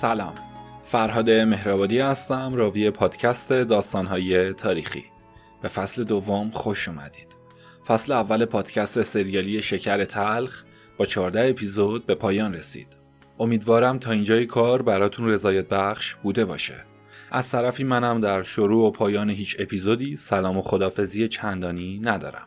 سلام. 0.00 0.34
فرهاد 0.84 1.30
مهرآبادی 1.30 1.98
هستم 1.98 2.54
راوی 2.54 2.90
پادکست 2.90 3.52
داستانهای 3.52 4.52
تاریخی. 4.52 5.04
به 5.62 5.68
فصل 5.68 6.04
دوم 6.04 6.50
خوش 6.50 6.88
اومدید. 6.88 7.36
فصل 7.86 8.12
اول 8.12 8.44
پادکست 8.44 9.02
سریالی 9.02 9.62
شکر 9.62 10.04
تلخ 10.04 10.64
با 10.96 11.04
14 11.04 11.50
اپیزود 11.50 12.06
به 12.06 12.14
پایان 12.14 12.54
رسید. 12.54 12.96
امیدوارم 13.38 13.98
تا 13.98 14.10
اینجای 14.10 14.46
کار 14.46 14.82
براتون 14.82 15.28
رضایت 15.28 15.68
بخش 15.68 16.14
بوده 16.14 16.44
باشه. 16.44 16.84
از 17.30 17.50
طرفی 17.50 17.84
منم 17.84 18.20
در 18.20 18.42
شروع 18.42 18.88
و 18.88 18.90
پایان 18.90 19.30
هیچ 19.30 19.56
اپیزودی 19.58 20.16
سلام 20.16 20.56
و 20.58 20.62
خدافزی 20.62 21.28
چندانی 21.28 22.00
ندارم. 22.04 22.46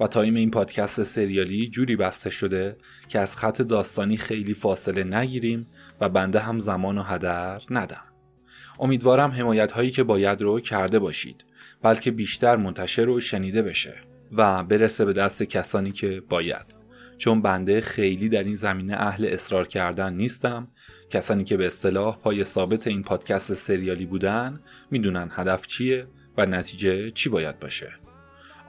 و 0.00 0.06
تایم 0.06 0.34
این 0.34 0.50
پادکست 0.50 1.02
سریالی 1.02 1.68
جوری 1.68 1.96
بسته 1.96 2.30
شده 2.30 2.76
که 3.08 3.20
از 3.20 3.36
خط 3.36 3.62
داستانی 3.62 4.16
خیلی 4.16 4.54
فاصله 4.54 5.04
نگیریم 5.04 5.66
و 6.02 6.08
بنده 6.08 6.40
هم 6.40 6.58
زمان 6.58 6.98
و 6.98 7.02
هدر 7.02 7.62
ندم. 7.70 8.04
امیدوارم 8.78 9.30
حمایت 9.30 9.72
هایی 9.72 9.90
که 9.90 10.02
باید 10.02 10.42
رو 10.42 10.60
کرده 10.60 10.98
باشید 10.98 11.44
بلکه 11.82 12.10
بیشتر 12.10 12.56
منتشر 12.56 13.08
و 13.08 13.20
شنیده 13.20 13.62
بشه 13.62 13.94
و 14.32 14.64
برسه 14.64 15.04
به 15.04 15.12
دست 15.12 15.42
کسانی 15.42 15.92
که 15.92 16.22
باید. 16.28 16.74
چون 17.18 17.42
بنده 17.42 17.80
خیلی 17.80 18.28
در 18.28 18.44
این 18.44 18.54
زمینه 18.54 18.96
اهل 18.96 19.24
اصرار 19.24 19.66
کردن 19.66 20.14
نیستم. 20.14 20.68
کسانی 21.10 21.44
که 21.44 21.56
به 21.56 21.66
اصطلاح 21.66 22.18
پای 22.18 22.44
ثابت 22.44 22.86
این 22.86 23.02
پادکست 23.02 23.54
سریالی 23.54 24.06
بودن 24.06 24.60
می‌دونن 24.90 25.30
هدف 25.32 25.66
چیه 25.66 26.06
و 26.36 26.46
نتیجه 26.46 27.10
چی 27.10 27.28
باید 27.28 27.58
باشه. 27.58 28.01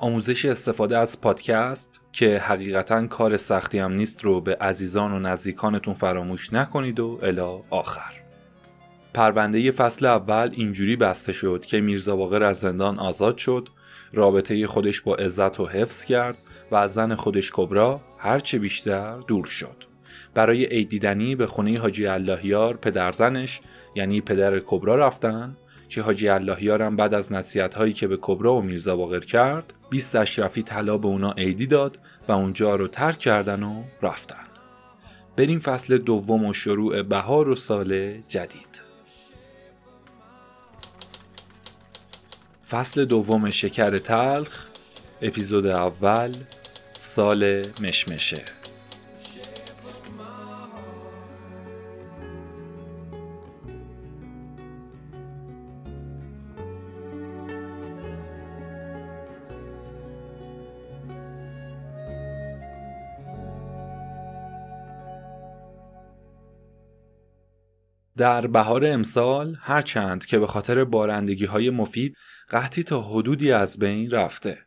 آموزش 0.04 0.46
استفاده 0.46 0.98
از 0.98 1.22
پادکست 1.22 2.02
که 2.12 2.38
حقیقتا 2.38 3.08
کار 3.08 3.38
سختی 3.38 3.80
هم 3.80 3.94
نیست 3.94 4.24
رو 4.24 4.42
به 4.42 4.56
عزیزان 4.56 5.12
و 5.12 5.20
نزدیکانتون 5.20 5.94
فراموش 5.94 6.54
نکنید 6.54 7.00
و 7.00 7.20
الا 7.22 7.62
آخر. 7.70 8.14
پرونده 9.14 9.72
فصل 9.72 10.06
اول 10.06 10.50
اینجوری 10.54 10.96
بسته 10.96 11.34
شد 11.34 11.66
که 11.66 11.82
میرزا 11.82 12.16
باقر 12.16 12.44
از 12.44 12.60
زندان 12.60 13.00
آزاد 13.00 13.38
شد 13.38 13.70
رابطه 14.14 14.68
خودش 14.68 15.02
با 15.02 15.16
عزت 15.16 15.60
و 15.60 15.66
حفظ 15.66 16.06
کرد 16.06 16.38
و 16.72 16.76
از 16.76 16.94
زن 16.94 17.16
خودش 17.16 17.52
کبرا 17.54 18.02
هرچه 18.18 18.60
بیشتر 18.60 19.18
دور 19.18 19.46
شد. 19.46 19.84
برای 20.34 20.66
عیدیدنی 20.66 21.36
به 21.36 21.48
خونه 21.48 21.80
حاجی 21.80 22.08
اللهیار 22.08 22.78
پدرزنش 22.78 23.62
یعنی 23.96 24.22
پدر 24.22 24.60
کبرا 24.60 24.96
رفتن 24.96 25.58
که 25.94 26.02
حاجی 26.02 26.28
اللهیارم 26.28 26.96
بعد 26.96 27.14
از 27.14 27.32
نصیحت 27.32 27.76
هایی 27.76 27.94
که 27.94 28.08
به 28.08 28.18
کبرا 28.22 28.56
و 28.56 28.62
میرزا 28.62 28.96
باقر 28.96 29.20
کرد 29.20 29.74
20 29.90 30.16
اشرفی 30.16 30.64
طلا 30.64 30.98
به 30.98 31.08
اونا 31.08 31.32
عیدی 31.32 31.68
داد 31.68 32.00
و 32.28 32.32
اونجا 32.32 32.76
رو 32.76 32.88
ترک 32.88 33.18
کردن 33.18 33.64
و 33.64 33.84
رفتن. 34.02 34.44
بریم 35.36 35.60
فصل 35.60 35.98
دوم 35.98 36.46
و 36.46 36.54
شروع 36.54 37.02
بهار 37.02 37.50
و 37.50 37.56
سال 37.56 38.18
جدید. 38.18 38.82
فصل 42.70 43.06
دوم 43.06 43.50
شکر 43.50 43.98
تلخ 43.98 44.66
اپیزود 45.22 45.66
اول 45.66 46.36
سال 47.00 47.66
مشمشه. 47.82 48.63
در 68.18 68.48
بهار 68.48 68.86
امسال 68.86 69.58
هرچند 69.62 70.26
که 70.26 70.40
به 70.40 70.48
خاطر 70.48 70.84
بارندگی 70.84 71.46
های 71.46 71.70
مفید 71.70 72.16
قحطی 72.50 72.84
تا 72.84 73.02
حدودی 73.02 73.52
از 73.52 73.80
بین 73.80 74.12
رفته. 74.12 74.58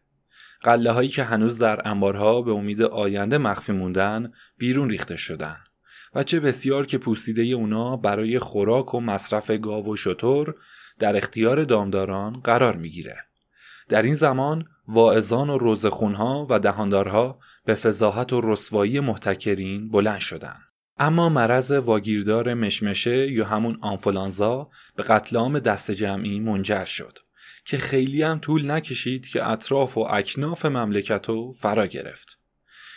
قله 0.63 0.93
هایی 0.93 1.09
که 1.09 1.25
هنوز 1.25 1.59
در 1.59 1.89
انبارها 1.89 2.43
به 2.43 2.53
امید 2.53 2.83
آینده 2.83 3.39
مخفی 3.39 3.73
موندن 3.73 4.33
بیرون 4.59 4.91
ریخته 4.91 5.17
شدن 5.17 5.57
و 6.15 6.23
چه 6.23 6.41
بسیار 6.41 6.87
که 6.87 6.99
پوسیده 6.99 7.43
اونا 7.43 7.97
برای 7.97 8.39
خوراک 8.39 8.95
و 8.95 9.01
مصرف 9.01 9.51
گاو 9.51 9.93
و 9.93 9.97
شتر 9.97 10.55
در 10.99 11.17
اختیار 11.17 11.65
دامداران 11.65 12.41
قرار 12.41 12.77
می‌گیره. 12.77 13.17
در 13.89 14.03
این 14.03 14.15
زمان 14.15 14.65
واعظان 14.89 15.51
و 15.51 15.59
روزخونها 15.59 16.47
و 16.51 16.59
دهاندارها 16.59 17.39
به 17.65 17.75
فضاحت 17.75 18.33
و 18.33 18.41
رسوایی 18.41 19.01
محتکرین 19.01 19.89
بلند 19.89 20.21
شدند 20.21 20.63
اما 20.99 21.29
مرض 21.29 21.71
واگیردار 21.71 22.55
مشمشه 22.55 23.33
یا 23.33 23.45
همون 23.45 23.79
آنفولانزا 23.81 24.71
به 24.97 25.03
قتل 25.03 25.37
عام 25.37 25.59
دست 25.59 25.91
جمعی 25.91 26.41
منجر 26.41 26.85
شد 26.85 27.19
که 27.65 27.79
خیلی 27.79 28.23
هم 28.23 28.39
طول 28.39 28.71
نکشید 28.71 29.27
که 29.27 29.49
اطراف 29.49 29.99
و 29.99 30.01
اکناف 30.01 30.65
مملکت 30.65 31.29
رو 31.29 31.53
فرا 31.53 31.87
گرفت. 31.87 32.39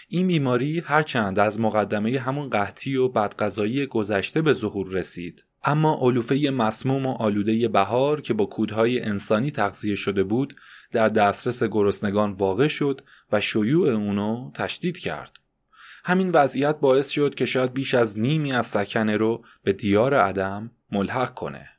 این 0.08 0.28
بیماری 0.28 0.80
هرچند 0.80 1.40
از 1.40 1.60
مقدمه 1.60 2.20
همون 2.20 2.50
قحطی 2.50 2.96
و 2.96 3.08
بدغذایی 3.08 3.86
گذشته 3.86 4.42
به 4.42 4.54
ظهور 4.54 4.90
رسید 4.92 5.46
اما 5.64 5.98
علوفه 6.02 6.36
مسموم 6.50 7.06
و 7.06 7.14
آلوده 7.14 7.68
بهار 7.68 8.22
که 8.22 8.34
با 8.34 8.46
کودهای 8.46 9.02
انسانی 9.02 9.52
تغذیه 9.52 9.96
شده 9.96 10.24
بود 10.24 10.56
در 10.92 11.08
دسترس 11.08 11.64
گرسنگان 11.64 12.31
واقع 12.31 12.68
شد 12.68 13.02
و 13.31 13.42
شیوع 13.42 13.90
اونو 13.90 14.52
تشدید 14.54 14.98
کرد 14.98 15.38
همین 16.06 16.30
وضعیت 16.34 16.80
باعث 16.80 17.10
شد 17.10 17.36
که 17.36 17.46
شاید 17.46 17.74
بیش 17.74 17.94
از 17.94 18.20
نیمی 18.20 18.54
از 18.54 18.68
سکنه 18.68 19.18
رو 19.18 19.44
به 19.64 19.74
دیار 19.74 20.14
عدم 20.14 20.72
ملحق 20.92 21.34
کنه. 21.34 21.70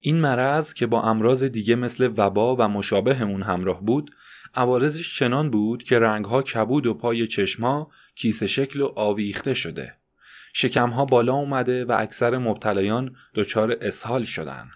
این 0.00 0.16
مرض 0.16 0.74
که 0.74 0.86
با 0.86 1.02
امراض 1.02 1.44
دیگه 1.44 1.74
مثل 1.74 2.12
وبا 2.16 2.56
و 2.56 2.68
مشابه 2.68 3.22
اون 3.22 3.42
همراه 3.42 3.84
بود 3.84 4.10
عوارضش 4.54 5.18
چنان 5.18 5.50
بود 5.50 5.82
که 5.82 5.98
رنگها 5.98 6.42
کبود 6.42 6.86
و 6.86 6.94
پای 6.94 7.26
چشمها 7.26 7.90
کیسه 8.14 8.46
شکل 8.46 8.80
و 8.80 8.92
آویخته 8.96 9.54
شده. 9.54 9.96
شکمها 10.52 11.04
بالا 11.04 11.34
اومده 11.34 11.84
و 11.84 11.96
اکثر 11.98 12.38
مبتلایان 12.38 13.16
دچار 13.34 13.76
اسهال 13.80 14.24
شدن. 14.24 14.70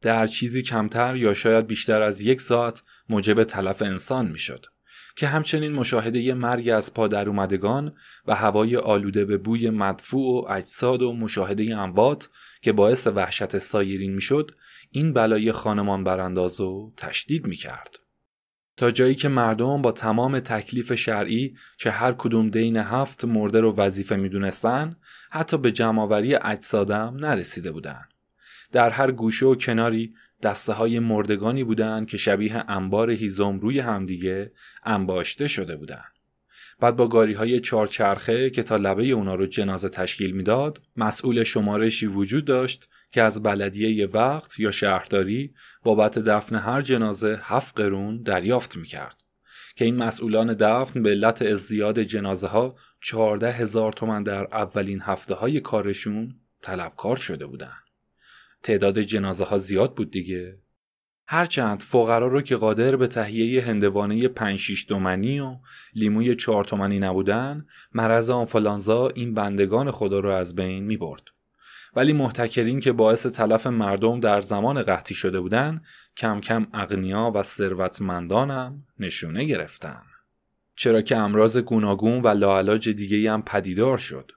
در 0.00 0.26
چیزی 0.26 0.62
کمتر 0.62 1.16
یا 1.16 1.34
شاید 1.34 1.66
بیشتر 1.66 2.02
از 2.02 2.20
یک 2.20 2.40
ساعت 2.40 2.82
موجب 3.08 3.44
تلف 3.44 3.82
انسان 3.82 4.26
می‌شد. 4.26 4.66
که 5.16 5.26
همچنین 5.26 5.72
مشاهده 5.72 6.34
مرگ 6.34 6.68
از 6.68 6.94
پا 6.94 7.08
در 7.08 7.28
اومدگان 7.28 7.94
و 8.26 8.34
هوای 8.34 8.76
آلوده 8.76 9.24
به 9.24 9.36
بوی 9.36 9.70
مدفوع 9.70 10.44
و 10.44 10.52
اجساد 10.52 11.02
و 11.02 11.12
مشاهده 11.12 11.76
اموات 11.76 12.28
که 12.62 12.72
باعث 12.72 13.06
وحشت 13.06 13.58
سایرین 13.58 14.14
می‌شد 14.14 14.50
این 14.90 15.12
بلای 15.12 15.52
خانمان 15.52 16.04
برانداز 16.04 16.60
و 16.60 16.92
تشدید 16.96 17.46
می‌کرد. 17.46 17.98
تا 18.76 18.90
جایی 18.90 19.14
که 19.14 19.28
مردم 19.28 19.82
با 19.82 19.92
تمام 19.92 20.40
تکلیف 20.40 20.94
شرعی 20.94 21.56
که 21.78 21.90
هر 21.90 22.12
کدوم 22.12 22.50
دین 22.50 22.76
هفت 22.76 23.24
مرده 23.24 23.60
رو 23.60 23.72
وظیفه 23.76 24.16
می‌دونستن 24.16 24.96
حتی 25.30 25.58
به 25.58 25.72
جمعآوری 25.72 26.34
اجسادم 26.34 27.16
نرسیده 27.20 27.72
بودند. 27.72 28.08
در 28.72 28.90
هر 28.90 29.10
گوشه 29.10 29.46
و 29.46 29.54
کناری 29.54 30.14
دسته 30.42 30.72
های 30.72 30.98
مردگانی 30.98 31.64
بودند 31.64 32.06
که 32.06 32.16
شبیه 32.16 32.70
انبار 32.70 33.10
هیزم 33.10 33.58
روی 33.58 33.80
همدیگه 33.80 34.52
انباشته 34.84 35.48
شده 35.48 35.76
بودند. 35.76 36.12
بعد 36.80 36.96
با 36.96 37.08
گاری 37.08 37.32
های 37.32 37.60
چارچرخه 37.60 38.50
که 38.50 38.62
تا 38.62 38.76
لبه 38.76 39.04
اونا 39.06 39.34
رو 39.34 39.46
جنازه 39.46 39.88
تشکیل 39.88 40.30
می‌داد 40.30 40.82
مسئول 40.96 41.44
شمارشی 41.44 42.06
وجود 42.06 42.44
داشت 42.44 42.88
که 43.10 43.22
از 43.22 43.42
بلدیه 43.42 44.06
وقت 44.06 44.60
یا 44.60 44.70
شهرداری 44.70 45.54
بابت 45.82 46.18
دفن 46.18 46.56
هر 46.56 46.82
جنازه 46.82 47.38
هفت 47.42 47.80
قرون 47.80 48.22
دریافت 48.22 48.76
می‌کرد 48.76 49.22
که 49.76 49.84
این 49.84 49.96
مسئولان 49.96 50.54
دفن 50.54 51.02
به 51.02 51.10
علت 51.10 51.42
ازدیاد 51.42 52.02
جنازه 52.02 52.46
ها 52.46 52.76
چهارده 53.02 53.52
هزار 53.52 53.92
تومن 53.92 54.22
در 54.22 54.44
اولین 54.54 55.00
هفته 55.02 55.34
های 55.34 55.60
کارشون 55.60 56.34
طلبکار 56.62 57.16
شده 57.16 57.46
بودند. 57.46 57.85
تعداد 58.66 58.98
جنازه 58.98 59.44
ها 59.44 59.58
زیاد 59.58 59.94
بود 59.94 60.10
دیگه. 60.10 60.58
هرچند 61.26 61.82
فقرا 61.82 62.26
رو 62.26 62.42
که 62.42 62.56
قادر 62.56 62.96
به 62.96 63.06
تهیه 63.06 63.64
هندوانه 63.64 64.28
5 64.28 64.58
6 64.58 64.84
تومنی 64.84 65.40
و 65.40 65.56
لیموی 65.94 66.34
4 66.34 66.64
تومنی 66.64 66.98
نبودن 66.98 67.66
مرض 67.94 68.30
آنفولانزا 68.30 69.08
این 69.08 69.34
بندگان 69.34 69.90
خدا 69.90 70.20
رو 70.20 70.30
از 70.30 70.54
بین 70.54 70.84
می 70.84 70.96
برد. 70.96 71.22
ولی 71.96 72.12
محتکرین 72.12 72.80
که 72.80 72.92
باعث 72.92 73.26
تلف 73.26 73.66
مردم 73.66 74.20
در 74.20 74.40
زمان 74.40 74.82
قحطی 74.82 75.14
شده 75.14 75.40
بودن 75.40 75.80
کم 76.16 76.40
کم 76.40 76.66
اغنیا 76.72 77.32
و 77.34 77.42
ثروتمندانم 77.42 78.84
نشونه 78.98 79.44
گرفتن. 79.44 80.02
چرا 80.76 81.02
که 81.02 81.16
امراض 81.16 81.58
گوناگون 81.58 82.22
و 82.22 82.28
لاعلاج 82.28 82.88
دیگه 82.88 83.32
هم 83.32 83.42
پدیدار 83.42 83.98
شد. 83.98 84.32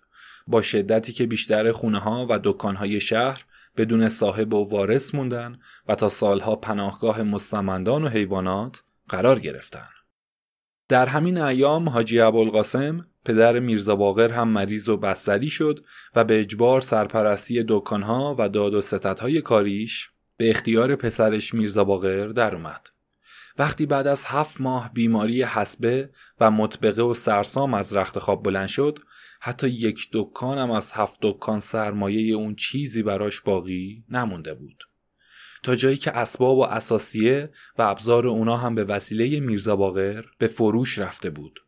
با 0.47 0.61
شدتی 0.61 1.13
که 1.13 1.25
بیشتر 1.25 1.71
خونه 1.71 1.99
ها 1.99 2.27
و 2.29 2.39
دکان 2.43 2.75
های 2.75 3.01
شهر 3.01 3.45
بدون 3.77 4.09
صاحب 4.09 4.53
و 4.53 4.69
وارث 4.69 5.15
موندن 5.15 5.59
و 5.87 5.95
تا 5.95 6.09
سالها 6.09 6.55
پناهگاه 6.55 7.23
مستمندان 7.23 8.03
و 8.03 8.07
حیوانات 8.07 8.83
قرار 9.09 9.39
گرفتن. 9.39 9.89
در 10.87 11.05
همین 11.05 11.41
ایام 11.41 11.89
حاجی 11.89 12.19
ابوالقاسم 12.19 13.07
پدر 13.25 13.59
میرزا 13.59 13.95
باقر 13.95 14.31
هم 14.31 14.47
مریض 14.47 14.89
و 14.89 14.97
بستری 14.97 15.49
شد 15.49 15.85
و 16.15 16.23
به 16.23 16.39
اجبار 16.39 16.81
سرپرستی 16.81 17.65
دکانها 17.67 18.35
و 18.39 18.49
داد 18.49 18.73
و 18.73 18.81
ستدهای 18.81 19.41
کاریش 19.41 20.09
به 20.37 20.49
اختیار 20.49 20.95
پسرش 20.95 21.53
میرزا 21.53 21.83
باقر 21.83 22.27
در 22.27 22.55
اومد. 22.55 22.87
وقتی 23.59 23.85
بعد 23.85 24.07
از 24.07 24.25
هفت 24.25 24.61
ماه 24.61 24.93
بیماری 24.93 25.43
حسبه 25.43 26.09
و 26.39 26.51
مطبقه 26.51 27.01
و 27.01 27.13
سرسام 27.13 27.73
از 27.73 27.95
رخت 27.95 28.19
خواب 28.19 28.43
بلند 28.43 28.67
شد 28.67 28.99
حتی 29.39 29.69
یک 29.69 30.07
دکانم 30.13 30.71
از 30.71 30.91
هفت 30.91 31.17
دکان 31.21 31.59
سرمایه 31.59 32.35
اون 32.35 32.55
چیزی 32.55 33.03
براش 33.03 33.41
باقی 33.41 34.03
نمونده 34.09 34.53
بود. 34.53 34.83
تا 35.63 35.75
جایی 35.75 35.97
که 35.97 36.17
اسباب 36.17 36.57
و 36.57 36.61
اساسیه 36.61 37.49
و 37.77 37.81
ابزار 37.81 38.27
اونا 38.27 38.57
هم 38.57 38.75
به 38.75 38.83
وسیله 38.83 39.39
میرزا 39.39 39.75
باقر 39.75 40.25
به 40.37 40.47
فروش 40.47 40.99
رفته 40.99 41.29
بود. 41.29 41.59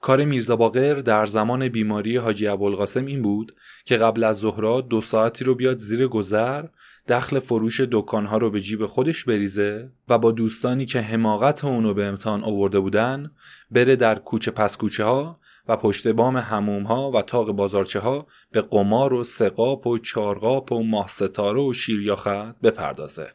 کار 0.00 0.24
میرزا 0.24 0.56
باقر 0.56 0.94
در 0.94 1.26
زمان 1.26 1.68
بیماری 1.68 2.16
حاجی 2.16 2.46
ابوالقاسم 2.46 3.06
این 3.06 3.22
بود 3.22 3.56
که 3.84 3.96
قبل 3.96 4.24
از 4.24 4.36
ظهرا 4.36 4.80
دو 4.80 5.00
ساعتی 5.00 5.44
رو 5.44 5.54
بیاد 5.54 5.76
زیر 5.76 6.06
گذر 6.06 6.64
دخل 7.08 7.38
فروش 7.38 7.80
دکانها 7.80 8.36
رو 8.36 8.50
به 8.50 8.60
جیب 8.60 8.86
خودش 8.86 9.24
بریزه 9.24 9.90
و 10.08 10.18
با 10.18 10.32
دوستانی 10.32 10.86
که 10.86 11.00
حماقت 11.00 11.64
اونو 11.64 11.94
به 11.94 12.04
امتحان 12.04 12.44
آورده 12.44 12.80
بودن 12.80 13.30
بره 13.70 13.96
در 13.96 14.18
کوچه 14.18 14.50
پس 14.50 14.76
کوچه 14.76 15.04
ها 15.04 15.38
و 15.68 15.76
پشت 15.76 16.08
بام 16.08 16.36
هموم 16.36 16.82
ها 16.82 17.10
و 17.10 17.22
تاق 17.22 17.52
بازارچه 17.52 18.00
ها 18.00 18.26
به 18.52 18.60
قمار 18.60 19.12
و 19.12 19.24
سقاپ 19.24 19.86
و 19.86 19.98
چارقاپ 19.98 20.72
و 20.72 20.82
ماه 20.82 21.08
ستاره 21.08 21.62
و 21.62 21.72
شیریاخت 21.72 22.60
بپردازه. 22.60 23.34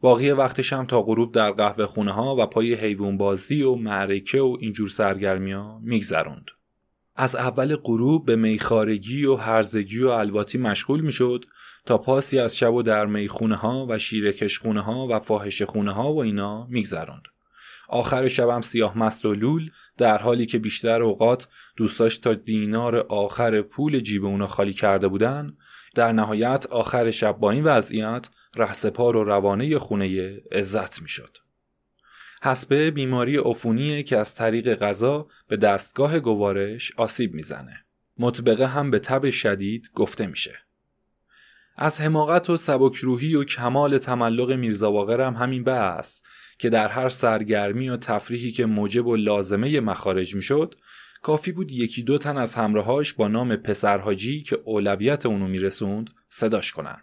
باقی 0.00 0.30
وقتش 0.30 0.72
هم 0.72 0.86
تا 0.86 1.02
غروب 1.02 1.34
در 1.34 1.50
قهوه 1.50 1.86
خونه 1.86 2.12
ها 2.12 2.36
و 2.36 2.46
پای 2.46 2.74
حیوان 2.74 3.16
بازی 3.16 3.62
و 3.62 3.74
معرکه 3.74 4.40
و 4.40 4.56
اینجور 4.60 4.88
سرگرمی 4.88 5.52
ها 5.52 5.80
میگذروند. 5.82 6.46
از 7.16 7.36
اول 7.36 7.76
غروب 7.76 8.26
به 8.26 8.36
میخارگی 8.36 9.24
و 9.24 9.36
هرزگی 9.36 10.02
و 10.02 10.08
الواتی 10.08 10.58
مشغول 10.58 11.00
می‌شد 11.00 11.44
تا 11.88 11.98
پاسی 11.98 12.38
از 12.38 12.56
شب 12.56 12.74
و 12.74 12.82
در 12.82 13.06
می‌خونه 13.06 13.56
ها 13.56 13.86
و 13.88 13.98
شیرکش 13.98 14.58
خونه 14.58 14.80
ها 14.80 15.06
و 15.10 15.18
فاحش 15.18 15.62
خونه 15.62 15.92
ها 15.92 16.12
و 16.12 16.22
اینا 16.22 16.66
میگذروند. 16.66 17.22
آخر 17.88 18.28
شبم 18.28 18.60
سیاه 18.60 18.98
مست 18.98 19.26
و 19.26 19.34
لول 19.34 19.70
در 19.96 20.18
حالی 20.18 20.46
که 20.46 20.58
بیشتر 20.58 21.02
اوقات 21.02 21.48
دوستاش 21.76 22.18
تا 22.18 22.34
دینار 22.34 22.96
آخر 22.96 23.62
پول 23.62 24.00
جیب 24.00 24.24
اونا 24.24 24.46
خالی 24.46 24.72
کرده 24.72 25.08
بودن 25.08 25.56
در 25.94 26.12
نهایت 26.12 26.66
آخر 26.70 27.10
شب 27.10 27.38
با 27.38 27.50
این 27.50 27.64
وضعیت 27.64 28.28
رهسپار 28.56 29.16
و 29.16 29.24
روانه 29.24 29.78
خونه 29.78 30.36
عزت 30.52 31.02
می‌شد. 31.02 31.36
حسبه 32.42 32.90
بیماری 32.90 33.36
عفونیه 33.36 34.02
که 34.02 34.16
از 34.16 34.34
طریق 34.34 34.74
غذا 34.74 35.26
به 35.48 35.56
دستگاه 35.56 36.18
گوارش 36.18 36.92
آسیب 36.96 37.34
می‌زنه. 37.34 37.84
مطبقه 38.18 38.66
هم 38.66 38.90
به 38.90 38.98
تب 38.98 39.30
شدید 39.30 39.90
گفته 39.94 40.26
میشه. 40.26 40.67
از 41.80 42.00
حماقت 42.00 42.50
و 42.50 42.56
سبکروحی 42.56 43.34
و 43.34 43.44
کمال 43.44 43.98
تملق 43.98 44.52
میرزا 44.52 45.04
هم 45.04 45.34
همین 45.34 45.64
بحث 45.64 46.22
که 46.58 46.70
در 46.70 46.88
هر 46.88 47.08
سرگرمی 47.08 47.88
و 47.88 47.96
تفریحی 47.96 48.52
که 48.52 48.66
موجب 48.66 49.06
و 49.06 49.16
لازمه 49.16 49.80
مخارج 49.80 50.34
می‌شد 50.34 50.74
کافی 51.22 51.52
بود 51.52 51.72
یکی 51.72 52.02
دو 52.02 52.18
تن 52.18 52.36
از 52.36 52.54
همراهاش 52.54 53.12
با 53.12 53.28
نام 53.28 53.56
پسرهاجی 53.56 54.42
که 54.42 54.58
اولویت 54.64 55.26
اونو 55.26 55.48
میرسوند 55.48 56.10
صداش 56.28 56.72
کنن 56.72 57.02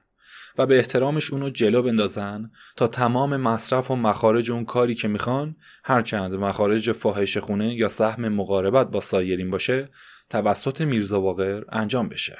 و 0.57 0.65
به 0.65 0.77
احترامش 0.77 1.31
اونو 1.31 1.49
جلو 1.49 1.81
بندازن 1.81 2.51
تا 2.75 2.87
تمام 2.87 3.37
مصرف 3.37 3.91
و 3.91 3.95
مخارج 3.95 4.51
اون 4.51 4.65
کاری 4.65 4.95
که 4.95 5.07
می‌خوان 5.07 5.55
هرچند 5.83 6.33
مخارج 6.33 6.91
فاحش 6.91 7.37
خونه 7.37 7.75
یا 7.75 7.87
سهم 7.87 8.27
مقاربت 8.27 8.91
با 8.91 9.01
سایرین 9.01 9.49
باشه 9.49 9.89
توسط 10.29 10.81
میرزا 10.81 11.21
واقر 11.21 11.63
انجام 11.69 12.09
بشه. 12.09 12.37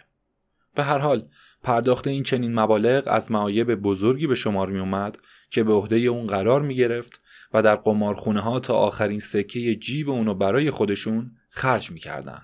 به 0.76 0.84
هر 0.84 0.98
حال 0.98 1.28
پرداخت 1.66 2.08
این 2.08 2.24
چنین 2.24 2.60
مبالغ 2.60 3.04
از 3.08 3.32
معایب 3.32 3.76
بزرگی 3.76 4.28
به 4.28 4.36
شمار 4.36 4.70
می 4.70 4.80
اومد 4.80 5.18
که 5.50 5.64
به 5.64 5.74
عهده 5.74 5.96
اون 5.96 6.28
قرار 6.28 6.62
می 6.62 6.76
گرفت 6.76 7.22
و 7.54 7.62
در 7.62 7.76
قمارخونه 7.76 8.40
ها 8.40 8.60
تا 8.60 8.74
آخرین 8.74 9.20
سکه 9.20 9.76
جیب 9.76 10.10
اونو 10.10 10.34
برای 10.34 10.70
خودشون 10.70 11.32
خرج 11.50 11.92
می 11.92 12.00
کردن. 12.00 12.42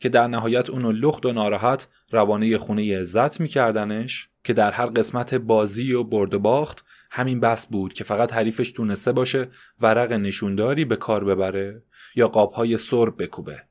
که 0.00 0.08
در 0.08 0.26
نهایت 0.26 0.70
اونو 0.70 0.92
لخت 0.92 1.26
و 1.26 1.32
ناراحت 1.32 1.88
روانه 2.10 2.58
خونه 2.58 3.00
عزت 3.00 3.40
میکردنش 3.40 4.28
که 4.44 4.52
در 4.52 4.70
هر 4.70 4.86
قسمت 4.86 5.34
بازی 5.34 5.92
و 5.92 6.04
برد 6.04 6.34
و 6.34 6.38
باخت 6.38 6.84
همین 7.10 7.40
بس 7.40 7.66
بود 7.66 7.92
که 7.92 8.04
فقط 8.04 8.32
حریفش 8.32 8.72
تونسته 8.72 9.12
باشه 9.12 9.48
ورق 9.80 10.12
نشونداری 10.12 10.84
به 10.84 10.96
کار 10.96 11.24
ببره 11.24 11.82
یا 12.14 12.28
قابهای 12.28 12.76
سرب 12.76 13.22
بکوبه 13.22 13.62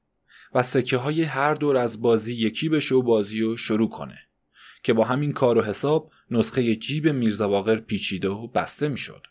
و 0.54 0.64
سکه 0.64 0.98
های 0.98 1.24
هر 1.24 1.54
دور 1.54 1.78
از 1.78 2.02
بازی 2.02 2.34
یکی 2.34 2.70
بشه 2.70 2.96
و 2.96 3.02
بازی 3.02 3.42
رو 3.42 3.58
شروع 3.58 3.90
کنه 3.90 4.18
که 4.84 4.94
با 4.94 5.04
همین 5.04 5.32
کار 5.32 5.58
و 5.58 5.62
حساب 5.62 6.12
نسخه 6.32 6.76
جیب 6.76 7.08
میرزا 7.08 7.64
پیچیده 7.64 8.30
و 8.30 8.48
بسته 8.48 8.88
می‌شد. 8.88 9.28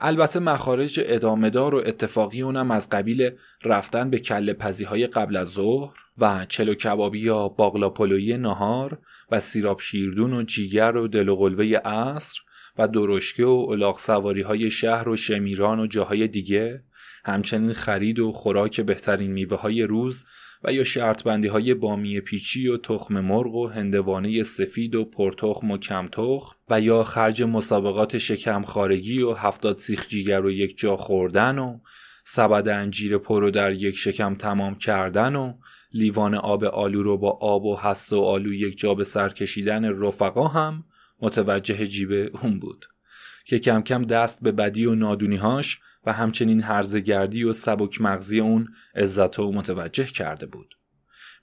البته 0.00 0.38
مخارج 0.40 1.00
ادامهدار 1.02 1.74
و 1.74 1.78
اتفاقی 1.86 2.42
اونم 2.42 2.70
از 2.70 2.88
قبیل 2.88 3.30
رفتن 3.64 4.10
به 4.10 4.18
کله 4.18 4.52
پزی 4.52 4.84
های 4.84 5.06
قبل 5.06 5.36
از 5.36 5.48
ظهر 5.48 5.94
و 6.18 6.46
چلو 6.48 6.74
کبابی 6.74 7.20
یا 7.20 7.48
باقلا 7.48 7.88
پلویی 7.88 8.36
نهار 8.36 8.98
و 9.30 9.40
سیراب 9.40 9.80
شیردون 9.80 10.32
و 10.32 10.42
جیگر 10.42 10.96
و 10.96 11.08
دل 11.08 11.28
و 11.28 11.36
قلوه 11.36 11.76
عصر 11.76 12.40
و 12.78 12.88
درشکه 12.88 13.44
و 13.44 13.66
الاغ 13.70 13.98
سواری 13.98 14.42
های 14.42 14.70
شهر 14.70 15.08
و 15.08 15.16
شمیران 15.16 15.80
و 15.80 15.86
جاهای 15.86 16.28
دیگه 16.28 16.84
همچنین 17.24 17.72
خرید 17.72 18.18
و 18.18 18.32
خوراک 18.32 18.80
بهترین 18.80 19.32
میوه 19.32 19.56
های 19.56 19.82
روز 19.82 20.24
و 20.64 20.72
یا 20.72 20.84
شرط 20.84 21.22
بندی 21.22 21.48
های 21.48 21.74
بامی 21.74 22.20
پیچی 22.20 22.68
و 22.68 22.76
تخم 22.76 23.20
مرغ 23.20 23.54
و 23.54 23.66
هندوانه 23.66 24.42
سفید 24.42 24.94
و 24.94 25.04
پرتخم 25.04 25.70
و 25.70 25.78
کم 25.78 26.06
تخم 26.06 26.56
و 26.70 26.80
یا 26.80 27.04
خرج 27.04 27.42
مسابقات 27.42 28.18
شکم 28.18 28.62
خارگی 28.62 29.22
و 29.22 29.32
هفتاد 29.32 29.76
سیخ 29.76 30.08
جیگر 30.08 30.44
و 30.44 30.50
یک 30.50 30.78
جا 30.78 30.96
خوردن 30.96 31.58
و 31.58 31.78
سبد 32.24 32.68
انجیر 32.68 33.18
پرو 33.18 33.50
در 33.50 33.72
یک 33.72 33.96
شکم 33.96 34.34
تمام 34.34 34.74
کردن 34.74 35.36
و 35.36 35.52
لیوان 35.92 36.34
آب 36.34 36.64
آلو 36.64 37.02
رو 37.02 37.18
با 37.18 37.38
آب 37.40 37.64
و 37.64 37.76
حس 37.76 38.12
و 38.12 38.20
آلو 38.20 38.52
یک 38.52 38.78
جا 38.78 38.94
به 38.94 39.04
سر 39.04 39.28
کشیدن 39.28 39.84
رفقا 40.02 40.48
هم 40.48 40.84
متوجه 41.20 41.86
جیب 41.86 42.36
اون 42.42 42.58
بود 42.58 42.86
که 43.44 43.58
کم 43.58 43.82
کم 43.82 44.02
دست 44.02 44.42
به 44.42 44.52
بدی 44.52 44.86
و 44.86 44.94
نادونیهاش 44.94 45.80
و 46.06 46.12
همچنین 46.12 46.62
هرزگردی 46.62 47.44
و 47.44 47.52
سبک 47.52 48.00
مغزی 48.00 48.40
اون 48.40 48.68
عزت 48.94 49.38
و 49.38 49.52
متوجه 49.52 50.04
کرده 50.04 50.46
بود. 50.46 50.74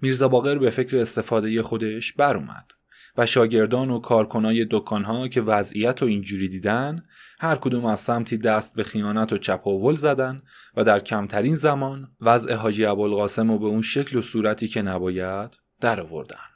میرزا 0.01 0.27
باقر 0.27 0.58
به 0.58 0.70
فکر 0.70 0.98
استفاده 0.98 1.62
خودش 1.62 2.13
بر 2.13 2.38
اومد 2.38 2.72
و 3.18 3.25
شاگردان 3.25 3.89
و 3.89 4.00
کارکنای 4.00 4.68
دکانها 4.72 5.27
که 5.27 5.42
وضعیت 5.42 6.03
و 6.03 6.06
اینجوری 6.06 6.50
دیدن 6.50 7.06
هر 7.39 7.56
کدوم 7.56 7.86
از 7.86 8.00
سمتی 8.00 8.38
دست 8.38 8.75
به 8.75 8.84
خیانت 8.84 9.34
و 9.34 9.38
چپاول 9.38 9.96
زدن 9.96 10.42
و 10.77 10.84
در 10.84 11.00
کمترین 11.00 11.56
زمان 11.56 12.12
وضع 12.22 12.53
حاجی 12.53 12.86
ابوالقاسم 12.86 13.50
و 13.50 13.60
به 13.60 13.65
اون 13.65 13.82
شکل 13.82 14.18
و 14.18 14.22
صورتی 14.22 14.68
که 14.68 14.82
نباید 14.82 15.58
در 15.82 16.01
آوردن. 16.01 16.53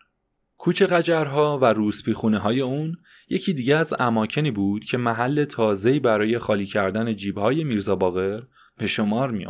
کوچه 0.57 0.87
قجرها 0.87 1.59
و 1.61 1.65
روسپی 1.65 2.13
خونه 2.13 2.37
های 2.37 2.61
اون 2.61 2.97
یکی 3.29 3.53
دیگه 3.53 3.75
از 3.75 3.93
اماکنی 3.99 4.51
بود 4.51 4.85
که 4.85 4.97
محل 4.97 5.45
تازه‌ای 5.45 5.99
برای 5.99 6.37
خالی 6.37 6.65
کردن 6.65 7.15
جیبهای 7.15 7.63
میرزا 7.63 7.95
باقر 7.95 8.39
به 8.77 8.87
شمار 8.87 9.31
می. 9.31 9.47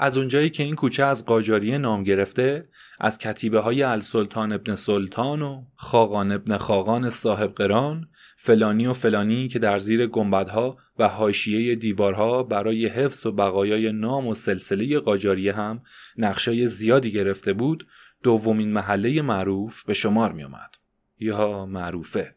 از 0.00 0.16
اونجایی 0.16 0.50
که 0.50 0.62
این 0.62 0.74
کوچه 0.74 1.04
از 1.04 1.24
قاجاریه 1.24 1.78
نام 1.78 2.02
گرفته 2.02 2.68
از 3.00 3.18
کتیبه 3.18 3.60
های 3.60 3.82
السلطان 3.82 4.52
ابن 4.52 4.74
سلطان 4.74 5.42
و 5.42 5.62
خاقان 5.76 6.32
ابن 6.32 6.56
خاقان 6.56 7.10
صاحب 7.10 7.54
قران 7.54 8.08
فلانی 8.36 8.86
و 8.86 8.92
فلانی 8.92 9.48
که 9.48 9.58
در 9.58 9.78
زیر 9.78 10.06
گنبدها 10.06 10.76
و 10.98 11.08
حاشیه 11.08 11.74
دیوارها 11.74 12.42
برای 12.42 12.86
حفظ 12.86 13.26
و 13.26 13.32
بقایای 13.32 13.92
نام 13.92 14.26
و 14.26 14.34
سلسله 14.34 14.98
قاجاریه 14.98 15.52
هم 15.52 15.82
نقشای 16.16 16.68
زیادی 16.68 17.12
گرفته 17.12 17.52
بود 17.52 17.86
دومین 18.22 18.72
محله 18.72 19.22
معروف 19.22 19.84
به 19.84 19.94
شمار 19.94 20.32
می 20.32 20.42
اومد. 20.42 20.70
یا 21.18 21.66
معروفه 21.66 22.34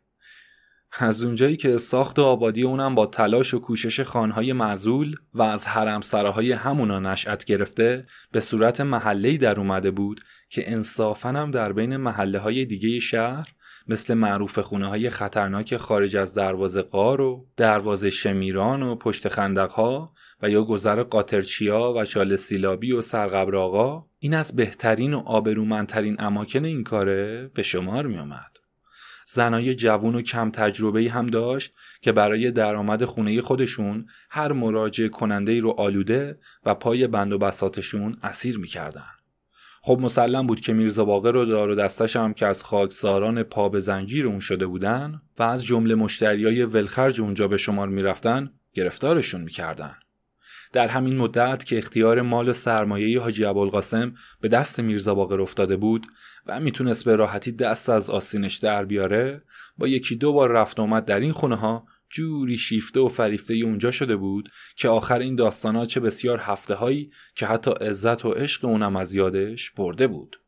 از 1.00 1.24
اونجایی 1.24 1.58
که 1.58 1.78
ساخت 1.78 2.20
و 2.20 2.22
آبادی 2.22 2.64
اونم 2.64 2.96
با 2.96 3.06
تلاش 3.06 3.54
و 3.54 3.60
کوشش 3.60 4.00
خانهای 4.00 4.54
معزول 4.54 5.16
و 5.34 5.42
از 5.42 5.68
حرم 5.68 6.02
سراهای 6.02 6.52
همونا 6.52 7.00
نشأت 7.00 7.46
گرفته 7.46 8.06
به 8.32 8.40
صورت 8.40 8.82
محله‌ای 8.82 9.38
در 9.38 9.60
اومده 9.60 9.92
بود 9.92 10.22
که 10.50 10.72
انصافا 10.72 11.30
هم 11.30 11.52
در 11.52 11.74
بین 11.74 11.98
محله 11.98 12.40
های 12.40 12.66
دیگه 12.66 13.00
شهر 13.00 13.48
مثل 13.92 14.14
معروف 14.14 14.60
خونه 14.60 14.88
های 14.88 15.10
خطرناک 15.10 15.78
خارج 15.78 16.16
از 16.16 16.34
دروازه 16.34 16.82
قار 16.82 17.22
و 17.22 17.48
دروازه 17.58 18.10
شمیران 18.10 18.84
و 18.84 18.96
پشت 18.96 19.28
خندقها 19.28 20.14
و 20.42 20.50
یا 20.50 20.64
گذر 20.64 21.04
قاطرچیا 21.04 21.94
و 21.98 22.06
چال 22.06 22.36
سیلابی 22.36 22.92
و 22.92 23.02
سرقبر 23.02 23.56
آقا 23.56 24.06
این 24.20 24.34
از 24.34 24.56
بهترین 24.56 25.14
و 25.14 25.20
آبرومندترین 25.26 26.16
اماکن 26.20 26.66
این 26.66 26.84
کاره 26.84 27.52
به 27.54 27.64
شمار 27.64 28.08
می 28.08 28.18
اومد. 28.18 28.58
زنای 29.26 29.76
جوون 29.76 30.16
و 30.16 30.22
کم 30.22 30.52
تجربه 30.52 31.04
هم 31.04 31.28
داشت 31.28 31.74
که 32.02 32.12
برای 32.12 32.52
درآمد 32.52 33.06
خونه 33.06 33.42
خودشون 33.42 34.06
هر 34.30 34.52
مراجع 34.52 35.08
کننده 35.08 35.60
رو 35.60 35.70
آلوده 35.70 36.40
و 36.66 36.76
پای 36.76 37.08
بند 37.08 37.34
و 37.34 37.38
بساتشون 37.38 38.18
اسیر 38.24 38.60
می‌کردن. 38.60 39.21
خب 39.84 40.00
مسلم 40.02 40.48
بود 40.48 40.62
که 40.62 40.74
میرزا 40.74 41.06
باقر 41.06 41.36
و 41.36 41.46
دار 41.46 41.70
و 41.70 41.76
دستش 41.76 42.16
هم 42.16 42.34
که 42.34 42.46
از 42.46 42.64
خاکساران 42.64 43.44
پا 43.44 43.70
به 43.70 43.80
زنجیر 43.80 44.28
اون 44.28 44.40
شده 44.40 44.66
بودن 44.66 45.22
و 45.40 45.44
از 45.44 45.66
جمله 45.66 45.96
مشتریای 45.96 46.64
ولخرج 46.64 47.22
اونجا 47.22 47.48
به 47.48 47.58
شمار 47.58 47.88
می‌رفتن 47.88 48.52
گرفتارشون 48.74 49.42
می‌کردن. 49.42 49.96
در 50.74 50.88
همین 50.88 51.18
مدت 51.18 51.66
که 51.66 51.78
اختیار 51.78 52.22
مال 52.22 52.50
و 52.50 52.54
سرمایه 52.54 53.20
حاجی 53.20 53.46
ابوالقاسم 53.46 54.14
به 54.42 54.48
دست 54.48 54.80
میرزا 54.80 55.16
باقر 55.16 55.42
افتاده 55.42 55.78
بود 55.78 56.08
و 56.46 56.60
می‌تونست 56.60 57.06
به 57.06 57.16
راحتی 57.16 57.52
دست 57.52 57.90
از 57.90 58.10
آستینش 58.10 58.58
در 58.58 58.86
بیاره 58.86 59.44
با 59.78 59.88
یکی 59.88 60.16
دو 60.16 60.34
بار 60.34 60.52
رفت 60.52 60.80
آمد 60.80 61.06
در 61.06 61.20
این 61.20 61.32
خونه 61.32 61.56
ها 61.56 61.86
جوری 62.12 62.58
شیفته 62.58 63.00
و 63.00 63.08
فریفته 63.08 63.54
اونجا 63.54 63.92
شده 63.92 64.16
بود 64.16 64.50
که 64.76 64.90
آخر 64.90 65.20
این 65.20 65.36
داستانا 65.36 65.86
چه 65.86 66.00
بسیار 66.00 66.40
هفته 66.40 66.76
هایی 66.76 67.12
که 67.36 67.46
حتی 67.46 67.72
عزت 67.72 68.26
و 68.26 68.32
عشق 68.32 68.66
اونم 68.66 68.96
از 68.96 69.16
یادش 69.16 69.72
برده 69.72 70.08
بود. 70.08 70.42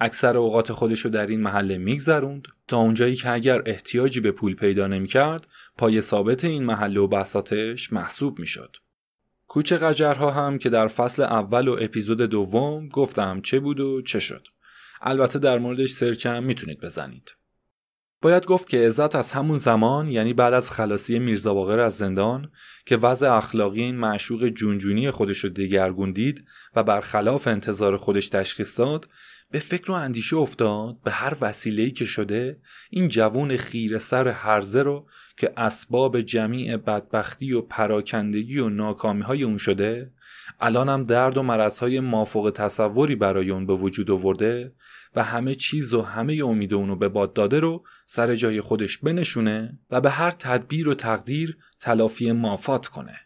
اکثر 0.00 0.36
اوقات 0.36 0.72
خودشو 0.72 1.08
در 1.08 1.26
این 1.26 1.40
محله 1.40 1.78
میگذروند 1.78 2.48
تا 2.68 2.76
اونجایی 2.76 3.16
که 3.16 3.30
اگر 3.30 3.62
احتیاجی 3.66 4.20
به 4.20 4.32
پول 4.32 4.54
پیدا 4.54 4.86
نمی‌کرد 4.86 5.46
پای 5.78 6.00
ثابت 6.00 6.44
این 6.44 6.64
محله 6.64 7.00
و 7.00 7.06
بساتش 7.06 7.92
محسوب 7.92 8.38
می‌شد. 8.38 8.76
کوچه 9.46 9.76
قجرها 9.76 10.30
هم 10.30 10.58
که 10.58 10.70
در 10.70 10.88
فصل 10.88 11.22
اول 11.22 11.68
و 11.68 11.76
اپیزود 11.80 12.20
دوم 12.20 12.88
گفتم 12.88 13.40
چه 13.40 13.60
بود 13.60 13.80
و 13.80 14.02
چه 14.02 14.20
شد. 14.20 14.46
البته 15.02 15.38
در 15.38 15.58
موردش 15.58 15.92
سرچم 15.92 16.44
می‌تونید 16.44 16.80
بزنید. 16.80 17.30
باید 18.22 18.46
گفت 18.46 18.68
که 18.68 18.86
عزت 18.86 19.16
از 19.16 19.32
همون 19.32 19.56
زمان 19.56 20.08
یعنی 20.08 20.32
بعد 20.32 20.54
از 20.54 20.70
خلاصی 20.70 21.18
میرزا 21.18 21.54
باقر 21.54 21.80
از 21.80 21.96
زندان 21.96 22.50
که 22.86 22.96
وضع 22.96 23.32
اخلاقی 23.32 23.82
این 23.82 23.96
معشوق 23.96 24.48
جونجونی 24.48 25.10
خودش 25.10 25.38
رو 25.38 25.50
دگرگون 25.50 26.12
دید 26.12 26.44
و 26.76 26.82
برخلاف 26.82 27.46
انتظار 27.46 27.96
خودش 27.96 28.28
تشخیص 28.28 28.78
داد 28.78 29.08
به 29.50 29.58
فکر 29.58 29.90
و 29.90 29.94
اندیشه 29.94 30.36
افتاد 30.36 30.96
به 31.04 31.10
هر 31.10 31.36
وسیله‌ای 31.40 31.90
که 31.90 32.04
شده 32.04 32.60
این 32.90 33.08
جوون 33.08 33.56
خیر 33.56 33.98
سر 33.98 34.28
هرزه 34.28 34.82
رو 34.82 35.06
که 35.36 35.52
اسباب 35.56 36.20
جمیع 36.20 36.76
بدبختی 36.76 37.52
و 37.52 37.62
پراکندگی 37.62 38.58
و 38.58 38.68
ناکامی 38.68 39.22
های 39.22 39.42
اون 39.42 39.58
شده 39.58 40.12
الانم 40.60 41.04
درد 41.04 41.36
و 41.36 41.42
مرضهای 41.42 42.00
مافوق 42.00 42.52
تصوری 42.54 43.16
برای 43.16 43.50
اون 43.50 43.66
به 43.66 43.74
وجود 43.74 44.10
آورده 44.10 44.72
و 45.14 45.22
همه 45.22 45.54
چیز 45.54 45.94
و 45.94 46.02
همه 46.02 46.42
امید 46.44 46.74
اونو 46.74 46.96
به 46.96 47.08
باد 47.08 47.32
داده 47.32 47.60
رو 47.60 47.84
سر 48.06 48.34
جای 48.34 48.60
خودش 48.60 48.98
بنشونه 48.98 49.78
و 49.90 50.00
به 50.00 50.10
هر 50.10 50.30
تدبیر 50.30 50.88
و 50.88 50.94
تقدیر 50.94 51.56
تلافی 51.80 52.32
مافات 52.32 52.86
کنه. 52.86 53.16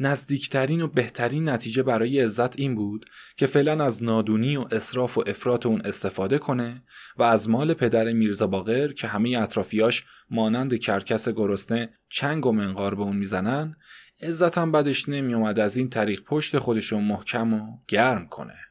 نزدیکترین 0.00 0.82
و 0.82 0.86
بهترین 0.86 1.48
نتیجه 1.48 1.82
برای 1.82 2.20
عزت 2.20 2.58
این 2.58 2.74
بود 2.74 3.06
که 3.36 3.46
فعلا 3.46 3.84
از 3.84 4.02
نادونی 4.02 4.56
و 4.56 4.66
اصراف 4.70 5.18
و 5.18 5.24
افراط 5.26 5.66
اون 5.66 5.80
استفاده 5.80 6.38
کنه 6.38 6.82
و 7.16 7.22
از 7.22 7.48
مال 7.48 7.74
پدر 7.74 8.12
میرزا 8.12 8.46
باقر 8.46 8.92
که 8.92 9.06
همه 9.06 9.38
اطرافیاش 9.38 10.04
مانند 10.30 10.74
کرکس 10.74 11.28
گرسنه 11.28 11.94
چنگ 12.08 12.46
و 12.46 12.52
منقار 12.52 12.94
به 12.94 13.02
اون 13.02 13.16
می‌زنن 13.16 13.76
عزت 14.22 14.58
هم 14.58 14.72
بدش 14.72 15.08
نمیومد 15.08 15.58
از 15.58 15.76
این 15.76 15.90
طریق 15.90 16.22
پشت 16.24 16.58
خودشو 16.58 16.98
محکم 16.98 17.54
و 17.54 17.78
گرم 17.88 18.28
کنه. 18.28 18.67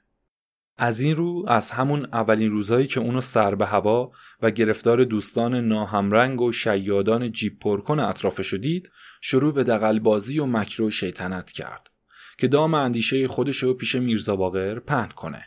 از 0.77 1.01
این 1.01 1.15
رو 1.15 1.45
از 1.47 1.71
همون 1.71 2.07
اولین 2.13 2.51
روزهایی 2.51 2.87
که 2.87 2.99
اونو 2.99 3.21
سر 3.21 3.55
به 3.55 3.65
هوا 3.65 4.11
و 4.41 4.51
گرفتار 4.51 5.03
دوستان 5.03 5.55
ناهمرنگ 5.55 6.41
و 6.41 6.51
شیادان 6.51 7.31
جیب 7.31 7.59
پرکن 7.59 7.99
اطرافش 7.99 8.53
دید 8.53 8.91
شروع 9.21 9.53
به 9.53 9.63
دقلبازی 9.63 10.39
و 10.39 10.45
مکر 10.45 10.89
شیطنت 10.89 11.51
کرد 11.51 11.89
که 12.37 12.47
دام 12.47 12.73
اندیشه 12.73 13.27
خودش 13.27 13.57
رو 13.57 13.73
پیش 13.73 13.95
میرزا 13.95 14.35
باقر 14.35 14.79
پهن 14.79 15.09
کنه. 15.09 15.45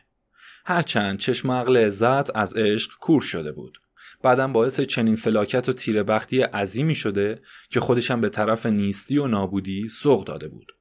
هرچند 0.65 1.19
چشم 1.19 1.51
عقل 1.51 1.77
عزت 1.77 2.37
از 2.37 2.57
عشق 2.57 2.91
کور 3.01 3.23
شده 3.23 3.53
بود. 3.53 3.79
بعدم 4.23 4.53
باعث 4.53 4.81
چنین 4.81 5.17
فلاکت 5.17 5.69
و 5.69 5.73
تیربختی 5.73 6.41
عظیمی 6.41 6.95
شده 6.95 7.43
که 7.71 7.81
خودشم 7.81 8.21
به 8.21 8.29
طرف 8.29 8.67
نیستی 8.67 9.19
و 9.19 9.27
نابودی 9.27 9.89
سوق 9.89 10.25
داده 10.25 10.49
بود. 10.49 10.73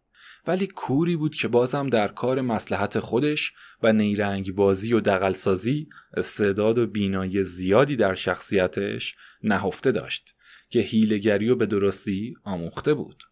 ولی 0.48 0.68
کوری 0.68 1.16
بود 1.16 1.36
که 1.36 1.48
بازم 1.48 1.90
در 1.90 2.08
کار 2.08 2.42
مسلحت 2.42 3.00
خودش 3.00 3.54
و 3.84 3.94
نیرنگ 3.94 4.56
بازی 4.56 4.94
و 4.94 5.00
دقلسازی 5.00 5.90
استعداد 6.18 6.78
و 6.78 6.88
بینایی 6.88 7.44
زیادی 7.44 7.96
در 7.96 8.16
شخصیتش 8.16 9.16
نهفته 9.44 9.92
داشت 9.92 10.36
که 10.70 10.80
هیلگری 10.80 11.50
و 11.50 11.56
به 11.56 11.66
درستی 11.66 12.36
آموخته 12.44 12.94
بود. 12.94 13.24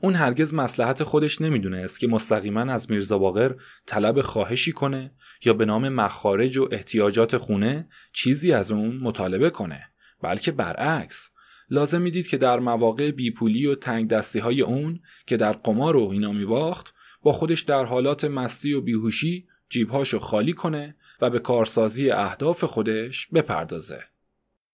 اون 0.00 0.14
هرگز 0.14 0.54
مسلحت 0.54 1.02
خودش 1.02 1.40
نمی‌دونست 1.40 2.00
که 2.00 2.08
مستقیما 2.08 2.60
از 2.60 2.90
میرزا 2.90 3.18
باقر 3.18 3.54
طلب 3.86 4.20
خواهشی 4.20 4.72
کنه 4.72 5.14
یا 5.44 5.52
به 5.52 5.64
نام 5.64 5.88
مخارج 5.88 6.56
و 6.56 6.68
احتیاجات 6.70 7.36
خونه 7.36 7.88
چیزی 8.12 8.52
از 8.52 8.72
اون 8.72 8.96
مطالبه 8.96 9.50
کنه 9.50 9.84
بلکه 10.22 10.52
برعکس 10.52 11.30
لازم 11.70 12.02
می‌دید 12.02 12.28
که 12.28 12.36
در 12.36 12.58
مواقع 12.58 13.10
بیپولی 13.10 13.66
و 13.66 13.74
تنگ 13.74 14.08
دستی 14.08 14.38
های 14.38 14.62
اون 14.62 15.00
که 15.26 15.36
در 15.36 15.52
قمار 15.52 15.96
و 15.96 16.08
اینا 16.10 16.32
میباخت 16.32 16.94
با 17.22 17.32
خودش 17.32 17.60
در 17.60 17.84
حالات 17.84 18.24
مستی 18.24 18.72
و 18.72 18.80
بیهوشی 18.80 19.46
جیبهاشو 19.68 20.18
خالی 20.18 20.52
کنه 20.52 20.96
و 21.20 21.30
به 21.30 21.38
کارسازی 21.38 22.10
اهداف 22.10 22.64
خودش 22.64 23.26
بپردازه. 23.26 24.04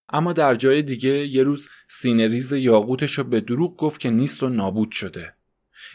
اما 0.08 0.32
در 0.32 0.54
جای 0.54 0.82
دیگه 0.82 1.26
یه 1.26 1.42
روز 1.42 1.68
سینه‌ریز 1.88 2.52
یاقوتش 2.52 3.12
رو 3.12 3.24
به 3.24 3.40
دروغ 3.40 3.76
گفت 3.76 4.00
که 4.00 4.10
نیست 4.10 4.42
و 4.42 4.48
نابود 4.48 4.92
شده. 4.92 5.34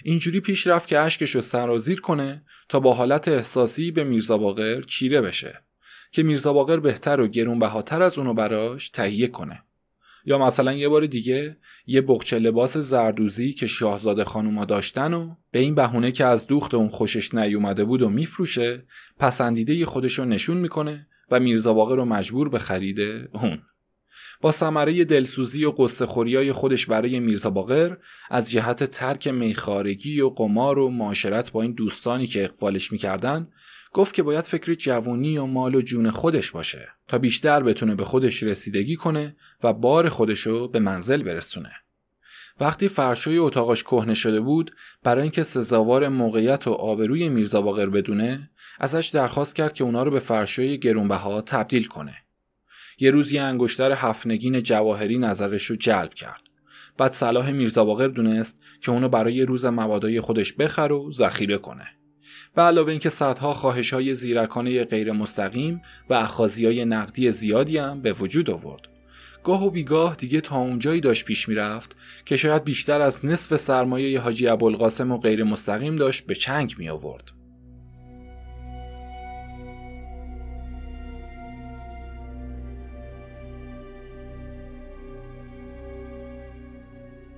اینجوری 0.04 0.40
پیش 0.40 0.68
رفت 0.68 0.88
که 0.88 1.00
اشکش 1.00 1.36
رو 1.36 1.42
سرازیر 1.42 2.02
کنه 2.02 2.46
تا 2.70 2.80
با 2.80 2.94
حالت 2.94 3.28
احساسی 3.28 3.92
به 3.92 4.04
میرزا 4.04 4.38
باقر 4.38 4.82
چیره 4.82 5.22
بشه 5.22 5.64
که 6.12 6.24
میرزا 6.24 6.54
باقر 6.54 6.80
بهتر 6.80 7.20
و 7.20 7.28
گرونبهاتر 7.28 8.02
از 8.02 8.18
اونو 8.18 8.34
براش 8.34 8.90
تهیه 8.90 9.28
کنه. 9.28 9.64
یا 10.28 10.38
مثلا 10.38 10.74
یه 10.74 10.90
بار 10.90 11.06
دیگه 11.06 11.58
یه 11.86 12.02
بخچه 12.02 12.40
لباس 12.40 12.78
زردوزی 12.78 13.54
که 13.54 13.68
شاهزاده 13.68 14.24
خانوما 14.24 14.66
داشتن 14.66 15.14
و 15.14 15.36
به 15.52 15.60
این 15.60 15.76
بهونه 15.76 16.12
که 16.12 16.26
از 16.26 16.48
دوخت 16.48 16.74
اون 16.74 16.90
خوشش 16.90 17.34
نیومده 17.34 17.86
بود 17.86 18.02
و 18.02 18.10
میفروشه 18.10 18.84
پسندیده 19.20 19.86
خودش 19.86 20.20
رو 20.20 20.26
نشون 20.26 20.58
می‌کنه 20.58 21.08
و 21.32 21.40
میرزا 21.40 21.74
باقر 21.74 21.96
رو 21.96 22.06
مجبور 22.06 22.50
به 22.50 22.60
خریده 22.60 23.30
اون. 23.34 23.62
با 24.42 24.52
ثمره 24.52 25.06
دلسوزی 25.06 25.66
و 25.66 25.72
قصه 25.72 26.06
خودش 26.54 26.86
برای 26.86 27.20
میرزا 27.20 27.50
باقر 27.50 27.98
از 28.30 28.52
جهت 28.52 28.84
ترک 28.84 29.28
میخارگی 29.28 30.22
و 30.22 30.30
قمار 30.30 30.80
و 30.80 30.90
معاشرت 30.90 31.52
با 31.52 31.62
این 31.62 31.74
دوستانی 31.74 32.28
که 32.28 32.44
اقبالش 32.44 32.92
می‌کردن 32.92 33.48
گفت 33.98 34.14
که 34.14 34.24
باید 34.24 34.46
فکر 34.46 34.74
جوونی 34.74 35.38
و 35.38 35.46
مال 35.46 35.76
و 35.76 35.82
جون 35.82 36.12
خودش 36.12 36.52
باشه 36.52 36.88
تا 37.08 37.18
بیشتر 37.18 37.64
بتونه 37.64 37.96
به 37.96 38.06
خودش 38.06 38.44
رسیدگی 38.44 38.96
کنه 38.96 39.36
و 39.64 39.74
بار 39.74 40.10
خودشو 40.10 40.68
به 40.68 40.80
منزل 40.80 41.24
برسونه. 41.24 41.72
وقتی 42.60 42.88
فرشوی 42.88 43.38
اتاقش 43.38 43.84
کهنه 43.84 44.14
شده 44.14 44.40
بود 44.40 44.76
برای 45.04 45.22
اینکه 45.22 45.44
سزاوار 45.44 46.08
موقعیت 46.10 46.68
و 46.68 46.72
آبروی 46.72 47.30
میرزا 47.30 47.62
باقر 47.62 47.86
بدونه 47.86 48.50
ازش 48.80 49.08
درخواست 49.14 49.56
کرد 49.56 49.74
که 49.74 49.84
اونا 49.84 50.04
رو 50.04 50.12
به 50.12 50.20
فرشوی 50.20 50.78
گرونبها 50.78 51.42
تبدیل 51.42 51.88
کنه. 51.88 52.16
یه 53.00 53.12
روز 53.12 53.32
یه 53.32 53.42
انگشتر 53.42 53.92
هفنگین 53.92 54.64
جواهری 54.64 55.18
نظرش 55.18 55.66
رو 55.66 55.76
جلب 55.76 56.14
کرد. 56.14 56.42
بعد 56.98 57.12
صلاح 57.12 57.52
میرزا 57.52 57.86
باقر 57.86 58.08
دونست 58.08 58.62
که 58.82 58.92
اونو 58.92 59.10
برای 59.10 59.42
روز 59.42 59.66
مبادای 59.66 60.22
خودش 60.22 60.54
بخر 60.54 60.92
و 60.92 61.12
ذخیره 61.12 61.58
کنه. 61.58 61.88
و 62.58 62.62
علاوه 62.62 62.90
اینکه 62.90 63.10
صدها 63.10 63.54
خواهش 63.54 63.94
های 63.94 64.16
زیرکانه 64.16 64.84
غیر 64.84 65.12
مستقیم 65.12 65.82
و 66.10 66.14
اخازی 66.14 66.66
های 66.66 66.86
نقدی 66.86 67.32
زیادی 67.32 67.78
هم 67.78 68.02
به 68.02 68.12
وجود 68.12 68.50
آورد. 68.50 68.82
گاه 69.44 69.66
و 69.66 69.70
بیگاه 69.70 70.16
دیگه 70.16 70.42
تا 70.42 70.58
اونجایی 70.58 71.02
داشت 71.02 71.26
پیش 71.26 71.50
می‌رفت 71.50 71.96
که 72.26 72.38
شاید 72.38 72.64
بیشتر 72.64 73.02
از 73.02 73.26
نصف 73.26 73.56
سرمایه 73.56 74.20
حاجی 74.20 74.48
ابوالقاسم 74.48 75.12
و 75.12 75.18
غیر 75.18 75.44
مستقیم 75.44 75.96
داشت 75.96 76.26
به 76.26 76.36
چنگ 76.36 76.76
می 76.78 76.90
آورد. 76.90 77.32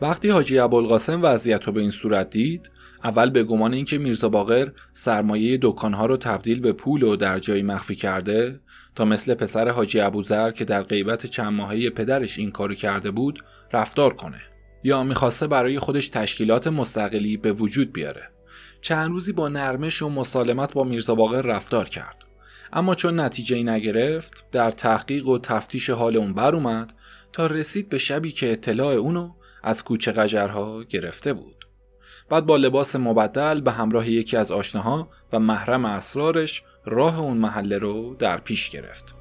وقتی 0.01 0.29
حاجی 0.29 0.59
ابوالقاسم 0.59 1.19
وضعیت 1.23 1.63
رو 1.63 1.73
به 1.73 1.81
این 1.81 1.89
صورت 1.89 2.29
دید 2.29 2.71
اول 3.03 3.29
به 3.29 3.43
گمان 3.43 3.73
اینکه 3.73 3.97
میرزا 3.97 4.29
باقر 4.29 4.71
سرمایه 4.93 5.59
دکانها 5.61 6.05
رو 6.05 6.17
تبدیل 6.17 6.59
به 6.59 6.73
پول 6.73 7.03
و 7.03 7.15
در 7.15 7.39
جایی 7.39 7.63
مخفی 7.63 7.95
کرده 7.95 8.59
تا 8.95 9.05
مثل 9.05 9.33
پسر 9.33 9.69
حاجی 9.69 9.99
ابوذر 9.99 10.51
که 10.51 10.65
در 10.65 10.83
غیبت 10.83 11.25
چند 11.25 11.53
ماهه 11.53 11.89
پدرش 11.89 12.39
این 12.39 12.51
کارو 12.51 12.73
کرده 12.73 13.11
بود 13.11 13.43
رفتار 13.73 14.13
کنه. 14.13 14.41
یا 14.83 15.03
می‌خواسته 15.03 15.47
برای 15.47 15.79
خودش 15.79 16.09
تشکیلات 16.09 16.67
مستقلی 16.67 17.37
به 17.37 17.53
وجود 17.53 17.93
بیاره. 17.93 18.29
چند 18.81 19.09
روزی 19.09 19.33
با 19.33 19.49
نرمش 19.49 20.01
و 20.01 20.09
مسالمت 20.09 20.73
با 20.73 20.83
میرزا 20.83 21.15
باقر 21.15 21.41
رفتار 21.41 21.89
کرد. 21.89 22.15
اما 22.73 22.95
چون 22.95 23.19
نتیجه 23.19 23.55
ای 23.55 23.63
نگرفت 23.63 24.45
در 24.51 24.71
تحقیق 24.71 25.27
و 25.27 25.39
تفتیش 25.39 25.89
حال 25.89 26.17
اون 26.17 26.33
بر 26.33 26.55
اومد 26.55 26.93
تا 27.33 27.47
رسید 27.47 27.89
به 27.89 27.97
شبی 27.97 28.31
که 28.31 28.51
اطلاع 28.51 28.93
اونو 28.93 29.33
از 29.63 29.83
کوچه 29.83 30.11
قجرها 30.11 30.83
گرفته 30.83 31.33
بود. 31.33 31.58
بعد 32.29 32.45
با 32.45 32.57
لباس 32.57 32.95
مبدل 32.95 33.61
به 33.61 33.71
همراه 33.71 34.09
یکی 34.09 34.37
از 34.37 34.51
آشناها 34.51 35.09
و 35.33 35.39
محرم 35.39 35.85
اسرارش 35.85 36.63
راه 36.85 37.19
اون 37.19 37.37
محله 37.37 37.77
رو 37.77 38.15
در 38.15 38.37
پیش 38.37 38.69
گرفت. 38.69 39.15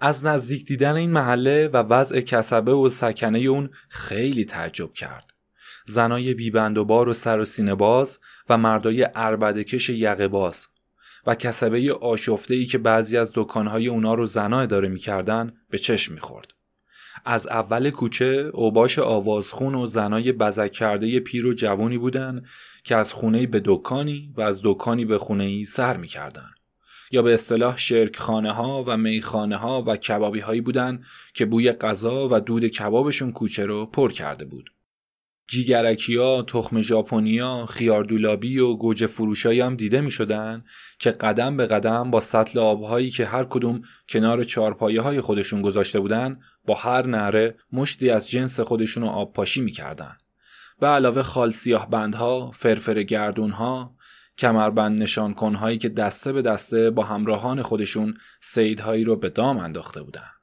از 0.00 0.24
نزدیک 0.24 0.66
دیدن 0.66 0.96
این 0.96 1.10
محله 1.10 1.68
و 1.68 1.76
وضع 1.76 2.20
کسبه 2.20 2.72
و 2.72 2.88
سکنه 2.88 3.38
اون 3.38 3.70
خیلی 3.88 4.44
تعجب 4.44 4.92
کرد. 4.92 5.32
زنای 5.86 6.34
بیبند 6.34 6.78
و 6.78 6.84
بار 6.84 7.08
و 7.08 7.14
سر 7.14 7.38
و 7.38 7.44
سینه 7.44 7.74
باز 7.74 8.18
و 8.48 8.58
مردای 8.58 9.08
اربدکش 9.14 9.88
یقه 9.88 10.28
باز 10.28 10.66
و 11.26 11.34
کسبه 11.34 11.92
آشفته 11.92 12.54
ای 12.54 12.64
که 12.64 12.78
بعضی 12.78 13.16
از 13.16 13.32
دکانهای 13.34 13.88
اونا 13.88 14.14
رو 14.14 14.26
زنا 14.26 14.60
اداره 14.60 14.88
می‌کردن 14.88 15.52
به 15.70 15.78
چشم 15.78 16.14
می‌خورد. 16.14 16.54
از 17.24 17.46
اول 17.46 17.90
کوچه 17.90 18.50
اوباش 18.54 18.98
آوازخون 18.98 19.74
و 19.74 19.86
زنای 19.86 20.32
بزک 20.32 20.72
کرده 20.72 21.20
پیر 21.20 21.46
و 21.46 21.54
جوانی 21.54 21.98
بودن 21.98 22.42
که 22.84 22.96
از 22.96 23.12
خونه 23.12 23.46
به 23.46 23.62
دکانی 23.64 24.32
و 24.36 24.40
از 24.40 24.60
دکانی 24.64 25.04
به 25.04 25.18
خونه 25.18 25.44
ای 25.44 25.64
سر 25.64 25.96
می‌کردن. 25.96 26.50
یا 27.10 27.22
به 27.22 27.34
اصطلاح 27.34 27.78
شرکخانه 27.78 28.52
ها 28.52 28.84
و 28.86 28.96
میخانه 28.96 29.56
ها 29.56 29.84
و 29.86 29.96
کبابی 29.96 30.40
هایی 30.40 30.60
بودن 30.60 31.04
که 31.34 31.44
بوی 31.44 31.72
غذا 31.72 32.28
و 32.30 32.40
دود 32.40 32.64
کبابشون 32.64 33.32
کوچه 33.32 33.66
رو 33.66 33.86
پر 33.86 34.12
کرده 34.12 34.44
بود. 34.44 34.70
جیگرکیا، 35.50 36.42
تخم 36.42 36.80
ژاپنیا، 36.80 37.66
خیار 37.66 38.04
دولابی 38.04 38.58
و 38.58 38.74
گوجه 38.74 39.06
فروشایی 39.06 39.60
هم 39.60 39.76
دیده 39.76 40.00
می 40.00 40.10
شدن 40.10 40.64
که 40.98 41.10
قدم 41.10 41.56
به 41.56 41.66
قدم 41.66 42.10
با 42.10 42.20
سطل 42.20 42.58
آبهایی 42.58 43.10
که 43.10 43.26
هر 43.26 43.44
کدوم 43.44 43.82
کنار 44.08 44.44
چارپایه 44.44 45.00
های 45.00 45.20
خودشون 45.20 45.62
گذاشته 45.62 46.00
بودن 46.00 46.40
با 46.66 46.74
هر 46.74 47.06
نره 47.06 47.56
مشتی 47.72 48.10
از 48.10 48.30
جنس 48.30 48.60
خودشون 48.60 49.04
آب 49.04 49.32
پاشی 49.32 49.60
می 49.60 49.72
کردن. 49.72 50.16
به 50.80 50.86
علاوه 50.86 51.22
خال 51.22 51.50
سیاه 51.50 51.90
بندها، 51.90 52.50
فرفر 52.50 53.02
گردونها، 53.02 53.94
کمربند 54.38 55.02
نشان 55.02 55.34
کنهایی 55.34 55.78
که 55.78 55.88
دسته 55.88 56.32
به 56.32 56.42
دسته 56.42 56.90
با 56.90 57.02
همراهان 57.02 57.62
خودشون 57.62 58.14
سیدهایی 58.40 59.04
رو 59.04 59.16
به 59.16 59.28
دام 59.28 59.58
انداخته 59.58 60.02
بودن. 60.02 60.39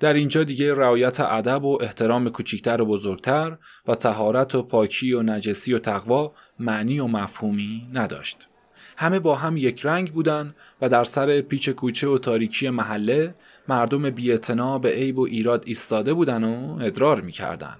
در 0.00 0.14
اینجا 0.14 0.44
دیگه 0.44 0.74
رعایت 0.74 1.20
ادب 1.20 1.64
و 1.64 1.78
احترام 1.82 2.28
کوچیکتر 2.28 2.80
و 2.80 2.86
بزرگتر 2.86 3.56
و 3.86 3.94
تهارت 3.94 4.54
و 4.54 4.62
پاکی 4.62 5.12
و 5.12 5.22
نجسی 5.22 5.74
و 5.74 5.78
تقوا 5.78 6.32
معنی 6.58 7.00
و 7.00 7.06
مفهومی 7.06 7.88
نداشت. 7.92 8.48
همه 8.96 9.18
با 9.20 9.34
هم 9.34 9.56
یک 9.56 9.86
رنگ 9.86 10.12
بودن 10.12 10.54
و 10.82 10.88
در 10.88 11.04
سر 11.04 11.40
پیچ 11.40 11.68
کوچه 11.68 12.08
و 12.08 12.18
تاریکی 12.18 12.70
محله 12.70 13.34
مردم 13.68 14.10
بیعتنا 14.10 14.78
به 14.78 14.90
عیب 14.90 15.18
و 15.18 15.22
ایراد 15.22 15.64
ایستاده 15.66 16.14
بودن 16.14 16.44
و 16.44 16.78
ادرار 16.82 17.20
می‌کردن. 17.20 17.76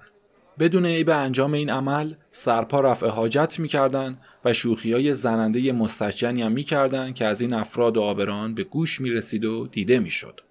بدون 0.59 0.85
عیب 0.85 1.09
انجام 1.09 1.53
این 1.53 1.69
عمل 1.69 2.13
سرپا 2.31 2.79
رفع 2.79 3.07
حاجت 3.07 3.59
می‌کردن 3.59 4.17
و 4.45 4.53
شوخی 4.53 4.93
های 4.93 5.13
زننده 5.13 5.71
مستجنی 5.71 6.41
هم 6.41 6.51
می‌کردن 6.51 7.13
که 7.13 7.25
از 7.25 7.41
این 7.41 7.53
افراد 7.53 7.97
و 7.97 8.01
آبران 8.01 8.53
به 8.53 8.63
گوش 8.63 9.01
می‌رسید 9.01 9.45
و 9.45 9.67
دیده 9.67 9.99
می‌شد. 9.99 10.41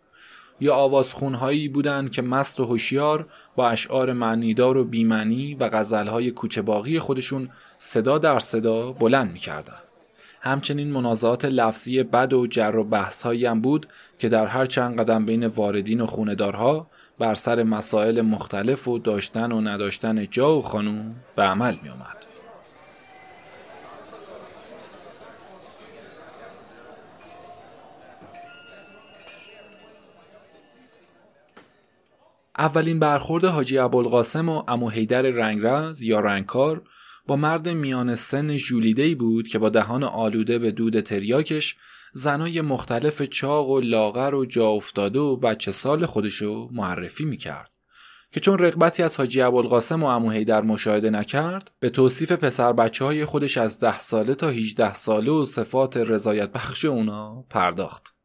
یا 0.60 0.74
آوازخونهایی 0.74 1.68
بودند 1.68 2.10
که 2.10 2.22
مست 2.22 2.60
و 2.60 2.64
هوشیار 2.64 3.26
با 3.56 3.68
اشعار 3.68 4.12
معنیدار 4.12 4.76
و 4.76 4.84
بیمنی 4.84 5.54
و 5.54 5.68
غزلهای 5.68 6.30
کوچه 6.30 6.62
باقی 6.62 6.98
خودشون 6.98 7.48
صدا 7.78 8.18
در 8.18 8.38
صدا 8.38 8.92
بلند 8.92 9.32
می‌کردند. 9.32 9.82
همچنین 10.40 10.90
منازعات 10.90 11.44
لفظی 11.44 12.02
بد 12.02 12.32
و 12.32 12.46
جر 12.46 12.76
و 12.76 12.84
بحث 12.84 13.26
هم 13.26 13.60
بود 13.60 13.86
که 14.18 14.28
در 14.28 14.46
هر 14.46 14.66
چند 14.66 15.00
قدم 15.00 15.26
بین 15.26 15.46
واردین 15.46 16.00
و 16.00 16.06
خوندارها 16.06 16.86
بر 17.18 17.34
سر 17.34 17.62
مسائل 17.62 18.20
مختلف 18.20 18.88
و 18.88 18.98
داشتن 18.98 19.52
و 19.52 19.60
نداشتن 19.60 20.26
جا 20.30 20.58
و 20.58 20.62
خانوم 20.62 21.14
به 21.36 21.42
عمل 21.42 21.74
می 21.82 21.88
آمد. 21.88 22.15
اولین 32.58 32.98
برخورد 32.98 33.44
حاجی 33.44 33.78
ابوالقاسم 33.78 34.48
و 34.48 34.62
امو 34.68 34.90
حیدر 34.90 35.22
رنگرز 35.22 36.02
یا 36.02 36.20
رنگکار 36.20 36.82
با 37.26 37.36
مرد 37.36 37.68
میان 37.68 38.14
سن 38.14 38.56
ژولیده‌ای 38.56 39.14
بود 39.14 39.48
که 39.48 39.58
با 39.58 39.68
دهان 39.68 40.04
آلوده 40.04 40.58
به 40.58 40.70
دود 40.70 41.00
تریاکش 41.00 41.76
زنای 42.12 42.60
مختلف 42.60 43.22
چاق 43.22 43.70
و 43.70 43.80
لاغر 43.80 44.34
و 44.34 44.44
جا 44.44 44.68
افتاده 44.68 45.18
و 45.18 45.36
بچه 45.36 45.72
سال 45.72 46.06
خودشو 46.06 46.68
معرفی 46.72 47.24
می‌کرد 47.24 47.70
که 48.32 48.40
چون 48.40 48.58
رقبتی 48.58 49.02
از 49.02 49.16
حاجی 49.16 49.40
ابوالقاسم 49.40 50.02
و 50.02 50.06
امو 50.06 50.30
حیدر 50.30 50.62
مشاهده 50.62 51.10
نکرد 51.10 51.70
به 51.80 51.90
توصیف 51.90 52.32
پسر 52.32 52.72
بچه 52.72 53.04
های 53.04 53.24
خودش 53.24 53.58
از 53.58 53.80
ده 53.80 53.98
ساله 53.98 54.34
تا 54.34 54.48
18 54.48 54.92
ساله 54.92 55.30
و 55.30 55.44
صفات 55.44 55.96
رضایت 55.96 56.52
بخش 56.52 56.84
اونا 56.84 57.44
پرداخت. 57.50 58.15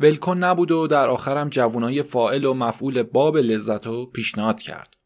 ولکن 0.00 0.38
نبود 0.38 0.70
و 0.70 0.86
در 0.86 1.08
آخرم 1.08 1.48
جوانای 1.48 2.02
فائل 2.02 2.44
و 2.44 2.54
مفعول 2.54 3.02
باب 3.02 3.36
لذت 3.36 3.86
رو 3.86 4.06
پیشنهاد 4.06 4.60
کرد 4.60 4.96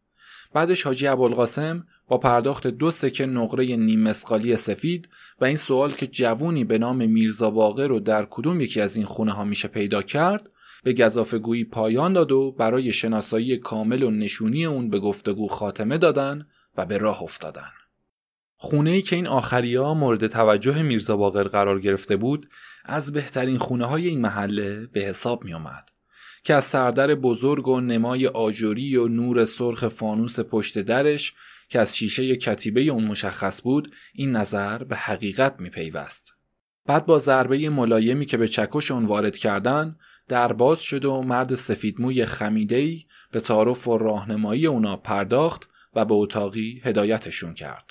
بعدش 0.53 0.83
حاجی 0.83 1.07
ابوالقاسم 1.07 1.87
با 2.09 2.18
پرداخت 2.18 2.66
دو 2.66 2.90
سکه 2.90 3.26
نقره 3.26 3.76
نیم 3.76 4.00
مسقالی 4.00 4.57
سفید 4.57 5.09
و 5.40 5.44
این 5.44 5.57
سوال 5.57 5.92
که 5.92 6.07
جوونی 6.07 6.64
به 6.64 6.79
نام 6.79 6.96
میرزا 6.96 7.50
باقر 7.50 7.87
رو 7.87 8.00
در 8.00 8.26
کدوم 8.31 8.61
یکی 8.61 8.81
از 8.81 8.96
این 8.96 9.07
خونه 9.07 9.33
ها 9.33 9.44
میشه 9.44 9.68
پیدا 9.68 10.03
کرد 10.03 10.50
به 10.83 10.92
گذافه 10.92 11.38
گویی 11.38 11.64
پایان 11.64 12.12
داد 12.12 12.33
و 12.33 12.53
برای 12.53 12.92
شناسایی 12.92 13.57
کامل 13.57 14.03
و 14.03 14.11
نشونی 14.11 14.66
اون 14.66 14.90
به 14.90 14.98
گفتگو 14.98 15.48
خاتمه 15.48 15.98
دادن 15.98 16.46
و 16.76 16.87
به 16.87 16.98
راه 16.98 17.22
افتادن. 17.22 17.70
خونه 18.57 18.90
ای 18.90 19.03
که 19.03 19.16
این 19.16 19.26
ها 19.76 19.94
مورد 19.94 20.26
توجه 20.26 20.83
میرزا 20.83 21.16
باقر 21.16 21.44
قرار 21.44 21.81
گرفته 21.81 22.16
بود 22.16 22.48
از 22.85 23.12
بهترین 23.12 23.59
خونه 23.59 23.87
های 23.87 24.09
این 24.09 24.21
محله 24.21 24.87
به 24.87 25.01
حساب 25.01 25.45
می 25.45 25.55
اومد. 25.55 25.90
که 26.45 26.55
از 26.55 26.64
سردر 26.64 27.14
بزرگ 27.14 27.69
و 27.69 27.81
نمای 27.81 28.27
آجوری 28.27 28.97
و 28.97 29.09
نور 29.09 29.45
سرخ 29.45 29.88
فانوس 29.88 30.40
پشت 30.40 30.79
درش 30.79 31.35
که 31.69 31.81
از 31.81 31.97
شیشه 31.97 32.37
کتیبه 32.37 32.81
اون 32.81 33.05
مشخص 33.05 33.62
بود 33.62 33.95
این 34.14 34.33
نظر 34.33 34.85
به 34.85 34.97
حقیقت 34.97 35.61
می 35.61 35.71
پیوست. 35.71 36.35
بعد 36.87 37.07
با 37.07 37.19
ضربه 37.19 37.71
ملایمی 37.71 38.27
که 38.27 38.37
به 38.37 38.49
چکش 38.49 38.90
اون 38.90 39.05
وارد 39.05 39.37
کردن 39.37 39.97
در 40.29 40.53
باز 40.53 40.81
شد 40.81 41.05
و 41.05 41.23
مرد 41.23 41.55
سفیدموی 41.55 42.25
خمیدهی 42.25 43.07
به 43.33 43.40
تعارف 43.40 43.88
و 43.88 43.99
راهنمایی 43.99 44.66
اونا 44.66 44.97
پرداخت 44.97 45.69
و 45.95 46.05
به 46.05 46.14
اتاقی 46.14 46.81
هدایتشون 46.85 47.55
کرد. 47.55 47.90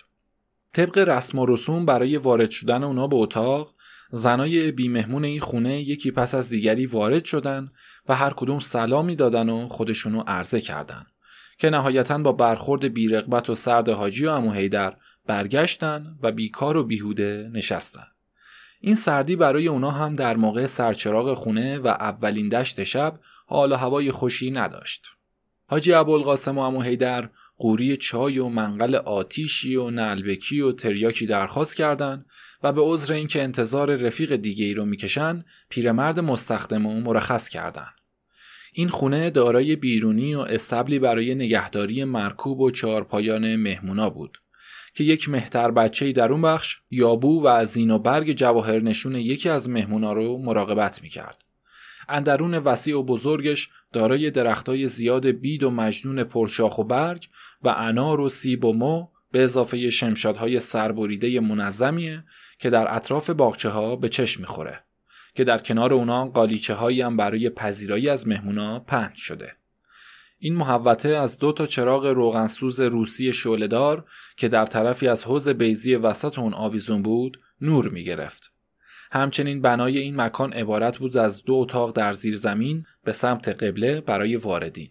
طبق 0.73 0.97
رسم 0.97 1.39
و 1.39 1.45
رسوم 1.45 1.85
برای 1.85 2.17
وارد 2.17 2.51
شدن 2.51 2.83
اونا 2.83 3.07
به 3.07 3.15
اتاق 3.15 3.75
زنای 4.11 4.71
بیمهمون 4.71 5.25
این 5.25 5.39
خونه 5.39 5.81
یکی 5.81 6.11
پس 6.11 6.35
از 6.35 6.49
دیگری 6.49 6.85
وارد 6.85 7.25
شدن 7.25 7.71
و 8.09 8.15
هر 8.15 8.33
کدوم 8.35 8.59
سلامی 8.59 9.15
دادن 9.15 9.49
و 9.49 9.67
خودشونو 9.67 10.23
عرضه 10.27 10.61
کردن 10.61 11.05
که 11.57 11.69
نهایتا 11.69 12.17
با 12.17 12.31
برخورد 12.31 12.93
بیرغبت 12.93 13.49
و 13.49 13.55
سرد 13.55 13.89
حاجی 13.89 14.25
و 14.25 14.29
امو 14.29 14.51
هیدر 14.51 14.97
برگشتن 15.25 16.17
و 16.21 16.31
بیکار 16.31 16.77
و 16.77 16.83
بیهوده 16.83 17.49
نشستن. 17.53 18.05
این 18.81 18.95
سردی 18.95 19.35
برای 19.35 19.67
اونا 19.67 19.91
هم 19.91 20.15
در 20.15 20.37
موقع 20.37 20.65
سرچراغ 20.65 21.33
خونه 21.33 21.79
و 21.79 21.87
اولین 21.87 22.49
دشت 22.49 22.83
شب 22.83 23.19
حال 23.47 23.71
و 23.71 23.75
هوای 23.75 24.11
خوشی 24.11 24.51
نداشت. 24.51 25.11
حاجی 25.67 25.93
ابوالقاسم 25.93 26.57
و 26.57 26.61
امو 26.61 26.81
هیدر 26.81 27.29
قوری 27.59 27.97
چای 27.97 28.39
و 28.39 28.47
منقل 28.47 28.95
آتیشی 28.95 29.75
و 29.75 29.89
نلبکی 29.89 30.61
و 30.61 30.71
تریاکی 30.71 31.25
درخواست 31.25 31.75
کردند 31.75 32.25
و 32.63 32.73
به 32.73 32.81
عذر 32.81 33.13
اینکه 33.13 33.43
انتظار 33.43 33.95
رفیق 33.95 34.35
دیگه 34.35 34.65
ای 34.65 34.73
رو 34.73 34.85
می‌کشن 34.85 35.43
پیرمرد 35.69 36.19
مستخدم 36.19 36.85
و 36.85 37.01
مرخص 37.01 37.49
کردند. 37.49 37.93
این 38.73 38.89
خونه 38.89 39.29
دارای 39.29 39.75
بیرونی 39.75 40.35
و 40.35 40.39
استبلی 40.39 40.99
برای 40.99 41.35
نگهداری 41.35 42.03
مرکوب 42.03 42.59
و 42.59 42.71
چهارپایان 42.71 43.55
مهمونا 43.55 44.09
بود 44.09 44.37
که 44.93 45.03
یک 45.03 45.29
مهتر 45.29 45.71
بچه 45.71 46.11
در 46.11 46.31
اون 46.31 46.41
بخش 46.41 46.77
یابو 46.91 47.43
و 47.43 47.47
از 47.47 47.69
زین 47.69 47.91
و 47.91 47.99
برگ 47.99 48.33
جواهر 48.33 48.79
نشون 48.79 49.15
یکی 49.15 49.49
از 49.49 49.69
مهمونا 49.69 50.13
رو 50.13 50.37
مراقبت 50.37 51.03
می‌کرد. 51.03 51.43
اندرون 52.09 52.53
وسیع 52.53 52.97
و 52.97 53.03
بزرگش 53.03 53.69
دارای 53.93 54.31
درختای 54.31 54.87
زیاد 54.87 55.27
بید 55.27 55.63
و 55.63 55.71
مجنون 55.71 56.23
پرشاخ 56.23 56.79
و 56.79 56.83
برگ 56.83 57.27
و 57.63 57.69
انار 57.77 58.19
و 58.19 58.29
سیب 58.29 58.65
و 58.65 58.73
مو 58.73 59.07
به 59.31 59.43
اضافه 59.43 59.89
شمشادهای 59.89 60.59
سربریده 60.59 61.39
منظمیه 61.39 62.23
که 62.59 62.69
در 62.69 62.95
اطراف 62.95 63.29
باغچه 63.29 63.69
ها 63.69 63.95
به 63.95 64.09
چشم 64.09 64.41
می‌خوره 64.41 64.83
که 65.35 65.43
در 65.43 65.57
کنار 65.57 65.93
اونا 65.93 66.25
قالیچه 66.25 66.73
هایی 66.73 67.01
هم 67.01 67.17
برای 67.17 67.49
پذیرایی 67.49 68.09
از 68.09 68.27
مهمونا 68.27 68.79
پهن 68.79 69.15
شده. 69.15 69.55
این 70.39 70.55
محوطه 70.55 71.09
از 71.09 71.39
دو 71.39 71.51
تا 71.51 71.65
چراغ 71.65 72.05
روغنسوز 72.05 72.81
روسی 72.81 73.33
شولدار 73.33 74.05
که 74.37 74.47
در 74.47 74.65
طرفی 74.65 75.07
از 75.07 75.23
حوز 75.23 75.49
بیزی 75.49 75.95
وسط 75.95 76.39
اون 76.39 76.53
آویزون 76.53 77.01
بود 77.01 77.39
نور 77.61 77.89
می 77.89 78.03
گرفت. 78.03 78.51
همچنین 79.11 79.61
بنای 79.61 79.97
این 79.97 80.21
مکان 80.21 80.53
عبارت 80.53 80.97
بود 80.97 81.17
از 81.17 81.43
دو 81.43 81.53
اتاق 81.53 81.91
در 81.91 82.13
زیر 82.13 82.35
زمین 82.35 82.85
به 83.03 83.11
سمت 83.11 83.63
قبله 83.63 84.01
برای 84.01 84.35
واردین. 84.35 84.89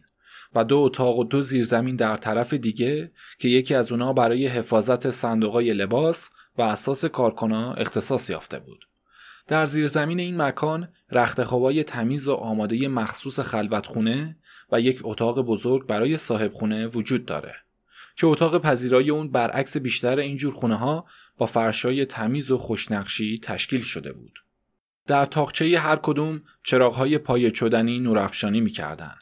و 0.55 0.65
دو 0.65 0.79
اتاق 0.79 1.19
و 1.19 1.25
دو 1.25 1.43
زیرزمین 1.43 1.97
در 1.97 2.17
طرف 2.17 2.55
دیگه 2.55 3.13
که 3.39 3.49
یکی 3.49 3.75
از 3.75 3.93
اونا 3.93 4.13
برای 4.13 4.47
حفاظت 4.47 5.11
صندوقای 5.11 5.73
لباس 5.73 6.31
و 6.59 6.63
اساس 6.63 7.05
کارکنا 7.05 7.75
اختصاص 7.75 8.31
یافته 8.31 8.59
بود. 8.59 8.89
در 9.47 9.67
زیرزمین 9.67 10.21
این 10.21 10.43
مکان 10.43 10.89
رخت 11.11 11.45
خوابای 11.45 11.85
تمیز 11.85 12.29
و 12.29 12.33
آماده 12.33 12.89
مخصوص 12.89 13.41
خلوتخونه 13.41 14.37
و 14.73 14.81
یک 14.81 15.01
اتاق 15.05 15.41
بزرگ 15.41 15.87
برای 15.87 16.17
صاحب 16.17 16.53
خونه 16.53 16.87
وجود 16.87 17.27
داره 17.27 17.55
که 18.17 18.27
اتاق 18.27 18.59
پذیرای 18.59 19.11
اون 19.11 19.31
برعکس 19.31 19.77
بیشتر 19.77 20.19
اینجور 20.19 20.55
خونه 20.55 20.77
ها 20.77 21.07
با 21.37 21.47
فرشای 21.47 22.07
تمیز 22.07 22.51
و 22.51 22.59
خوشنقشی 22.59 23.39
تشکیل 23.43 23.81
شده 23.81 24.13
بود. 24.13 24.39
در 25.07 25.25
تاقچه 25.25 25.79
هر 25.79 25.97
کدوم 25.97 26.43
چراغهای 26.63 27.19
پای 27.19 27.51
چدنی 27.51 27.99
نورافشانی 27.99 28.61
می‌کردن. 28.61 29.15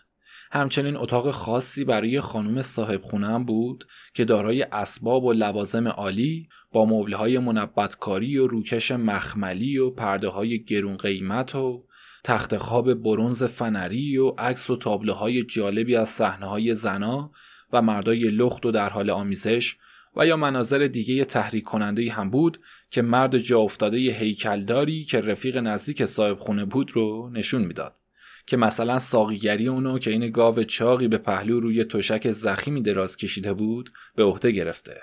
همچنین 0.57 0.97
اتاق 0.97 1.31
خاصی 1.31 1.85
برای 1.85 2.21
خانم 2.21 2.63
صاحب 2.63 3.03
خونم 3.03 3.45
بود 3.45 3.87
که 4.15 4.25
دارای 4.25 4.63
اسباب 4.63 5.25
و 5.25 5.33
لوازم 5.33 5.89
عالی 5.89 6.49
با 6.73 6.87
مبلهای 6.87 7.39
منبتکاری 7.39 8.39
و 8.39 8.47
روکش 8.47 8.91
مخملی 8.91 9.79
و 9.79 9.91
پرده 9.91 10.29
های 10.29 10.65
گرون 10.65 10.97
قیمت 10.97 11.55
و 11.55 11.85
تخت 12.25 12.57
خواب 12.57 12.95
برونز 12.95 13.45
فنری 13.45 14.17
و 14.17 14.29
عکس 14.29 14.71
و 14.71 14.77
تابلوهای 14.77 15.43
جالبی 15.43 15.97
از 15.97 16.09
صحنه 16.09 16.47
های 16.47 16.75
زنا 16.75 17.31
و 17.73 17.83
مردای 17.83 18.31
لخت 18.31 18.67
و 18.67 18.71
در 18.71 18.89
حال 18.89 19.11
آمیزش 19.11 19.77
و 20.17 20.27
یا 20.27 20.37
مناظر 20.37 20.79
دیگه 20.79 21.25
تحریک 21.25 21.65
کننده 21.65 22.13
هم 22.13 22.31
بود 22.31 22.61
که 22.91 23.03
مرد 23.03 23.39
جا 23.39 23.61
افتاده 23.61 23.99
هیکلداری 23.99 25.05
که 25.05 25.21
رفیق 25.21 25.57
نزدیک 25.57 26.05
صاحب 26.05 26.39
خونه 26.39 26.65
بود 26.65 26.91
رو 26.91 27.31
نشون 27.33 27.63
می‌داد. 27.63 28.06
که 28.47 28.57
مثلا 28.57 28.99
ساقیگری 28.99 29.69
اونو 29.69 29.99
که 29.99 30.11
این 30.11 30.31
گاو 30.31 30.65
چاقی 30.65 31.09
به 31.09 31.19
پهلو 31.19 31.61
روی 31.61 31.85
تشک 31.85 32.31
زخیمی 32.31 32.83
دراز 32.83 33.17
کشیده 33.17 33.53
بود 33.53 33.93
به 34.17 34.25
عهده 34.25 34.51
گرفته. 34.51 35.03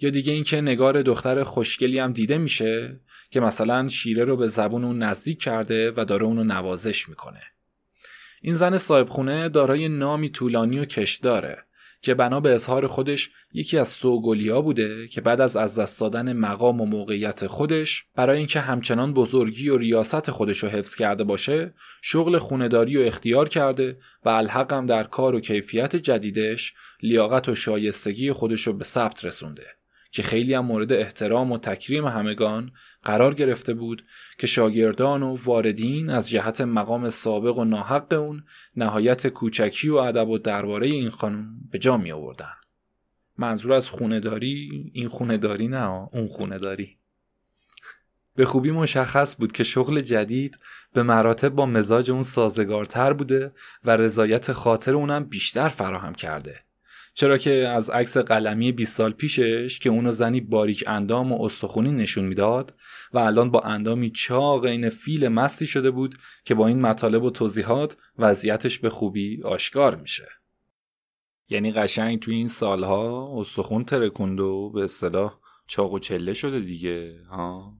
یا 0.00 0.10
دیگه 0.10 0.32
اینکه 0.32 0.60
نگار 0.60 1.02
دختر 1.02 1.42
خوشگلی 1.42 1.98
هم 1.98 2.12
دیده 2.12 2.38
میشه 2.38 3.00
که 3.30 3.40
مثلا 3.40 3.88
شیره 3.88 4.24
رو 4.24 4.36
به 4.36 4.46
زبون 4.46 4.84
اون 4.84 4.98
نزدیک 4.98 5.42
کرده 5.42 5.92
و 5.96 6.04
داره 6.04 6.24
اونو 6.24 6.44
نوازش 6.44 7.08
می‌کنه. 7.08 7.42
این 8.42 8.54
زن 8.54 8.76
صاحب 8.76 9.08
خونه 9.08 9.48
دارای 9.48 9.88
نامی 9.88 10.28
طولانی 10.28 10.78
و 10.78 10.84
کش 10.84 11.16
داره. 11.16 11.65
که 12.06 12.14
بنا 12.14 12.40
به 12.40 12.54
اظهار 12.54 12.86
خودش 12.86 13.30
یکی 13.52 13.78
از 13.78 13.88
سوگلیا 13.88 14.60
بوده 14.60 15.08
که 15.08 15.20
بعد 15.20 15.40
از 15.40 15.56
از 15.56 15.78
دست 15.78 16.00
دادن 16.00 16.32
مقام 16.32 16.80
و 16.80 16.86
موقعیت 16.86 17.46
خودش 17.46 18.04
برای 18.14 18.38
اینکه 18.38 18.60
همچنان 18.60 19.14
بزرگی 19.14 19.68
و 19.68 19.76
ریاست 19.76 20.30
خودش 20.30 20.58
رو 20.58 20.68
حفظ 20.68 20.94
کرده 20.94 21.24
باشه 21.24 21.74
شغل 22.02 22.38
خونداری 22.38 22.96
و 22.96 23.00
اختیار 23.00 23.48
کرده 23.48 23.98
و 24.24 24.28
الحقم 24.28 24.86
در 24.86 25.04
کار 25.04 25.34
و 25.34 25.40
کیفیت 25.40 25.96
جدیدش 25.96 26.74
لیاقت 27.02 27.48
و 27.48 27.54
شایستگی 27.54 28.32
خودش 28.32 28.66
رو 28.66 28.72
به 28.72 28.84
ثبت 28.84 29.24
رسونده. 29.24 29.66
که 30.10 30.22
خیلی 30.22 30.54
هم 30.54 30.64
مورد 30.64 30.92
احترام 30.92 31.52
و 31.52 31.58
تکریم 31.58 32.04
همگان 32.04 32.72
قرار 33.02 33.34
گرفته 33.34 33.74
بود 33.74 34.04
که 34.38 34.46
شاگردان 34.46 35.22
و 35.22 35.36
واردین 35.44 36.10
از 36.10 36.30
جهت 36.30 36.60
مقام 36.60 37.08
سابق 37.08 37.58
و 37.58 37.64
ناحق 37.64 38.12
اون 38.12 38.44
نهایت 38.76 39.26
کوچکی 39.26 39.88
و 39.88 39.96
ادب 39.96 40.28
و 40.28 40.38
درباره 40.38 40.86
این 40.86 41.10
خانم 41.10 41.60
به 41.70 41.78
جا 41.78 41.96
می 41.96 42.12
آوردن. 42.12 42.52
منظور 43.38 43.72
از 43.72 43.90
خونداری 43.90 44.90
این 44.94 45.08
خونداری 45.08 45.68
نه 45.68 46.08
اون 46.12 46.28
خونداری 46.28 46.98
به 48.34 48.44
خوبی 48.44 48.70
مشخص 48.70 49.36
بود 49.36 49.52
که 49.52 49.64
شغل 49.64 50.00
جدید 50.00 50.58
به 50.92 51.02
مراتب 51.02 51.48
با 51.48 51.66
مزاج 51.66 52.10
اون 52.10 52.22
سازگارتر 52.22 53.12
بوده 53.12 53.52
و 53.84 53.96
رضایت 53.96 54.52
خاطر 54.52 54.94
اونم 54.94 55.24
بیشتر 55.24 55.68
فراهم 55.68 56.14
کرده 56.14 56.65
چرا 57.18 57.38
که 57.38 57.50
از 57.50 57.90
عکس 57.90 58.16
قلمی 58.16 58.72
20 58.72 58.96
سال 58.96 59.12
پیشش 59.12 59.78
که 59.78 59.90
اونو 59.90 60.10
زنی 60.10 60.40
باریک 60.40 60.84
اندام 60.86 61.32
و 61.32 61.44
استخونی 61.44 61.92
نشون 61.92 62.24
می‌داد 62.24 62.74
و 63.12 63.18
الان 63.18 63.50
با 63.50 63.60
اندامی 63.60 64.10
چاق 64.10 64.64
این 64.64 64.88
فیل 64.88 65.28
مستی 65.28 65.66
شده 65.66 65.90
بود 65.90 66.14
که 66.44 66.54
با 66.54 66.66
این 66.66 66.80
مطالب 66.80 67.22
و 67.22 67.30
توضیحات 67.30 67.96
وضعیتش 68.18 68.78
به 68.78 68.90
خوبی 68.90 69.42
آشکار 69.42 69.96
میشه. 69.96 70.28
یعنی 71.48 71.72
قشنگ 71.72 72.18
توی 72.18 72.34
این 72.34 72.48
سالها 72.48 73.32
استخون 73.40 73.84
ترکوند 73.84 74.40
و 74.40 74.70
به 74.70 74.84
اصطلاح 74.84 75.38
چاق 75.66 75.92
و 75.92 75.98
چله 75.98 76.34
شده 76.34 76.60
دیگه 76.60 77.20
ها؟ 77.30 77.72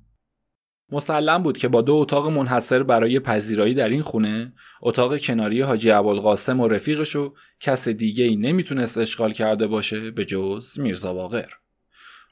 مسلم 0.92 1.42
بود 1.42 1.58
که 1.58 1.68
با 1.68 1.82
دو 1.82 1.94
اتاق 1.94 2.28
منحصر 2.28 2.82
برای 2.82 3.20
پذیرایی 3.20 3.74
در 3.74 3.88
این 3.88 4.02
خونه 4.02 4.52
اتاق 4.82 5.18
کناری 5.18 5.60
حاجی 5.60 5.90
ابوالقاسم 5.90 6.60
و 6.60 6.68
رفیقش 6.68 7.16
و 7.16 7.34
کس 7.60 7.88
دیگه 7.88 8.24
ای 8.24 8.36
نمی‌تونست 8.36 8.98
اشغال 8.98 9.32
کرده 9.32 9.66
باشه 9.66 10.10
به 10.10 10.24
جز 10.24 10.78
میرزا 10.78 11.14
باقر 11.14 11.48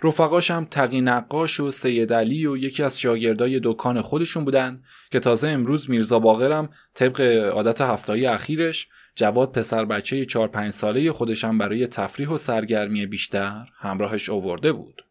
رفقاش 0.03 0.51
هم 0.51 0.64
تقی 0.64 1.01
نقاش 1.01 1.61
و 1.61 1.71
سید 1.71 2.12
علی 2.12 2.47
و 2.47 2.57
یکی 2.57 2.83
از 2.83 3.01
شاگردای 3.01 3.61
دکان 3.62 4.03
خودشون 4.03 4.45
بودن 4.45 4.83
که 5.11 5.21
تازه 5.21 5.49
امروز 5.49 5.90
میرزا 5.90 6.19
باقرم 6.19 6.69
طبق 6.95 7.21
عادت 7.55 7.81
هفتایی 7.81 8.27
اخیرش 8.27 8.88
جواد 9.17 9.53
پسر 9.53 9.85
بچه 9.85 10.25
4 10.25 10.49
5 10.49 10.73
ساله 10.73 11.12
خودشم 11.12 11.59
برای 11.59 11.87
تفریح 11.87 12.29
و 12.29 12.37
سرگرمی 12.37 13.07
بیشتر 13.07 13.67
همراهش 13.79 14.31
آورده 14.31 14.73
بود. 14.73 15.03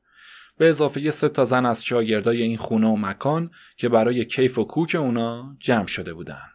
به 0.58 0.70
اضافه 0.70 1.12
سه 1.12 1.30
تا 1.30 1.46
زن 1.46 1.66
از 1.66 1.86
شاگردای 1.86 2.42
این 2.42 2.58
خونه 2.58 2.88
و 2.88 2.96
مکان 2.96 3.52
که 3.78 3.90
برای 3.90 4.26
کیف 4.26 4.58
و 4.58 4.64
کوک 4.64 4.96
اونا 5.00 5.58
جمع 5.60 5.88
شده 5.88 6.14
بودن. 6.14 6.50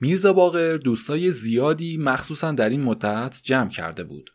میرزا 0.00 0.32
باقر 0.32 0.76
دوستای 0.76 1.30
زیادی 1.30 1.96
مخصوصا 1.96 2.52
در 2.52 2.68
این 2.68 2.82
مدت 2.82 3.40
جمع 3.44 3.70
کرده 3.70 4.04
بود. 4.04 4.30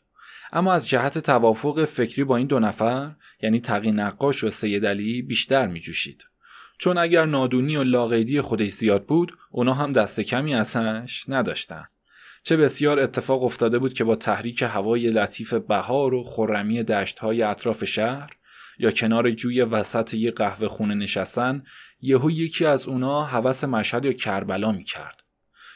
اما 0.53 0.73
از 0.73 0.89
جهت 0.89 1.17
توافق 1.17 1.85
فکری 1.85 2.23
با 2.23 2.37
این 2.37 2.47
دو 2.47 2.59
نفر 2.59 3.15
یعنی 3.41 3.59
تقی 3.59 3.91
نقاش 3.91 4.43
و 4.43 4.49
سید 4.49 4.85
علی 4.85 5.21
بیشتر 5.21 5.67
می 5.67 5.79
جوشید. 5.79 6.25
چون 6.77 6.97
اگر 6.97 7.25
نادونی 7.25 7.77
و 7.77 7.83
لاقیدی 7.83 8.41
خودش 8.41 8.71
زیاد 8.71 9.05
بود 9.05 9.37
اونا 9.51 9.73
هم 9.73 9.91
دست 9.93 10.21
کمی 10.21 10.55
ازش 10.55 11.23
نداشتن. 11.27 11.85
چه 12.43 12.57
بسیار 12.57 12.99
اتفاق 12.99 13.43
افتاده 13.43 13.79
بود 13.79 13.93
که 13.93 14.03
با 14.03 14.15
تحریک 14.15 14.61
هوای 14.61 15.07
لطیف 15.07 15.53
بهار 15.53 16.13
و 16.13 16.23
خرمی 16.23 16.83
دشتهای 16.83 17.43
اطراف 17.43 17.85
شهر 17.85 18.37
یا 18.79 18.91
کنار 18.91 19.31
جوی 19.31 19.61
وسط 19.61 20.13
یه 20.13 20.31
قهوه 20.31 20.67
خونه 20.67 20.95
نشستن 20.95 21.63
یهو 22.01 22.31
یکی 22.31 22.65
از 22.65 22.87
اونا 22.87 23.23
هوس 23.23 23.63
مشهد 23.63 24.05
یا 24.05 24.13
کربلا 24.13 24.71
می‌کرد 24.71 25.23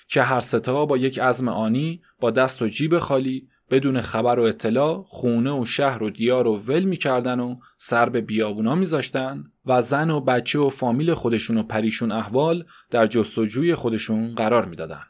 که 0.08 0.22
هر 0.22 0.40
ستا 0.40 0.86
با 0.86 0.98
یک 0.98 1.20
عزم 1.20 1.48
آنی 1.48 2.02
با 2.20 2.32
دست 2.32 2.62
و 2.62 2.68
جیب 2.68 3.00
خالی 3.00 3.48
بدون 3.70 4.02
خبر 4.02 4.40
و 4.40 4.44
اطلاع 4.44 5.06
خونه 5.08 5.52
و 5.52 5.66
شهر 5.66 6.04
و 6.04 6.10
دیار 6.10 6.48
و 6.48 6.58
ول 6.58 6.84
می‌کردن 6.84 7.40
و 7.40 7.60
سر 7.78 8.10
به 8.10 8.22
بیابونا 8.22 8.76
میذاشتن 8.76 9.44
و 9.66 9.82
زن 9.82 10.10
و 10.10 10.20
بچه 10.20 10.60
و 10.60 10.70
فامیل 10.70 11.14
خودشون 11.14 11.58
و 11.58 11.64
پریشون 11.64 12.12
احوال 12.12 12.66
در 12.90 13.08
جستجوی 13.08 13.76
خودشون 13.76 14.36
قرار 14.36 14.66
می‌دادن. 14.66 15.04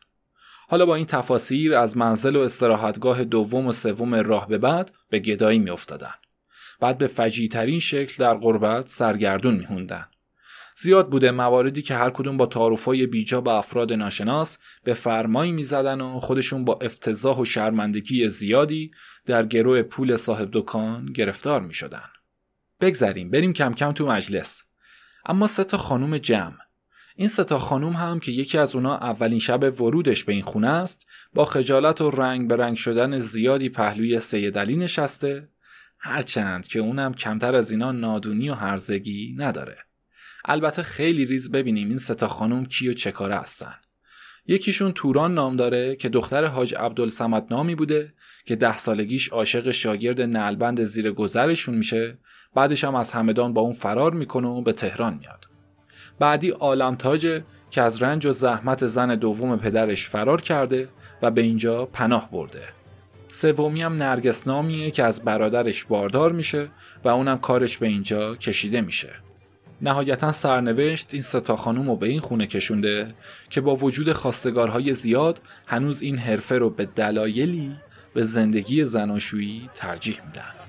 حالا 0.69 0.85
با 0.85 0.95
این 0.95 1.05
تفاسیر 1.05 1.75
از 1.75 1.97
منزل 1.97 2.35
و 2.35 2.39
استراحتگاه 2.39 3.23
دوم 3.23 3.67
و 3.67 3.71
سوم 3.71 4.15
راه 4.15 4.47
به 4.47 4.57
بعد 4.57 4.91
به 5.09 5.19
گدایی 5.19 5.59
میافتادن. 5.59 6.13
بعد 6.79 6.97
به 6.97 7.07
فجیترین 7.07 7.79
شکل 7.79 8.23
در 8.23 8.38
غربت 8.38 8.88
سرگردون 8.88 9.55
میهوندن. 9.55 10.05
زیاد 10.77 11.09
بوده 11.09 11.31
مواردی 11.31 11.81
که 11.81 11.95
هر 11.95 12.09
کدوم 12.09 12.38
با 12.38 12.45
تعارفای 12.45 13.05
بیجا 13.05 13.41
به 13.41 13.51
افراد 13.51 13.93
ناشناس 13.93 14.57
به 14.83 14.93
فرمایی 14.93 15.51
می‌زدن 15.51 16.01
و 16.01 16.19
خودشون 16.19 16.65
با 16.65 16.79
افتضاح 16.81 17.39
و 17.39 17.45
شرمندگی 17.45 18.27
زیادی 18.27 18.91
در 19.25 19.45
گروه 19.45 19.81
پول 19.81 20.17
صاحب 20.17 20.49
دکان 20.53 21.05
گرفتار 21.05 21.61
می‌شدن. 21.61 22.09
بگذریم 22.81 23.31
بریم 23.31 23.53
کم 23.53 23.73
کم 23.73 23.91
تو 23.91 24.07
مجلس. 24.07 24.63
اما 25.25 25.47
سه 25.47 25.63
تا 25.63 25.77
خانوم 25.77 26.17
جمع 26.17 26.55
این 27.15 27.27
ستا 27.27 27.59
خانوم 27.59 27.93
هم 27.93 28.19
که 28.19 28.31
یکی 28.31 28.57
از 28.57 28.75
اونا 28.75 28.97
اولین 28.97 29.39
شب 29.39 29.81
ورودش 29.81 30.23
به 30.23 30.33
این 30.33 30.41
خونه 30.41 30.67
است 30.67 31.07
با 31.33 31.45
خجالت 31.45 32.01
و 32.01 32.09
رنگ 32.09 32.47
به 32.47 32.55
رنگ 32.55 32.77
شدن 32.77 33.19
زیادی 33.19 33.69
پهلوی 33.69 34.19
سید 34.19 34.57
علی 34.57 34.75
نشسته 34.75 35.49
هرچند 36.07 36.67
که 36.67 36.79
اونم 36.79 37.13
کمتر 37.13 37.55
از 37.55 37.71
اینا 37.71 37.91
نادونی 37.91 38.49
و 38.49 38.53
هرزگی 38.53 39.35
نداره. 39.37 39.77
البته 40.45 40.83
خیلی 40.83 41.25
ریز 41.25 41.51
ببینیم 41.51 41.89
این 41.89 41.97
ستا 41.97 42.27
خانوم 42.27 42.65
کی 42.65 42.89
و 42.89 42.93
چه 42.93 43.11
کاره 43.11 43.35
هستن. 43.35 43.73
یکیشون 44.47 44.91
توران 44.91 45.33
نام 45.33 45.55
داره 45.55 45.95
که 45.95 46.09
دختر 46.09 46.45
حاج 46.45 46.75
عبدالسمد 46.75 47.47
نامی 47.51 47.75
بوده 47.75 48.13
که 48.45 48.55
ده 48.55 48.77
سالگیش 48.77 49.29
عاشق 49.29 49.71
شاگرد 49.71 50.21
نلبند 50.21 50.83
زیر 50.83 51.11
گذرشون 51.11 51.75
میشه. 51.75 52.17
بعدش 52.55 52.83
هم 52.83 52.95
از 52.95 53.11
همدان 53.11 53.53
با 53.53 53.61
اون 53.61 53.73
فرار 53.73 54.13
می‌کنه 54.13 54.47
و 54.47 54.61
به 54.61 54.73
تهران 54.73 55.13
میاد. 55.13 55.45
بعدی 56.19 56.49
عالم 56.49 56.95
تاجه 56.95 57.45
که 57.71 57.81
از 57.81 58.03
رنج 58.03 58.25
و 58.25 58.31
زحمت 58.31 58.87
زن 58.87 59.15
دوم 59.15 59.57
پدرش 59.57 60.09
فرار 60.09 60.41
کرده 60.41 60.89
و 61.21 61.31
به 61.31 61.41
اینجا 61.41 61.85
پناه 61.85 62.31
برده. 62.31 62.74
سومی 63.27 63.81
هم 63.81 63.93
نرگس 63.93 64.47
نامیه 64.47 64.91
که 64.91 65.03
از 65.03 65.21
برادرش 65.23 65.83
باردار 65.83 66.31
میشه 66.31 66.67
و 67.03 67.07
اونم 67.07 67.38
کارش 67.38 67.77
به 67.77 67.88
اینجا 67.88 68.35
کشیده 68.35 68.81
میشه. 68.81 69.09
نهایتا 69.81 70.31
سرنوشت 70.31 71.09
این 71.13 71.21
ستا 71.21 71.55
خانوم 71.55 71.89
رو 71.89 71.95
به 71.95 72.07
این 72.07 72.19
خونه 72.19 72.47
کشونده 72.47 73.13
که 73.49 73.61
با 73.61 73.75
وجود 73.75 74.13
خواستگارهای 74.13 74.93
زیاد 74.93 75.41
هنوز 75.65 76.01
این 76.01 76.17
حرفه 76.17 76.57
رو 76.57 76.69
به 76.69 76.85
دلایلی 76.85 77.75
به 78.13 78.23
زندگی 78.23 78.83
زناشویی 78.83 79.69
ترجیح 79.73 80.21
میدن. 80.25 80.64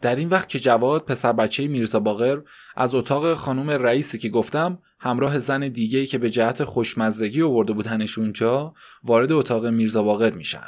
در 0.00 0.16
این 0.16 0.28
وقت 0.28 0.48
که 0.48 0.58
جواد 0.58 1.04
پسر 1.04 1.32
بچه 1.32 1.68
میرزا 1.68 2.00
باقر 2.00 2.40
از 2.76 2.94
اتاق 2.94 3.34
خانم 3.34 3.70
رئیسی 3.70 4.18
که 4.18 4.28
گفتم 4.28 4.78
همراه 4.98 5.38
زن 5.38 5.68
دیگه 5.68 6.06
که 6.06 6.18
به 6.18 6.30
جهت 6.30 6.64
خوشمزدگی 6.64 7.42
آورده 7.42 7.72
بودنش 7.72 8.18
اونجا 8.18 8.74
وارد 9.04 9.32
اتاق 9.32 9.66
میرزا 9.66 10.02
باقر 10.02 10.30
میشن. 10.30 10.66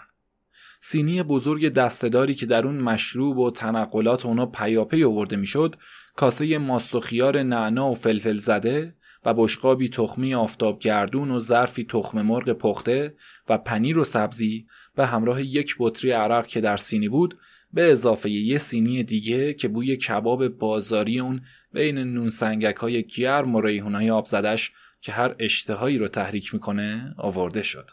سینی 0.80 1.22
بزرگ 1.22 1.68
دستداری 1.68 2.34
که 2.34 2.46
در 2.46 2.66
اون 2.66 2.80
مشروب 2.80 3.38
و 3.38 3.50
تنقلات 3.50 4.26
اونا 4.26 4.46
پیاپی 4.46 5.04
آورده 5.04 5.36
می‌شد 5.36 5.76
کاسه 6.16 6.58
ماست 6.58 6.94
و 6.94 7.00
خیار 7.00 7.42
نعنا 7.42 7.90
و 7.90 7.94
فلفل 7.94 8.36
زده 8.36 8.94
و 9.24 9.34
بشقابی 9.34 9.88
تخمی 9.88 10.34
آفتاب 10.34 10.78
گردون 10.78 11.30
و 11.30 11.40
ظرفی 11.40 11.84
تخم 11.84 12.22
مرغ 12.22 12.52
پخته 12.52 13.14
و 13.48 13.58
پنیر 13.58 13.98
و 13.98 14.04
سبزی 14.04 14.66
به 14.94 15.06
همراه 15.06 15.42
یک 15.42 15.76
بطری 15.78 16.10
عرق 16.10 16.46
که 16.46 16.60
در 16.60 16.76
سینی 16.76 17.08
بود 17.08 17.38
به 17.72 17.92
اضافه 17.92 18.30
یه 18.30 18.58
سینی 18.58 19.02
دیگه 19.02 19.54
که 19.54 19.68
بوی 19.68 19.96
کباب 19.96 20.48
بازاری 20.48 21.20
اون 21.20 21.40
بین 21.72 21.98
نون 21.98 22.30
سنگک 22.30 22.76
های 22.76 23.02
گرم 23.02 23.54
و 23.54 23.60
ریحونای 23.60 24.10
آب 24.10 24.26
زدش 24.26 24.72
که 25.00 25.12
هر 25.12 25.34
اشتهایی 25.38 25.98
رو 25.98 26.08
تحریک 26.08 26.54
می‌کنه 26.54 27.14
آورده 27.18 27.62
شد. 27.62 27.90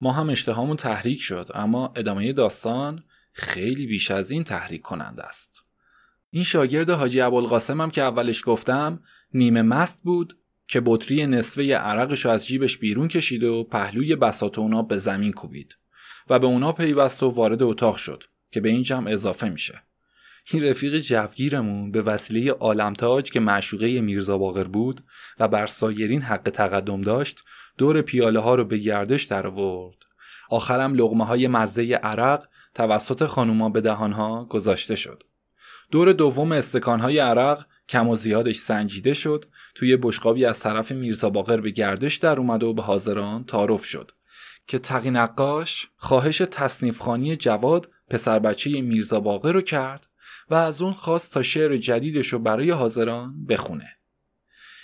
ما 0.00 0.12
هم 0.12 0.30
اشتهامون 0.30 0.76
تحریک 0.76 1.20
شد 1.20 1.48
اما 1.54 1.92
ادامه 1.96 2.32
داستان 2.32 3.04
خیلی 3.32 3.86
بیش 3.86 4.10
از 4.10 4.30
این 4.30 4.44
تحریک 4.44 4.82
کننده 4.82 5.22
است. 5.22 5.64
این 6.30 6.44
شاگرد 6.44 6.90
حاجی 6.90 7.20
ابوالقاسم 7.20 7.80
هم 7.80 7.90
که 7.90 8.02
اولش 8.02 8.42
گفتم 8.46 9.02
نیمه 9.34 9.62
مست 9.62 10.02
بود 10.02 10.38
که 10.68 10.82
بطری 10.84 11.26
نصفه 11.26 11.76
عرقش 11.76 12.26
از 12.26 12.46
جیبش 12.46 12.78
بیرون 12.78 13.08
کشید 13.08 13.42
و 13.42 13.64
پهلوی 13.64 14.16
بساط 14.16 14.58
اونا 14.58 14.82
به 14.82 14.96
زمین 14.96 15.32
کوبید 15.32 15.76
و 16.30 16.38
به 16.38 16.46
اونا 16.46 16.72
پیوست 16.72 17.22
و 17.22 17.28
وارد 17.28 17.62
اتاق 17.62 17.96
شد 17.96 18.24
که 18.52 18.60
به 18.60 18.68
این 18.68 18.82
جمع 18.82 19.10
اضافه 19.10 19.48
میشه. 19.48 19.82
این 20.50 20.64
رفیق 20.64 20.98
جوگیرمون 20.98 21.90
به 21.90 22.02
وسیله 22.02 22.52
عالمتاج 22.52 23.30
که 23.30 23.40
معشوقه 23.40 24.00
میرزا 24.00 24.38
باقر 24.38 24.64
بود 24.64 25.00
و 25.38 25.48
بر 25.48 25.66
سایرین 25.66 26.22
حق 26.22 26.50
تقدم 26.50 27.00
داشت 27.00 27.42
دور 27.78 28.02
پیاله 28.02 28.40
ها 28.40 28.54
رو 28.54 28.64
به 28.64 28.78
گردش 28.78 29.24
در 29.24 29.46
آورد 29.46 29.96
آخرم 30.50 30.94
لغمه 30.94 31.24
های 31.24 31.48
مزه 31.48 31.94
عرق 31.94 32.44
توسط 32.74 33.26
خانوما 33.26 33.68
به 33.68 33.80
دهانها 33.80 34.44
گذاشته 34.44 34.96
شد. 34.96 35.22
دور 35.90 36.12
دوم 36.12 36.52
استکان 36.52 37.00
های 37.00 37.18
عرق 37.18 37.66
کم 37.88 38.08
و 38.08 38.16
زیادش 38.16 38.56
سنجیده 38.56 39.14
شد 39.14 39.44
توی 39.74 39.96
بشقابی 39.96 40.44
از 40.44 40.60
طرف 40.60 40.92
میرزا 40.92 41.30
باقر 41.30 41.60
به 41.60 41.70
گردش 41.70 42.16
در 42.16 42.38
اومد 42.38 42.62
و 42.62 42.74
به 42.74 42.82
حاضران 42.82 43.44
تعارف 43.44 43.84
شد 43.84 44.10
که 44.66 44.78
تقی 44.78 45.10
نقاش 45.10 45.88
خواهش 45.96 46.38
تصنیف 46.38 46.98
خانی 46.98 47.36
جواد 47.36 47.90
پسر 48.12 48.38
بچه 48.38 48.80
میرزا 48.80 49.20
باقر 49.20 49.52
رو 49.52 49.60
کرد 49.60 50.06
و 50.50 50.54
از 50.54 50.82
اون 50.82 50.92
خواست 50.92 51.32
تا 51.32 51.42
شعر 51.42 51.76
جدیدش 51.76 52.28
رو 52.28 52.38
برای 52.38 52.70
حاضران 52.70 53.44
بخونه. 53.44 53.88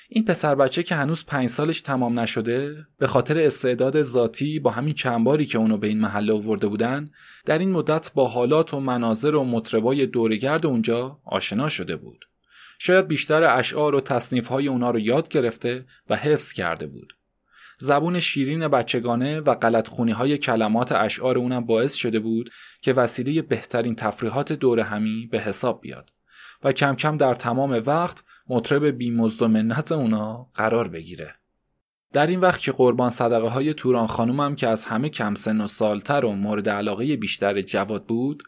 این 0.09 0.25
پسر 0.25 0.55
بچه 0.55 0.83
که 0.83 0.95
هنوز 0.95 1.25
پنج 1.25 1.49
سالش 1.49 1.81
تمام 1.81 2.19
نشده 2.19 2.87
به 2.99 3.07
خاطر 3.07 3.39
استعداد 3.39 4.03
ذاتی 4.03 4.59
با 4.59 4.71
همین 4.71 4.95
چند 4.95 5.47
که 5.47 5.59
اونو 5.59 5.79
به 5.79 5.87
این 5.87 6.01
محله 6.01 6.33
آورده 6.33 6.67
بودن 6.67 7.11
در 7.45 7.59
این 7.59 7.73
مدت 7.73 8.13
با 8.15 8.29
حالات 8.29 8.75
و 8.75 8.81
مناظر 8.81 9.35
و 9.35 9.45
مطربای 9.45 10.07
دورگرد 10.07 10.67
اونجا 10.67 11.21
آشنا 11.25 11.69
شده 11.69 11.97
بود. 11.97 12.25
شاید 12.79 13.09
بیشتر 13.09 13.59
اشعار 13.59 13.95
و 13.95 14.01
تصنیف 14.01 14.47
های 14.47 14.69
اونا 14.69 14.91
رو 14.91 14.99
یاد 14.99 15.29
گرفته 15.29 15.87
و 16.11 16.17
حفظ 16.17 16.53
کرده 16.53 16.87
بود. 16.87 17.18
زبون 17.79 18.21
شیرین 18.21 18.69
بچگانه 18.69 19.41
و 19.41 19.55
غلطخونی 19.55 20.13
های 20.13 20.39
کلمات 20.39 20.93
اشعار 20.93 21.39
اونم 21.39 21.67
باعث 21.67 21.95
شده 21.95 22.21
بود 22.21 22.51
که 22.81 22.93
وسیله 22.93 23.43
بهترین 23.43 23.95
تفریحات 23.95 24.53
دور 24.53 24.81
همی 24.81 25.27
به 25.27 25.41
حساب 25.41 25.81
بیاد 25.81 26.13
و 26.65 26.73
کم 26.73 26.95
کم 26.95 27.17
در 27.17 27.35
تمام 27.35 27.83
وقت 27.87 28.25
مطرب 28.49 28.87
بیمزد 28.87 29.43
و 29.43 29.49
منت 29.49 29.93
اونا 29.93 30.51
قرار 30.55 30.89
بگیره. 30.89 31.35
در 32.13 32.27
این 32.27 32.41
وقت 32.41 32.61
که 32.61 32.73
قربان 32.73 33.11
صدقه 33.11 33.49
های 33.49 33.75
توران 33.75 34.07
خانومم 34.07 34.57
که 34.57 34.69
از 34.69 34.85
همه 34.85 35.09
کم 35.09 35.35
سن 35.35 35.61
و 35.61 35.67
سالتر 35.67 36.25
و 36.25 36.33
مورد 36.33 36.69
علاقه 36.69 37.17
بیشتر 37.17 37.63
جواد 37.63 38.05
بود 38.05 38.43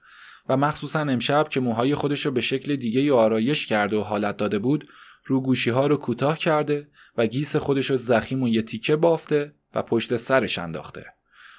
و 0.49 0.57
مخصوصا 0.57 1.01
امشب 1.01 1.49
که 1.49 1.61
موهای 1.61 1.95
خودش 1.95 2.27
رو 2.27 2.33
به 2.33 2.40
شکل 2.40 2.77
دیگه 2.77 3.12
آرایش 3.12 3.66
کرده 3.66 3.97
و 3.97 4.01
حالت 4.01 4.37
داده 4.37 4.59
بود 4.59 4.88
رو 5.25 5.40
گوشی 5.40 5.71
ها 5.71 5.87
رو 5.87 5.97
کوتاه 5.97 6.38
کرده 6.38 6.88
و 7.20 7.26
گیس 7.26 7.56
خودش 7.56 7.90
رو 7.90 7.96
زخیم 7.96 8.42
و 8.42 8.48
یه 8.48 8.62
تیکه 8.62 8.96
بافته 8.96 9.52
و 9.74 9.83
پشت 9.83 10.16
سرش 10.16 10.59
انداخته. 10.59 11.06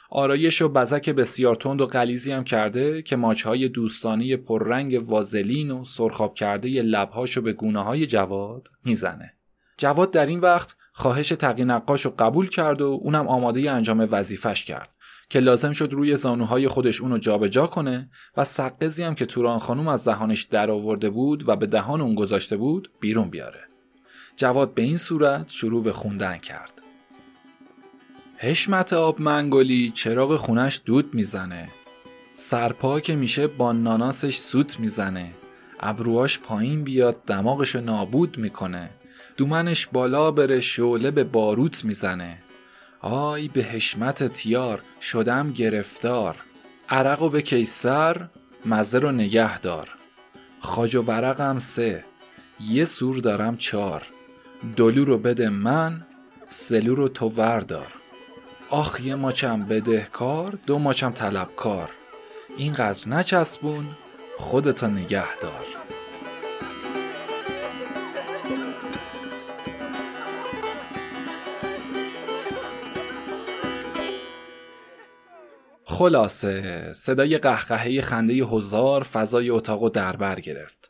آرایش 0.09 0.61
و 0.61 0.69
بزک 0.69 1.09
بسیار 1.09 1.55
تند 1.55 1.81
و 1.81 1.85
غلیزی 1.85 2.31
هم 2.31 2.43
کرده 2.43 3.01
که 3.01 3.15
ماچهای 3.15 3.69
دوستانی 3.69 4.37
پررنگ 4.37 5.09
وازلین 5.09 5.71
و 5.71 5.85
سرخاب 5.85 6.35
کرده 6.35 6.81
لبهاشو 6.81 7.41
به 7.41 7.53
گونه 7.53 7.83
های 7.83 8.05
جواد 8.05 8.67
می‌زنه. 8.85 9.33
جواد 9.77 10.11
در 10.11 10.25
این 10.25 10.39
وقت 10.39 10.75
خواهش 10.93 11.29
تقی 11.29 11.63
نقاش 11.63 12.07
قبول 12.07 12.49
کرد 12.49 12.81
و 12.81 12.99
اونم 13.01 13.27
آماده 13.27 13.71
انجام 13.71 14.07
وظیفش 14.11 14.65
کرد 14.65 14.89
که 15.29 15.39
لازم 15.39 15.71
شد 15.71 15.93
روی 15.93 16.15
زانوهای 16.15 16.67
خودش 16.67 17.01
اونو 17.01 17.17
جابجا 17.17 17.67
کنه 17.67 18.09
و 18.37 18.43
سقزی 18.43 19.03
هم 19.03 19.15
که 19.15 19.25
توران 19.25 19.59
خانوم 19.59 19.87
از 19.87 20.03
دهانش 20.07 20.43
در 20.43 20.71
آورده 20.71 21.09
بود 21.09 21.49
و 21.49 21.55
به 21.55 21.65
دهان 21.65 22.01
اون 22.01 22.15
گذاشته 22.15 22.57
بود 22.57 22.91
بیرون 22.99 23.29
بیاره. 23.29 23.70
جواد 24.41 24.73
به 24.73 24.81
این 24.81 24.97
صورت 24.97 25.49
شروع 25.49 25.83
به 25.83 25.93
خوندن 25.93 26.37
کرد. 26.37 26.81
حشمت 28.37 28.93
آب 28.93 29.21
منگولی 29.21 29.89
چراغ 29.89 30.35
خونش 30.35 30.81
دود 30.85 31.13
می‌زنه. 31.13 31.69
سرپا 32.33 32.99
که 32.99 33.15
میشه 33.15 33.47
با 33.47 33.71
ناناسش 33.71 34.37
سوت 34.37 34.79
می‌زنه. 34.79 35.31
ابروهاش 35.79 36.39
پایین 36.39 36.83
بیاد 36.83 37.25
دماغشو 37.25 37.81
نابود 37.81 38.37
می‌کنه. 38.37 38.89
دومنش 39.37 39.87
بالا 39.87 40.31
بره 40.31 40.61
شعله 40.61 41.11
به 41.11 41.23
باروت 41.23 41.85
می‌زنه. 41.85 42.43
آی 42.99 43.47
به 43.47 43.63
حشمت 43.63 44.27
تیار 44.27 44.81
شدم 45.01 45.51
گرفتار 45.51 46.35
عرق 46.89 47.21
و 47.21 47.29
به 47.29 47.41
کیسر 47.41 48.29
مزه 48.65 48.99
رو 48.99 49.11
نگه 49.11 49.59
دار 49.59 49.89
خاج 50.59 50.95
و 50.95 51.01
ورقم 51.01 51.57
سه 51.57 52.05
یه 52.69 52.85
سور 52.85 53.17
دارم 53.17 53.57
چار 53.57 54.07
دلو 54.77 55.05
رو 55.05 55.17
بده 55.17 55.49
من 55.49 56.05
سلو 56.49 56.95
رو 56.95 57.07
تو 57.07 57.29
وردار. 57.29 57.93
آخ 58.69 58.99
یه 58.99 59.15
ماچم 59.15 59.65
بدهکار 59.65 60.59
دو 60.67 60.79
ماچم 60.79 61.11
طلبکار. 61.11 61.89
اینقدر 62.57 63.09
نچسبون 63.09 63.85
خودتا 64.37 64.87
نگه 64.87 65.37
دار 65.37 65.65
خلاصه 75.85 76.93
صدای 76.93 77.37
قهقهه 77.37 78.01
خنده 78.01 78.33
هزار 78.33 79.03
فضای 79.03 79.49
اتاق 79.49 79.83
و 79.83 79.89
دربر 79.89 80.39
گرفت. 80.39 80.80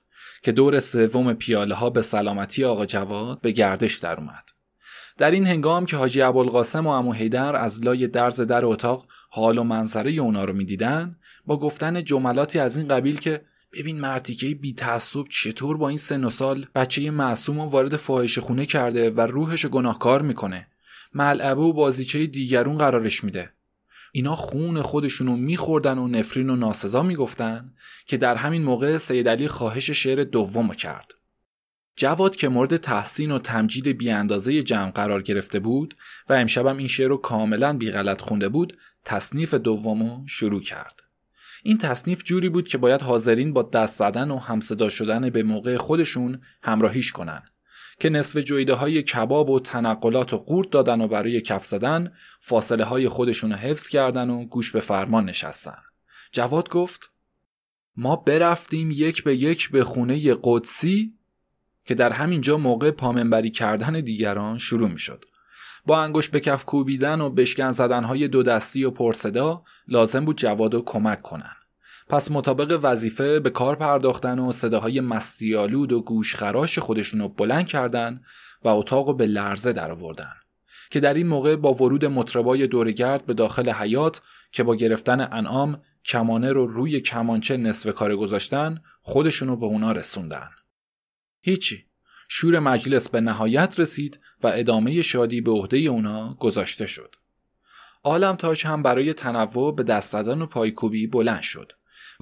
که 0.42 0.52
دور 0.52 0.80
سوم 0.80 1.34
پیاله 1.34 1.76
ها 1.76 1.90
به 1.90 2.02
سلامتی 2.02 2.66
آقا 2.66 2.86
جواد 2.86 3.42
به 3.42 3.52
گردش 3.52 3.98
در 3.98 4.20
اومد. 4.20 4.50
در 5.18 5.32
این 5.32 5.48
هنگام 5.48 5.86
که 5.86 5.98
حاجی 5.98 6.22
ابوالقاسم 6.22 6.88
و 6.88 6.90
امو 6.90 7.14
حیدر 7.14 7.56
از 7.56 7.86
لای 7.86 8.08
درز 8.08 8.42
در 8.42 8.66
اتاق 8.66 9.08
حال 9.30 9.58
و 9.58 9.64
منظره 9.64 10.12
اونا 10.12 10.44
رو 10.46 10.54
می‌دیدن 10.54 11.16
با 11.46 11.60
گفتن 11.60 12.04
جملاتی 12.04 12.60
از 12.60 12.78
این 12.78 12.88
قبیل 12.88 13.20
که 13.20 13.42
ببین 13.74 14.00
مرتیکه 14.00 14.56
بی 14.56 14.74
تعصب 14.74 15.24
چطور 15.30 15.78
با 15.78 15.90
این 15.90 15.98
سن 15.98 16.24
و 16.24 16.30
سال 16.30 16.66
بچه 16.76 17.12
معصوم 17.12 17.60
و 17.60 17.70
وارد 17.70 17.96
فاحش 17.96 18.40
خونه 18.40 18.66
کرده 18.66 19.10
و 19.10 19.22
روحش 19.22 19.66
گناهکار 19.66 20.22
می‌کنه 20.22 20.68
ملعبه 21.14 21.62
و 21.62 21.74
بازیچه 21.74 22.28
دیگرون 22.28 22.76
قرارش 22.76 23.24
میده 23.24 23.50
اینا 24.12 24.36
خون 24.36 24.82
خودشونو 24.82 25.36
میخوردن 25.36 25.98
و 25.98 26.08
نفرین 26.08 26.50
و 26.50 26.56
ناسزا 26.56 27.04
می‌گفتن 27.04 27.74
که 28.06 28.18
در 28.18 28.36
همین 28.36 28.64
موقع 28.64 28.98
سید 28.98 29.30
علی 29.30 29.48
خواهش 29.48 29.92
شعر 29.92 30.24
دوم 30.24 30.74
کرد. 30.74 31.14
جواد 31.96 32.36
که 32.36 32.50
مورد 32.50 32.78
تحسین 32.78 33.32
و 33.32 33.40
تمجید 33.40 33.88
بیاندازه 33.88 34.64
جمع 34.64 34.92
قرار 34.92 35.22
گرفته 35.22 35.60
بود 35.60 35.96
و 36.30 36.34
امشبم 36.34 36.78
این 36.78 36.88
شعر 36.88 37.08
رو 37.08 37.18
کاملا 37.18 37.78
بیغلط 37.78 38.22
خونده 38.22 38.50
بود 38.50 38.78
تصنیف 39.06 39.54
دومو 39.54 40.28
شروع 40.28 40.62
کرد. 40.62 41.04
این 41.64 41.78
تصنیف 41.78 42.24
جوری 42.24 42.50
بود 42.50 42.68
که 42.68 42.78
باید 42.78 43.02
حاضرین 43.02 43.54
با 43.54 43.64
دست 43.64 43.96
زدن 43.96 44.32
و 44.32 44.38
همصدا 44.38 44.90
شدن 44.90 45.30
به 45.30 45.44
موقع 45.44 45.78
خودشون 45.78 46.42
همراهیش 46.64 47.12
کنن 47.12 47.44
که 48.02 48.10
نصف 48.10 48.38
جویده 48.38 48.74
های 48.74 49.04
کباب 49.04 49.50
و 49.50 49.60
تنقلات 49.60 50.34
و 50.34 50.38
قورت 50.38 50.70
دادن 50.70 51.02
و 51.02 51.08
برای 51.08 51.42
کف 51.42 51.66
زدن 51.66 52.12
فاصله 52.40 52.84
های 52.84 53.10
خودشون 53.10 53.52
رو 53.52 53.58
حفظ 53.58 53.90
کردن 53.90 54.30
و 54.30 54.46
گوش 54.46 54.72
به 54.72 54.80
فرمان 54.80 55.26
نشستن. 55.26 55.78
جواد 56.32 56.70
گفت 56.70 57.12
ما 57.96 58.16
برفتیم 58.16 58.92
یک 58.92 59.24
به 59.24 59.36
یک 59.36 59.72
به 59.72 59.84
خونه 59.84 60.36
قدسی 60.44 61.14
که 61.86 61.96
در 61.96 62.12
همینجا 62.12 62.58
موقع 62.58 62.92
پامنبری 62.92 63.52
کردن 63.52 64.00
دیگران 64.00 64.58
شروع 64.58 64.90
می 64.90 65.00
شد. 65.00 65.26
با 65.86 66.02
انگوش 66.02 66.30
به 66.30 66.40
کف 66.40 66.66
کوبیدن 66.66 67.22
و 67.22 67.30
بشکن 67.30 67.72
زدن 67.72 68.04
های 68.04 68.28
دو 68.28 68.44
دستی 68.44 68.84
و 68.84 68.92
پرصدا 68.92 69.64
لازم 69.88 70.26
بود 70.26 70.38
جواد 70.38 70.74
رو 70.74 70.82
کمک 70.86 71.22
کنن. 71.22 71.56
پس 72.12 72.32
مطابق 72.32 72.80
وظیفه 72.84 73.40
به 73.40 73.50
کار 73.50 73.76
پرداختن 73.76 74.40
و 74.40 74.52
صداهای 74.52 75.02
مستیالود 75.02 75.92
و 75.92 76.02
گوشخراش 76.02 76.80
خودشون 76.80 77.20
رو 77.20 77.30
بلند 77.30 77.68
کردن 77.68 78.22
و 78.64 78.68
اتاق 78.68 79.08
رو 79.08 79.14
به 79.14 79.26
لرزه 79.26 79.74
در 79.74 79.92
آوردن 79.92 80.34
که 80.90 81.00
در 81.00 81.14
این 81.14 81.28
موقع 81.28 81.56
با 81.56 81.74
ورود 81.74 82.06
مطربای 82.06 82.68
دورگرد 82.68 83.26
به 83.26 83.34
داخل 83.34 83.70
حیات 83.70 84.22
که 84.52 84.64
با 84.64 84.76
گرفتن 84.76 85.28
انعام 85.32 85.82
کمانه 86.06 86.52
رو 86.52 86.68
روی 86.68 87.00
کمانچه 87.00 87.58
نصف 87.58 87.96
کار 87.96 88.16
گذاشتن 88.16 88.82
خودشونو 89.02 89.56
به 89.56 89.66
اونا 89.66 89.92
رسوندن. 89.92 90.50
هیچی. 91.42 91.86
شور 92.30 92.60
مجلس 92.60 93.10
به 93.10 93.22
نهایت 93.22 93.80
رسید 93.80 94.20
و 94.44 94.48
ادامه 94.48 95.02
شادی 95.02 95.42
به 95.42 95.52
عهده 95.52 95.78
اونا 95.78 96.34
گذاشته 96.34 96.88
شد. 96.88 97.16
عالم 98.04 98.36
تاج 98.36 98.68
هم 98.68 98.84
برای 98.84 99.14
تنوع 99.14 99.76
به 99.76 99.84
دست 99.84 100.12
زدن 100.12 100.42
و 100.42 100.46
پایکوبی 100.46 101.08
بلند 101.08 101.42
شد. 101.42 101.72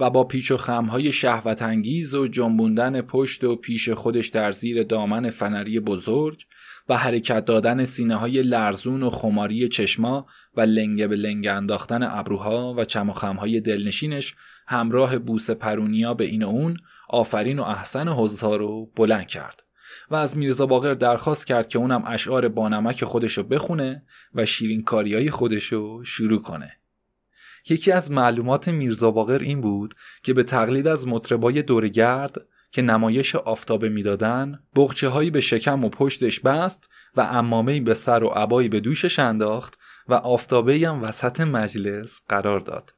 و 0.00 0.10
با 0.10 0.24
پیچ 0.24 0.50
و 0.50 0.56
خمهای 0.56 1.12
شهوت 1.12 1.62
انگیز 1.62 2.14
و 2.14 2.28
جنبوندن 2.28 3.00
پشت 3.00 3.44
و 3.44 3.56
پیش 3.56 3.88
خودش 3.88 4.28
در 4.28 4.52
زیر 4.52 4.82
دامن 4.82 5.30
فنری 5.30 5.80
بزرگ 5.80 6.42
و 6.88 6.96
حرکت 6.96 7.44
دادن 7.44 7.84
سینه 7.84 8.16
های 8.16 8.42
لرزون 8.42 9.02
و 9.02 9.10
خماری 9.10 9.68
چشما 9.68 10.26
و 10.56 10.60
لنگه 10.60 11.06
به 11.06 11.16
لنگ 11.16 11.46
انداختن 11.46 12.02
ابروها 12.02 12.74
و 12.74 12.84
چم 12.84 13.10
و 13.10 13.12
خمهای 13.12 13.60
دلنشینش 13.60 14.34
همراه 14.66 15.18
بوس 15.18 15.50
پرونیا 15.50 16.14
به 16.14 16.24
این 16.24 16.42
و 16.42 16.48
اون 16.48 16.76
آفرین 17.08 17.58
و 17.58 17.62
احسن 17.62 18.08
حضا 18.08 18.56
رو 18.56 18.86
بلند 18.96 19.26
کرد 19.26 19.64
و 20.10 20.14
از 20.14 20.38
میرزا 20.38 20.66
باقر 20.66 20.94
درخواست 20.94 21.46
کرد 21.46 21.68
که 21.68 21.78
اونم 21.78 22.02
اشعار 22.06 22.48
بانمک 22.48 23.04
خودشو 23.04 23.42
بخونه 23.42 24.02
و 24.34 24.46
شیرین 24.46 24.82
کاریای 24.82 25.30
خودشو 25.30 26.04
شروع 26.04 26.42
کنه. 26.42 26.79
یکی 27.68 27.92
از 27.92 28.10
معلومات 28.10 28.68
میرزا 28.68 29.10
باقر 29.10 29.38
این 29.38 29.60
بود 29.60 29.94
که 30.22 30.34
به 30.34 30.42
تقلید 30.42 30.86
از 30.86 31.08
مطربای 31.08 31.62
دورگرد 31.62 32.36
که 32.72 32.82
نمایش 32.82 33.34
آفتابه 33.34 33.88
می‌دادن 33.88 34.58
بغچه 34.76 35.08
هایی 35.08 35.30
به 35.30 35.40
شکم 35.40 35.84
و 35.84 35.88
پشتش 35.88 36.40
بست 36.40 36.90
و 37.16 37.20
امامه 37.20 37.80
به 37.80 37.94
سر 37.94 38.24
و 38.24 38.28
عبایی 38.28 38.68
به 38.68 38.80
دوشش 38.80 39.18
انداخت 39.18 39.78
و 40.08 40.14
آفتابه 40.14 40.78
هم 40.78 41.02
وسط 41.02 41.40
مجلس 41.40 42.22
قرار 42.28 42.60
داد. 42.60 42.94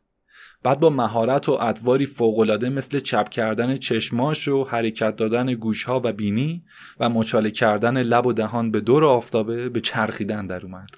بعد 0.63 0.81
با 0.81 0.91
مهارت 0.91 1.49
و 1.49 1.53
ادواری 1.53 2.07
فوقالعاده 2.07 2.69
مثل 2.69 3.01
چپ 3.01 3.29
کردن 3.29 3.77
چشماش 3.77 4.49
و 4.49 4.65
حرکت 4.65 5.17
دادن 5.17 5.55
گوشها 5.55 6.01
و 6.05 6.13
بینی 6.13 6.65
و 7.01 7.09
مچاله 7.09 7.51
کردن 7.51 8.03
لب 8.03 8.27
و 8.27 8.33
دهان 8.33 8.71
به 8.71 8.81
دور 8.81 9.05
آفتابه 9.05 9.69
به 9.69 9.81
چرخیدن 9.81 10.47
در 10.47 10.67
اومد. 10.67 10.89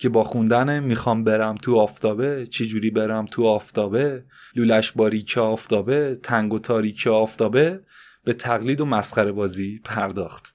که 0.00 0.08
با 0.08 0.24
خوندن 0.24 0.80
می‌خوام 0.80 1.24
برم 1.24 1.54
تو 1.54 1.76
آفتابه. 1.76 2.46
چجوری 2.46 2.90
برم 2.90 3.26
تو 3.26 3.46
آفتابه؟ 3.46 4.24
لولش 4.56 4.92
باریک 4.92 5.38
آفتابه 5.38 6.18
تنگ 6.22 6.52
و 6.52 6.58
تاریک 6.58 7.06
آفتابه. 7.06 7.80
به 8.24 8.32
تقلید 8.32 8.80
و 8.80 8.84
مسخره 8.84 9.32
بازی 9.32 9.80
پرداخت. 9.84 10.54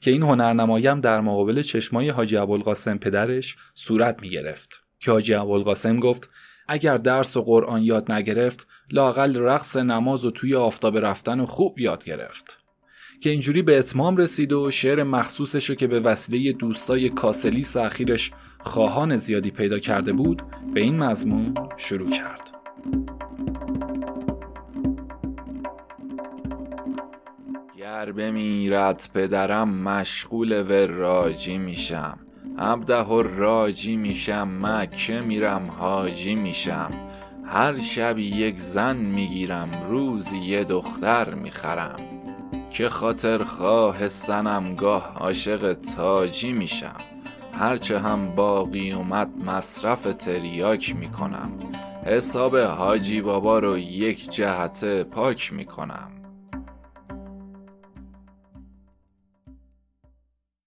که 0.00 0.10
این 0.10 0.22
هنرنمایی 0.22 0.86
هم 0.86 1.00
در 1.00 1.20
مقابل 1.20 1.62
چشمای 1.62 2.08
حاجی 2.08 2.36
ابوالقاسم 2.36 2.98
پدرش 2.98 3.56
صورت 3.74 4.22
می 4.22 4.30
گرفت 4.30 4.84
که 5.00 5.10
حاجی 5.10 5.34
ابوالقاسم 5.34 6.00
گفت 6.00 6.30
اگر 6.68 6.96
درس 6.96 7.36
و 7.36 7.42
قرآن 7.42 7.82
یاد 7.82 8.12
نگرفت 8.12 8.66
لاقل 8.90 9.36
رقص 9.36 9.76
نماز 9.76 10.24
و 10.24 10.30
توی 10.30 10.54
آفتابه 10.54 11.00
رفتن 11.00 11.40
و 11.40 11.46
خوب 11.46 11.78
یاد 11.78 12.04
گرفت. 12.04 12.61
که 13.22 13.30
اینجوری 13.30 13.62
به 13.62 13.78
اتمام 13.78 14.16
رسید 14.16 14.52
و 14.52 14.70
شعر 14.70 15.02
مخصوصش 15.02 15.70
رو 15.70 15.74
که 15.74 15.86
به 15.86 16.00
وسیله 16.00 16.52
دوستای 16.52 17.08
کاسلی 17.08 17.66
اخیرش 17.76 18.32
خواهان 18.60 19.16
زیادی 19.16 19.50
پیدا 19.50 19.78
کرده 19.78 20.12
بود 20.12 20.42
به 20.74 20.80
این 20.80 20.98
مضمون 20.98 21.54
شروع 21.76 22.10
کرد. 22.10 22.50
گر 27.78 28.12
بمیرد 28.12 29.10
پدرم 29.14 29.68
مشغول 29.68 30.62
وراجی 30.62 31.58
میشم 31.58 32.18
عبده 32.58 32.98
و 33.02 33.22
راجی 33.22 33.96
میشم 33.96 34.48
مکه 34.62 35.20
میرم 35.20 35.70
حاجی 35.78 36.34
میشم. 36.34 36.90
هر 37.44 37.78
شب 37.78 38.18
یک 38.18 38.60
زن 38.60 38.96
می‌گیرم 38.96 39.70
روزی 39.88 40.38
یه 40.38 40.64
دختر 40.64 41.34
می‌خرم. 41.34 42.11
که 42.72 42.88
خاطر 42.88 43.44
خواه 43.44 44.08
سنم 44.08 44.74
گاه 44.74 45.14
عاشق 45.14 45.72
تاجی 45.72 46.52
میشم. 46.52 46.96
هرچه 47.52 47.98
هم 47.98 48.34
باقی 48.34 48.92
اومد 48.92 49.28
مصرف 49.46 50.02
تریاک 50.02 50.96
می‌کنم. 50.96 51.58
حساب 52.06 52.56
حاجی 52.56 53.20
بابا 53.20 53.58
رو 53.58 53.78
یک 53.78 54.30
جهته 54.30 55.04
پاک 55.04 55.52
می‌کنم. 55.52 56.12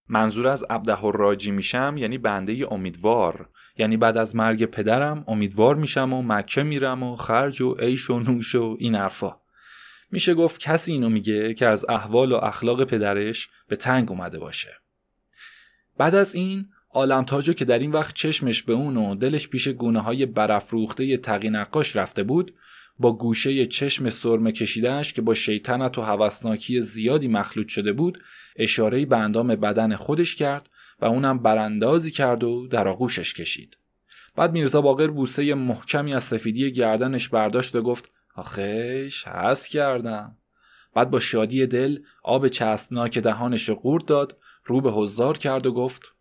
منظور 0.09 0.47
از 0.47 0.63
عبده 0.63 0.97
راجی 1.13 1.51
میشم 1.51 1.95
یعنی 1.97 2.17
بنده 2.17 2.73
امیدوار. 2.73 3.49
یعنی 3.77 3.97
بعد 3.97 4.17
از 4.17 4.35
مرگ 4.35 4.65
پدرم 4.65 5.23
امیدوار 5.27 5.75
میشم 5.75 6.13
و 6.13 6.21
مکه 6.21 6.63
میرم 6.63 7.03
و 7.03 7.15
خرج 7.15 7.61
و 7.61 7.73
عیش 7.73 8.09
و 8.09 8.19
نوش 8.19 8.55
و 8.55 8.77
این 8.79 8.95
حرفا. 8.95 9.44
میشه 10.11 10.33
گفت 10.33 10.59
کسی 10.59 10.91
اینو 10.91 11.09
میگه 11.09 11.53
که 11.53 11.65
از 11.65 11.85
احوال 11.89 12.31
و 12.31 12.35
اخلاق 12.35 12.83
پدرش 12.83 13.49
به 13.67 13.75
تنگ 13.75 14.11
اومده 14.11 14.39
باشه. 14.39 14.69
بعد 15.97 16.15
از 16.15 16.35
این 16.35 16.65
عالم 16.89 17.23
تاجو 17.23 17.53
که 17.53 17.65
در 17.65 17.79
این 17.79 17.91
وقت 17.91 18.15
چشمش 18.15 18.63
به 18.63 18.73
اون 18.73 18.97
و 18.97 19.15
دلش 19.15 19.47
پیش 19.47 19.67
گونه 19.67 19.99
های 19.99 20.25
برافروخته 20.25 21.17
تقی 21.17 21.49
نقاش 21.49 21.95
رفته 21.95 22.23
بود 22.23 22.53
با 22.99 23.13
گوشه 23.13 23.65
چشم 23.65 24.09
سرمه 24.09 24.51
کشیدهش 24.51 25.13
که 25.13 25.21
با 25.21 25.33
شیطنت 25.33 25.97
و 25.97 26.01
هوسناکی 26.01 26.81
زیادی 26.81 27.27
مخلوط 27.27 27.67
شده 27.67 27.93
بود 27.93 28.23
اشارهی 28.55 29.05
به 29.05 29.17
اندام 29.17 29.47
بدن 29.47 29.95
خودش 29.95 30.35
کرد 30.35 30.69
و 30.99 31.05
اونم 31.05 31.39
براندازی 31.39 32.11
کرد 32.11 32.43
و 32.43 32.67
در 32.67 32.87
آغوشش 32.87 33.33
کشید. 33.33 33.77
بعد 34.35 34.51
میرزا 34.51 34.81
باقر 34.81 35.07
بوسه 35.07 35.53
محکمی 35.53 36.13
از 36.13 36.23
سفیدی 36.23 36.71
گردنش 36.71 37.29
برداشت 37.29 37.75
و 37.75 37.81
گفت 37.81 38.09
آخش 38.35 39.27
هست 39.27 39.69
کردم. 39.69 40.37
بعد 40.93 41.09
با 41.09 41.19
شادی 41.19 41.67
دل 41.67 41.99
آب 42.23 42.47
چسبناک 42.47 43.17
دهانش 43.17 43.69
قورت 43.69 44.05
داد 44.05 44.37
رو 44.65 44.81
به 44.81 44.91
حضار 44.91 45.37
کرد 45.37 45.65
و 45.65 45.73
گفت 45.73 46.15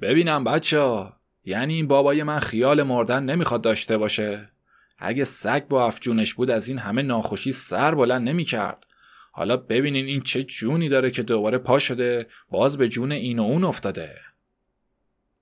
ببینم 0.00 0.44
بچه 0.44 1.04
یعنی 1.44 1.74
این 1.74 1.88
بابای 1.88 2.22
من 2.22 2.38
خیال 2.38 2.82
مردن 2.82 3.24
نمی‌خواد 3.24 3.62
داشته 3.62 3.98
باشه. 3.98 4.50
اگه 4.98 5.24
سگ 5.24 5.68
با 5.68 5.86
افجونش 5.86 6.34
بود 6.34 6.50
از 6.50 6.68
این 6.68 6.78
همه 6.78 7.02
ناخوشی 7.02 7.52
سر 7.52 7.94
بلند 7.94 8.28
نمی‌کرد. 8.28 8.86
حالا 9.32 9.56
ببینین 9.56 10.06
این 10.06 10.20
چه 10.20 10.42
جونی 10.42 10.88
داره 10.88 11.10
که 11.10 11.22
دوباره 11.22 11.58
پا 11.58 11.78
شده 11.78 12.26
باز 12.50 12.78
به 12.78 12.88
جون 12.88 13.12
این 13.12 13.38
و 13.38 13.42
اون 13.42 13.64
افتاده. 13.64 14.20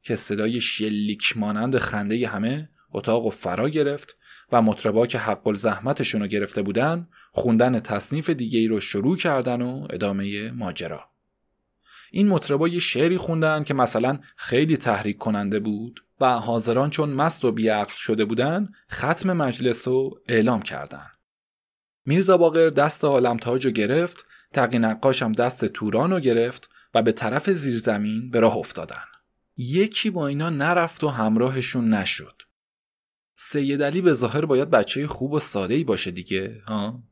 که 0.02 0.16
صدای 0.16 0.60
شلیک 0.60 1.36
مانند 1.36 1.78
خنده 1.78 2.28
همه 2.28 2.68
اتاق 2.92 3.26
و 3.26 3.30
فرا 3.30 3.68
گرفت 3.68 4.17
و 4.52 4.62
مطربا 4.62 5.06
که 5.06 5.18
حق 5.18 5.54
زحمتشون 5.56 6.20
رو 6.20 6.26
گرفته 6.26 6.62
بودن 6.62 7.08
خوندن 7.32 7.80
تصنیف 7.80 8.30
دیگه 8.30 8.58
ای 8.58 8.66
رو 8.66 8.80
شروع 8.80 9.16
کردن 9.16 9.62
و 9.62 9.86
ادامه 9.90 10.50
ماجرا. 10.50 11.04
این 12.10 12.28
مطربا 12.28 12.68
یه 12.68 12.80
شعری 12.80 13.16
خوندن 13.16 13.64
که 13.64 13.74
مثلا 13.74 14.18
خیلی 14.36 14.76
تحریک 14.76 15.18
کننده 15.18 15.60
بود 15.60 16.04
و 16.20 16.38
حاضران 16.38 16.90
چون 16.90 17.10
مست 17.10 17.44
و 17.44 17.52
بیعقل 17.52 17.94
شده 17.94 18.24
بودن 18.24 18.68
ختم 18.92 19.32
مجلس 19.32 19.88
رو 19.88 20.20
اعلام 20.28 20.62
کردن. 20.62 21.06
میرزا 22.06 22.36
باقر 22.36 22.70
دست 22.70 23.04
عالم 23.04 23.36
تاج 23.36 23.66
رو 23.66 23.72
گرفت 23.72 24.26
تقی 24.52 24.78
نقاشم 24.78 25.32
دست 25.32 25.64
توران 25.64 26.10
رو 26.10 26.20
گرفت 26.20 26.70
و 26.94 27.02
به 27.02 27.12
طرف 27.12 27.50
زیرزمین 27.50 28.30
به 28.30 28.40
راه 28.40 28.56
افتادن. 28.56 29.04
یکی 29.56 30.10
با 30.10 30.26
اینا 30.26 30.50
نرفت 30.50 31.04
و 31.04 31.08
همراهشون 31.08 31.94
نشد. 31.94 32.37
سید 33.40 33.82
علی 33.82 34.00
به 34.00 34.12
ظاهر 34.12 34.44
باید 34.44 34.70
بچه 34.70 35.06
خوب 35.06 35.32
و 35.32 35.38
ساده 35.38 35.74
ای 35.74 35.84
باشه 35.84 36.10
دیگه 36.10 36.62
ها؟ 36.68 37.02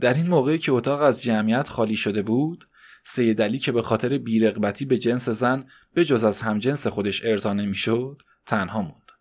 در 0.00 0.14
این 0.14 0.26
موقعی 0.26 0.58
که 0.58 0.72
اتاق 0.72 1.02
از 1.02 1.22
جمعیت 1.22 1.68
خالی 1.68 1.96
شده 1.96 2.22
بود 2.22 2.64
سید 3.04 3.42
علی 3.42 3.58
که 3.58 3.72
به 3.72 3.82
خاطر 3.82 4.18
بیرغبتی 4.18 4.84
به 4.84 4.98
جنس 4.98 5.28
زن 5.28 5.64
به 5.94 6.04
جز 6.04 6.24
از 6.24 6.40
همجنس 6.40 6.86
خودش 6.86 7.24
ارضا 7.24 7.52
نمی‌شد 7.52 8.22
تنها 8.46 8.82
موند. 8.82 9.12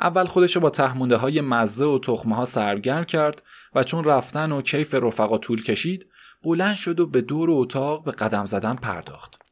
اول 0.00 0.24
خودش 0.24 0.56
با 0.56 0.70
تهمونده 0.70 1.16
های 1.16 1.40
مزه 1.40 1.84
و 1.84 1.98
تخمه 1.98 2.36
ها 2.36 2.44
سرگر 2.44 3.04
کرد 3.04 3.42
و 3.74 3.82
چون 3.82 4.04
رفتن 4.04 4.52
و 4.52 4.62
کیف 4.62 4.94
رفقا 4.94 5.38
طول 5.38 5.62
کشید 5.62 6.06
بلند 6.42 6.76
شد 6.76 7.00
و 7.00 7.06
به 7.06 7.20
دور 7.20 7.48
اتاق 7.50 8.04
به 8.04 8.12
قدم 8.12 8.44
زدن 8.44 8.74
پرداخت. 8.74 9.49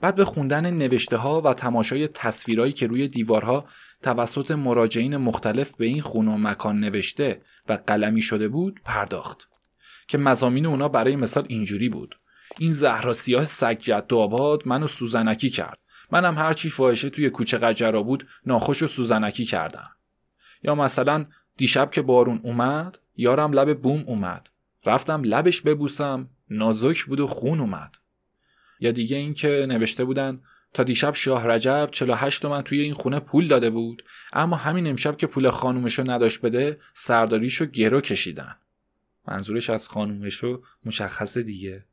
بعد 0.00 0.14
به 0.14 0.24
خوندن 0.24 0.70
نوشته 0.70 1.16
ها 1.16 1.40
و 1.40 1.54
تماشای 1.54 2.08
تصویرهایی 2.08 2.72
که 2.72 2.86
روی 2.86 3.08
دیوارها 3.08 3.64
توسط 4.02 4.50
مراجعین 4.50 5.16
مختلف 5.16 5.70
به 5.76 5.86
این 5.86 6.02
خون 6.02 6.28
و 6.28 6.38
مکان 6.38 6.80
نوشته 6.80 7.40
و 7.68 7.78
قلمی 7.86 8.22
شده 8.22 8.48
بود 8.48 8.80
پرداخت. 8.84 9.48
که 10.08 10.18
مزامین 10.18 10.66
اونا 10.66 10.88
برای 10.88 11.16
مثال 11.16 11.44
اینجوری 11.48 11.88
بود. 11.88 12.18
این 12.58 12.72
زهرا 12.72 13.14
سیاه 13.14 13.44
سگ 13.44 13.78
جد 13.78 14.14
آباد 14.14 14.62
منو 14.66 14.86
سوزنکی 14.86 15.50
کرد. 15.50 15.78
منم 16.12 16.38
هرچی 16.38 16.70
فاحشه 16.70 17.10
توی 17.10 17.30
کوچه 17.30 17.58
قجرا 17.58 18.02
بود 18.02 18.26
ناخوش 18.46 18.82
و 18.82 18.86
سوزنکی 18.86 19.44
کردم. 19.44 19.90
یا 20.62 20.74
مثلا 20.74 21.26
دیشب 21.56 21.90
که 21.90 22.02
بارون 22.02 22.40
اومد 22.42 22.98
یارم 23.16 23.52
لب 23.52 23.80
بوم 23.80 24.04
اومد. 24.06 24.50
رفتم 24.86 25.22
لبش 25.24 25.60
ببوسم 25.60 26.28
نازک 26.50 27.04
بود 27.04 27.20
و 27.20 27.26
خون 27.26 27.60
اومد. 27.60 27.96
یا 28.80 28.90
دیگه 28.90 29.16
این 29.16 29.34
که 29.34 29.66
نوشته 29.68 30.04
بودن 30.04 30.40
تا 30.74 30.82
دیشب 30.82 31.14
شاه 31.14 31.46
رجب 31.46 31.88
48 31.92 32.42
تومن 32.42 32.62
توی 32.62 32.80
این 32.80 32.94
خونه 32.94 33.20
پول 33.20 33.48
داده 33.48 33.70
بود 33.70 34.04
اما 34.32 34.56
همین 34.56 34.86
امشب 34.86 35.16
که 35.16 35.26
پول 35.26 35.50
خانومشو 35.50 36.10
نداشت 36.10 36.40
بده 36.40 36.78
سرداریشو 36.94 37.66
گرو 37.66 38.00
کشیدن. 38.00 38.56
منظورش 39.28 39.70
از 39.70 39.88
خانومشو 39.88 40.62
مشخصه 40.86 41.42
دیگه. 41.42 41.84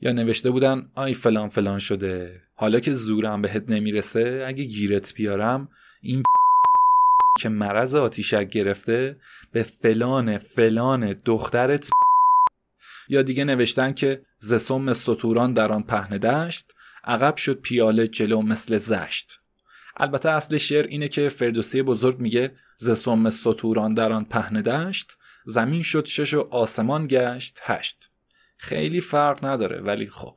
یا 0.00 0.12
نوشته 0.12 0.50
بودن 0.50 0.90
آی 0.94 1.14
فلان 1.14 1.48
فلان 1.48 1.78
شده. 1.78 2.42
حالا 2.56 2.80
که 2.80 2.94
زورم 2.94 3.42
بهت 3.42 3.64
نمی‌رسه 3.68 4.44
اگه 4.46 4.64
گیرت 4.64 5.14
بیارم 5.14 5.68
این 6.02 6.22
که 7.40 7.48
مرض 7.48 7.94
آتیشک 7.94 8.48
گرفته 8.48 9.16
به 9.52 9.62
فلان 9.62 10.38
فلان 10.38 11.12
دخترت 11.24 11.90
یا 13.08 13.22
دیگه 13.22 13.44
نوشتن 13.44 13.92
که 13.92 14.22
زسم 14.38 14.92
سطوران 14.92 15.52
در 15.52 15.72
آن 15.72 15.82
پهنه 15.82 16.18
دشت 16.18 16.72
عقب 17.04 17.36
شد 17.36 17.60
پیاله 17.60 18.06
جلو 18.06 18.42
مثل 18.42 18.76
زشت. 18.76 19.40
البته 19.96 20.28
اصل 20.28 20.56
شعر 20.56 20.86
اینه 20.86 21.08
که 21.08 21.28
فردوسی 21.28 21.82
بزرگ 21.82 22.18
میگه 22.18 22.52
زسم 22.76 23.30
سطوران 23.30 23.94
در 23.94 24.12
آن 24.12 24.24
پهنه 24.24 24.62
دشت 24.62 25.16
زمین 25.46 25.82
شد 25.82 26.04
شش 26.04 26.34
و 26.34 26.48
آسمان 26.50 27.06
گشت 27.06 27.58
هشت. 27.62 28.10
خیلی 28.56 29.00
فرق 29.00 29.46
نداره 29.46 29.80
ولی 29.80 30.06
خب. 30.06 30.36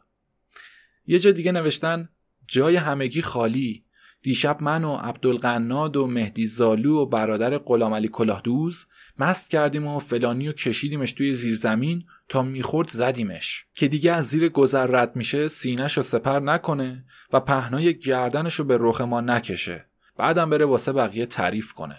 یه 1.06 1.20
جا 1.20 1.32
دیگه 1.32 1.52
نوشتن 1.52 2.10
جای 2.48 2.76
همگی 2.76 3.22
خالی 3.22 3.86
دیشب 4.22 4.58
من 4.62 4.84
و 4.84 4.96
عبدالقناد 4.96 5.98
و 5.98 6.08
مهدی 6.08 6.48
زالو 6.48 6.96
و 6.96 7.06
برادر 7.06 7.58
غلام 7.58 8.08
کلاهدوز 8.08 8.86
مست 9.20 9.50
کردیم 9.50 9.88
و 9.88 10.00
فلانی 10.00 10.48
و 10.48 10.52
کشیدیمش 10.52 11.12
توی 11.12 11.34
زیرزمین 11.34 12.06
تا 12.30 12.42
می‌خورد 12.42 12.90
زدیمش. 12.90 13.66
که 13.76 13.88
دیگه 13.88 14.12
از 14.12 14.28
زیر 14.28 14.50
گذر 14.50 14.88
رد 14.88 15.16
میشه 15.16 15.48
سینش 15.48 15.98
رو 15.98 16.04
سپر 16.04 16.40
نکنه 16.40 17.06
و 17.34 17.40
پهنای 17.40 18.00
گردنش 18.00 18.56
رو 18.56 18.66
به 18.66 18.78
رخ 18.80 19.02
ما 19.02 19.22
نکشه. 19.22 19.86
بعدم 20.18 20.50
بره 20.50 20.66
واسه 20.66 20.94
بقیه 20.94 21.26
تعریف 21.26 21.74
کنه. 21.74 21.98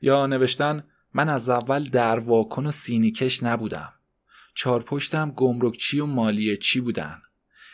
یا 0.00 0.26
نوشتن 0.26 0.84
من 1.14 1.28
از 1.28 1.48
اول 1.48 1.84
در 1.84 2.18
واکن 2.18 2.66
و 2.66 2.70
سینیکش 2.70 3.42
نبودم. 3.42 3.92
چارپشتم 4.54 5.30
گمرکچی 5.30 6.00
و 6.00 6.06
مالیه 6.06 6.56
چی 6.56 6.80
بودن؟ 6.80 7.22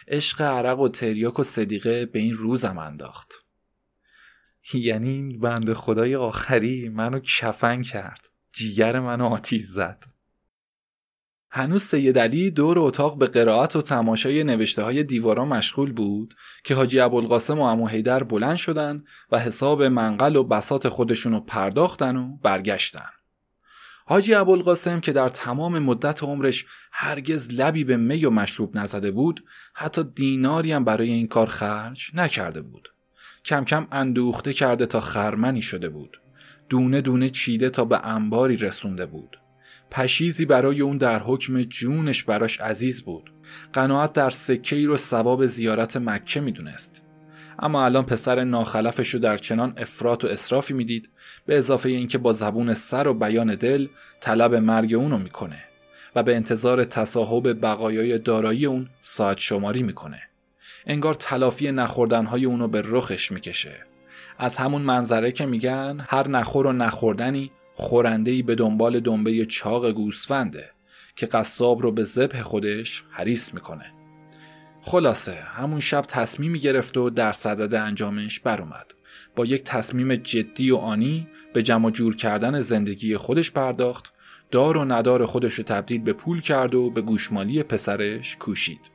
عشق 0.08 0.42
عرق 0.42 0.80
و 0.80 0.88
تریاک 0.88 1.38
و 1.38 1.42
صدیقه 1.42 2.06
به 2.06 2.18
این 2.18 2.34
روزم 2.34 2.78
انداخت. 2.78 3.44
یعنی 4.74 5.08
این 5.08 5.40
بند 5.40 5.72
خدای 5.72 6.14
آخری 6.14 6.88
منو 6.88 7.20
کفن 7.20 7.82
کرد. 7.82 8.28
جیگر 8.52 9.00
منو 9.00 9.26
آتیش 9.26 9.62
زد. 9.62 10.04
هنوز 11.50 11.82
سید 11.82 12.18
علی 12.18 12.50
دور 12.50 12.78
اتاق 12.78 13.18
به 13.18 13.26
قرائت 13.26 13.76
و 13.76 13.82
تماشای 13.82 14.44
نوشته 14.44 14.82
های 14.82 15.04
دیوارا 15.04 15.44
مشغول 15.44 15.92
بود 15.92 16.34
که 16.64 16.74
حاجی 16.74 17.00
ابوالقاسم 17.00 17.58
و 17.58 17.62
امو 17.62 17.88
حیدر 17.88 18.22
بلند 18.22 18.56
شدن 18.56 19.04
و 19.32 19.38
حساب 19.38 19.82
منقل 19.82 20.36
و 20.36 20.44
بسات 20.44 20.88
خودشونو 20.88 21.40
پرداختن 21.40 22.16
و 22.16 22.36
برگشتن. 22.36 23.10
حاجی 24.06 24.34
ابوالقاسم 24.34 25.00
که 25.00 25.12
در 25.12 25.28
تمام 25.28 25.78
مدت 25.78 26.22
عمرش 26.22 26.66
هرگز 26.92 27.48
لبی 27.54 27.84
به 27.84 27.96
می 27.96 28.24
و 28.24 28.30
مشروب 28.30 28.78
نزده 28.78 29.10
بود 29.10 29.44
حتی 29.74 30.04
دیناری 30.04 30.72
هم 30.72 30.84
برای 30.84 31.10
این 31.10 31.26
کار 31.26 31.46
خرج 31.46 32.10
نکرده 32.14 32.60
بود. 32.60 32.88
کم 33.44 33.64
کم 33.64 33.86
اندوخته 33.92 34.52
کرده 34.52 34.86
تا 34.86 35.00
خرمنی 35.00 35.62
شده 35.62 35.88
بود. 35.88 36.20
دونه 36.68 37.00
دونه 37.00 37.30
چیده 37.30 37.70
تا 37.70 37.84
به 37.84 38.06
انباری 38.06 38.56
رسونده 38.56 39.06
بود. 39.06 39.38
پشیزی 39.90 40.44
برای 40.44 40.80
اون 40.80 40.96
در 40.96 41.22
حکم 41.22 41.62
جونش 41.62 42.24
براش 42.24 42.60
عزیز 42.60 43.02
بود. 43.02 43.32
قناعت 43.72 44.12
در 44.12 44.30
سکه 44.30 44.76
ای 44.76 44.86
رو 44.86 44.96
ثواب 44.96 45.46
زیارت 45.46 45.96
مکه 45.96 46.40
می‌دونست. 46.40 47.03
اما 47.58 47.84
الان 47.84 48.06
پسر 48.06 48.44
ناخلفش 48.44 49.08
رو 49.08 49.20
در 49.20 49.36
چنان 49.36 49.74
افراط 49.76 50.24
و 50.24 50.26
اصرافی 50.26 50.74
می‌دید 50.74 51.10
به 51.46 51.58
اضافه 51.58 51.88
اینکه 51.88 52.18
با 52.18 52.32
زبون 52.32 52.74
سر 52.74 53.08
و 53.08 53.14
بیان 53.14 53.54
دل 53.54 53.86
طلب 54.20 54.54
مرگ 54.54 54.94
اونو 54.94 55.18
می‌کنه 55.18 55.64
و 56.14 56.22
به 56.22 56.36
انتظار 56.36 56.84
تصاحب 56.84 57.60
بقایای 57.60 58.18
دارایی 58.18 58.66
اون 58.66 58.88
ساعت 59.02 59.38
شماری 59.38 59.82
می‌کنه. 59.82 60.22
انگار 60.86 61.14
تلافی 61.14 61.72
نخوردنهای 61.72 62.44
اونو 62.44 62.68
به 62.68 62.82
رخش 62.84 63.32
می‌کشه. 63.32 63.76
از 64.38 64.56
همون 64.56 64.82
منظره 64.82 65.32
که 65.32 65.46
میگن 65.46 66.04
هر 66.08 66.28
نخور 66.28 66.66
و 66.66 66.72
نخوردنی 66.72 67.50
خورندهی 67.74 68.42
به 68.42 68.54
دنبال 68.54 69.00
دنبه 69.00 69.46
چاق 69.46 69.90
گوسفنده 69.90 70.70
که 71.16 71.26
قصاب 71.26 71.82
رو 71.82 71.92
به 71.92 72.04
ذبح 72.04 72.42
خودش 72.42 73.02
حریص 73.10 73.54
می‌کنه. 73.54 74.03
خلاصه 74.86 75.32
همون 75.32 75.80
شب 75.80 76.00
تصمیمی 76.00 76.58
گرفت 76.58 76.96
و 76.96 77.10
در 77.10 77.32
صدد 77.32 77.74
انجامش 77.74 78.40
اومد 78.46 78.94
با 79.36 79.46
یک 79.46 79.64
تصمیم 79.64 80.14
جدی 80.14 80.70
و 80.70 80.76
آنی 80.76 81.26
به 81.52 81.62
جمع 81.62 81.90
جور 81.90 82.16
کردن 82.16 82.60
زندگی 82.60 83.16
خودش 83.16 83.50
پرداخت 83.50 84.12
دار 84.50 84.76
و 84.76 84.84
ندار 84.84 85.26
خودش 85.26 85.54
رو 85.54 85.64
تبدیل 85.64 86.00
به 86.00 86.12
پول 86.12 86.40
کرد 86.40 86.74
و 86.74 86.90
به 86.90 87.00
گوشمالی 87.00 87.62
پسرش 87.62 88.36
کوشید. 88.36 88.90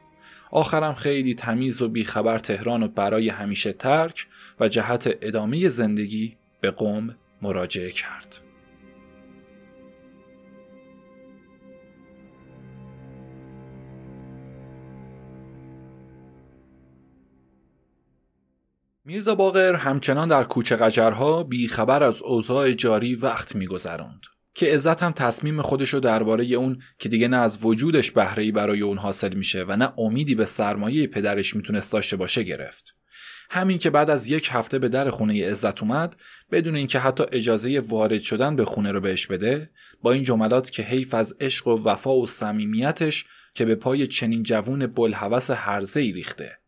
آخرم 0.51 0.93
خیلی 0.93 1.35
تمیز 1.35 1.81
و 1.81 1.89
بیخبر 1.89 2.39
تهران 2.39 2.83
و 2.83 2.87
برای 2.87 3.29
همیشه 3.29 3.73
ترک 3.73 4.27
و 4.59 4.67
جهت 4.67 5.17
ادامه 5.21 5.67
زندگی 5.67 6.37
به 6.61 6.71
قوم 6.71 7.15
مراجعه 7.41 7.91
کرد. 7.91 8.48
میرزا 19.09 19.35
باقر 19.35 19.75
همچنان 19.75 20.27
در 20.27 20.43
کوچه 20.43 20.75
قجرها 20.75 21.43
بیخبر 21.43 22.03
از 22.03 22.21
اوضاع 22.21 22.71
جاری 22.71 23.15
وقت 23.15 23.55
میگذراند 23.55 24.21
که 24.53 24.73
عزت 24.73 25.03
هم 25.03 25.11
تصمیم 25.11 25.61
خودش 25.61 25.89
رو 25.89 25.99
درباره 25.99 26.45
اون 26.45 26.81
که 26.99 27.09
دیگه 27.09 27.27
نه 27.27 27.37
از 27.37 27.65
وجودش 27.65 28.11
بهره 28.11 28.51
برای 28.51 28.81
اون 28.81 28.97
حاصل 28.97 29.33
میشه 29.33 29.65
و 29.67 29.75
نه 29.75 29.93
امیدی 29.99 30.35
به 30.35 30.45
سرمایه 30.45 31.07
پدرش 31.07 31.55
می‌تونست 31.55 31.91
داشته 31.91 32.17
باشه 32.17 32.43
گرفت. 32.43 32.95
همین 33.49 33.77
که 33.77 33.89
بعد 33.89 34.09
از 34.09 34.31
یک 34.31 34.49
هفته 34.51 34.79
به 34.79 34.89
در 34.89 35.09
خونه 35.09 35.49
عزت 35.51 35.83
اومد 35.83 36.15
بدون 36.51 36.75
اینکه 36.75 36.99
حتی 36.99 37.23
اجازه 37.31 37.79
وارد 37.79 38.19
شدن 38.19 38.55
به 38.55 38.65
خونه 38.65 38.91
رو 38.91 39.01
بهش 39.01 39.27
بده 39.27 39.69
با 40.01 40.11
این 40.11 40.23
جملات 40.23 40.69
که 40.69 40.83
حیف 40.83 41.13
از 41.13 41.35
عشق 41.39 41.67
و 41.67 41.83
وفا 41.83 42.15
و 42.15 42.27
صمیمیتش 42.27 43.25
که 43.53 43.65
به 43.65 43.75
پای 43.75 44.07
چنین 44.07 44.43
جوون 44.43 44.87
بلحوث 44.87 45.51
هرزه 45.51 46.01
ای 46.01 46.11
ریخته. 46.11 46.59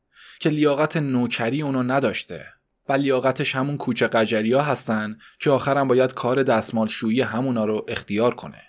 که 0.42 0.50
لیاقت 0.50 0.98
نوکری 0.98 1.62
اونو 1.62 1.84
نداشته. 1.84 2.46
و 2.90 2.94
لیاقتش 2.94 3.56
همون 3.56 3.78
کوچه 3.78 4.08
قجریا 4.08 4.62
هستن 4.62 5.18
که 5.40 5.50
آخرم 5.50 5.88
باید 5.88 6.14
کار 6.14 6.44
دستمال 6.44 6.88
شویی 6.88 7.22
همونا 7.22 7.66
رو 7.66 7.86
اختیار 7.88 8.36
کنه. 8.36 8.62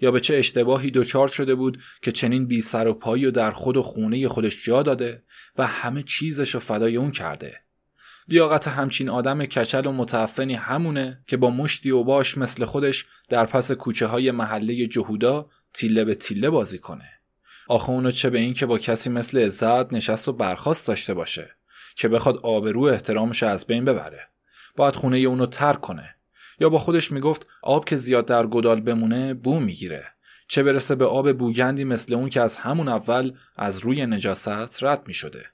یا 0.00 0.10
به 0.10 0.20
چه 0.20 0.36
اشتباهی 0.36 0.90
دوچار 0.90 1.28
شده 1.28 1.54
بود 1.54 1.80
که 2.02 2.12
چنین 2.12 2.46
بی 2.46 2.60
سر 2.60 2.88
و 2.88 2.94
پایی 2.94 3.26
و 3.26 3.30
در 3.30 3.50
خود 3.50 3.76
و 3.76 3.82
خونه 3.82 4.28
خودش 4.28 4.64
جا 4.64 4.82
داده 4.82 5.22
و 5.58 5.66
همه 5.66 6.02
چیزش 6.02 6.54
رو 6.54 6.60
فدای 6.60 6.96
اون 6.96 7.10
کرده. 7.10 7.60
لیاقت 8.28 8.68
همچین 8.68 9.08
آدم 9.08 9.44
کچل 9.44 9.86
و 9.86 9.92
متعفنی 9.92 10.54
همونه 10.54 11.24
که 11.26 11.36
با 11.36 11.50
مشتی 11.50 11.90
و 11.90 12.02
باش 12.02 12.38
مثل 12.38 12.64
خودش 12.64 13.06
در 13.28 13.46
پس 13.46 13.72
کوچه 13.72 14.06
های 14.06 14.30
محله 14.30 14.86
جهودا 14.86 15.50
تیله 15.74 16.04
به 16.04 16.14
تیله 16.14 16.50
بازی 16.50 16.78
کنه. 16.78 17.17
آخه 17.68 17.90
اونو 17.90 18.10
چه 18.10 18.30
به 18.30 18.38
این 18.38 18.52
که 18.52 18.66
با 18.66 18.78
کسی 18.78 19.10
مثل 19.10 19.38
عزت 19.38 19.92
نشست 19.94 20.28
و 20.28 20.32
برخواست 20.32 20.88
داشته 20.88 21.14
باشه 21.14 21.50
که 21.96 22.08
بخواد 22.08 22.36
آبرو 22.36 22.82
احترامش 22.82 23.42
از 23.42 23.66
بین 23.66 23.84
ببره. 23.84 24.28
باید 24.76 24.94
خونه 24.94 25.16
اونو 25.16 25.46
ترک 25.46 25.80
کنه. 25.80 26.14
یا 26.60 26.68
با 26.68 26.78
خودش 26.78 27.12
می‌گفت 27.12 27.46
آب 27.62 27.84
که 27.84 27.96
زیاد 27.96 28.26
در 28.26 28.46
گدال 28.46 28.80
بمونه 28.80 29.34
بو 29.34 29.60
می‌گیره. 29.60 30.04
چه 30.48 30.62
برسه 30.62 30.94
به 30.94 31.04
آب 31.06 31.32
بوگندی 31.32 31.84
مثل 31.84 32.14
اون 32.14 32.28
که 32.28 32.40
از 32.40 32.56
همون 32.56 32.88
اول 32.88 33.32
از 33.56 33.78
روی 33.78 34.06
نجاست 34.06 34.82
رد 34.82 35.02
می‌شده. 35.06 35.46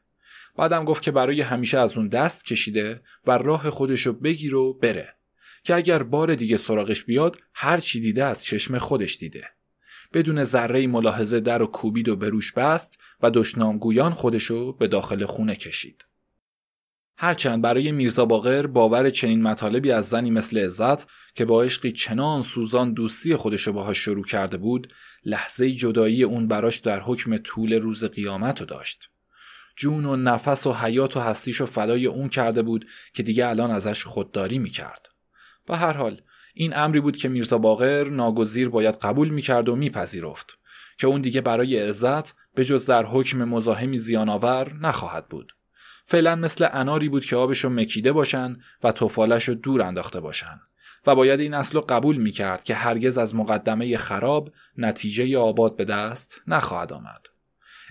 بعدم 0.57 0.85
گفت 0.85 1.03
که 1.03 1.11
برای 1.11 1.41
همیشه 1.41 1.79
از 1.79 1.97
اون 1.97 2.09
دست 2.09 2.45
کشیده 2.45 3.01
و 3.27 3.39
راه 3.39 3.71
خودشو 3.71 4.13
بگیر 4.13 4.55
و 4.55 4.73
بره. 4.73 5.15
که 5.65 5.75
اگر 5.75 6.03
بار 6.03 6.35
دیگه 6.35 6.57
سراغش 6.57 7.05
بیاد 7.05 7.39
هر 7.55 7.81
چی 7.81 8.01
دیده 8.01 8.25
از 8.25 8.45
چشم 8.45 8.79
خودش 8.79 9.17
دیده. 9.17 9.54
بدون 10.15 10.45
ذره 10.45 10.87
ملاحظه 10.87 11.41
در 11.41 11.63
و 11.63 11.67
کوبید 11.67 12.09
و 12.09 12.17
بروش 12.17 12.53
بست 12.53 12.99
و 13.23 13.31
دشنامگویان 13.31 14.13
خودشو 14.13 14.73
به 14.73 14.89
داخل 14.89 15.25
خونه 15.25 15.57
کشید. 15.57 16.05
هرچند 17.17 17.63
برای 17.63 17.93
میرزا 17.93 18.25
باقر 18.25 18.67
باور 18.67 19.11
چنین 19.11 19.43
مطالبی 19.43 19.93
از 19.93 20.09
زنی 20.09 20.31
مثل 20.31 20.59
عزت 20.59 21.09
که 21.35 21.45
با 21.45 21.63
عشقی 21.63 21.93
چنان 21.93 22.43
سوزان 22.43 22.93
دوستی 22.93 23.37
خودشو 23.37 23.73
باهاش 23.73 23.99
شروع 23.99 24.25
کرده 24.25 24.57
بود 24.57 24.93
لحظه 25.25 25.71
جدایی 25.71 26.25
اون 26.25 26.49
براش 26.49 26.79
در 26.79 27.01
حکم 27.01 27.37
طول 27.37 27.73
روز 27.73 28.05
قیامت 28.05 28.61
رو 28.61 28.67
داشت 28.67 29.11
جون 29.77 30.05
و 30.05 30.17
نفس 30.17 30.67
و 30.67 30.73
حیات 30.73 31.17
و 31.17 31.21
هستیش 31.21 31.61
و 31.61 31.67
فدای 31.67 32.07
اون 32.07 32.29
کرده 32.29 32.63
بود 32.63 32.87
که 33.15 33.23
دیگه 33.23 33.49
الان 33.49 33.71
ازش 33.71 34.05
خودداری 34.05 34.59
می‌کرد 34.59 35.09
و 35.69 35.77
هر 35.77 35.93
حال 35.93 36.21
این 36.55 36.77
امری 36.77 37.01
بود 37.01 37.17
که 37.17 37.29
میرزا 37.29 37.59
باقر 37.59 38.09
ناگزیر 38.09 38.69
باید 38.69 38.95
قبول 38.95 39.29
می‌کرد 39.29 39.69
و 39.69 39.77
میپذیرفت 39.77 40.59
که 40.99 41.07
اون 41.07 41.21
دیگه 41.21 41.41
برای 41.41 41.79
عزت 41.79 42.35
به 42.55 42.65
جز 42.65 42.87
در 42.87 43.07
حکم 43.07 43.45
مزاحمی 43.45 43.97
زیانآور 43.97 44.73
نخواهد 44.73 45.29
بود 45.29 45.53
فعلا 46.07 46.37
مثل 46.37 46.69
اناری 46.73 47.09
بود 47.09 47.25
که 47.25 47.37
آبشو 47.37 47.69
مکیده 47.69 48.13
باشن 48.13 48.57
و 48.83 48.93
توفالش 48.93 49.49
رو 49.49 49.55
دور 49.55 49.83
انداخته 49.83 50.21
باشن 50.21 50.61
و 51.07 51.15
باید 51.15 51.41
این 51.41 51.55
اصل 51.55 51.81
قبول 51.81 52.17
می 52.17 52.31
کرد 52.31 52.65
که 52.65 52.75
هرگز 52.75 53.19
از 53.19 53.35
مقدمه 53.35 53.97
خراب 53.97 54.53
نتیجه 54.79 55.39
آباد 55.39 55.77
به 55.77 55.85
دست 55.85 56.41
نخواهد 56.47 56.93
آمد. 56.93 57.27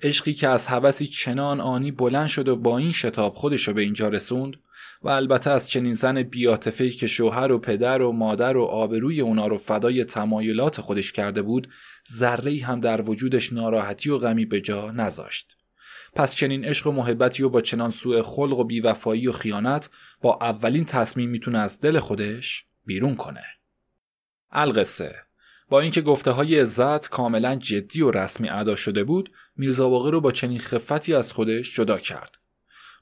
عشقی 0.04 0.34
که 0.34 0.48
از 0.48 0.68
هوسی 0.68 1.08
چنان 1.08 1.62
آنی 1.62 1.92
بلند 1.92 2.28
شد 2.28 2.48
و 2.48 2.56
با 2.56 2.78
این 2.78 2.92
شتاب 2.92 3.34
خودشو 3.34 3.74
به 3.74 3.82
اینجا 3.82 4.08
رسوند 4.08 4.58
و 5.04 5.10
البته 5.10 5.50
از 5.50 5.70
چنین 5.70 5.94
زن 5.94 6.24
بیاتفهی 6.24 6.92
که 6.92 7.08
شوهر 7.08 7.52
و 7.52 7.60
پدر 7.60 8.02
و 8.02 8.12
مادر 8.12 8.58
و 8.58 8.64
آبروی 8.64 9.22
اونا 9.22 9.48
رو 9.48 9.58
فدای 9.58 10.06
تمایلات 10.06 10.82
خودش 10.82 11.12
کرده 11.12 11.42
بود 11.42 11.70
ذره 12.14 12.64
هم 12.64 12.80
در 12.80 13.02
وجودش 13.02 13.54
ناراحتی 13.54 14.10
و 14.10 14.18
غمی 14.18 14.46
به 14.46 14.62
جا 14.62 14.92
نذاشت. 14.92 15.58
پس 16.16 16.36
چنین 16.36 16.66
عشق 16.66 16.88
و 16.88 16.92
محبتی 16.92 17.44
و 17.44 17.50
با 17.50 17.62
چنان 17.62 17.90
سوء 17.90 18.22
خلق 18.22 18.60
و 18.60 18.64
بیوفایی 18.64 19.28
و 19.28 19.32
خیانت 19.32 19.90
با 20.22 20.38
اولین 20.42 20.86
تصمیم 20.86 21.30
می‌تونه 21.30 21.60
از 21.60 21.80
دل 21.80 22.00
خودش 22.00 22.66
بیرون 22.86 23.16
کنه. 23.16 23.44
القصه 24.52 25.16
با 25.70 25.80
اینکه 25.80 26.02
گفته 26.02 26.32
های 26.32 26.60
عزت 26.60 27.10
کاملا 27.10 27.56
جدی 27.56 28.02
و 28.02 28.12
رسمی 28.12 28.50
ادا 28.50 28.76
شده 28.76 29.04
بود 29.04 29.32
میرزا 29.56 29.90
باقر 29.90 30.12
رو 30.12 30.22
با 30.22 30.32
چنین 30.32 30.60
خفتی 30.60 31.14
از 31.14 31.34
خودش 31.34 31.76
جدا 31.76 31.98
کرد. 31.98 32.43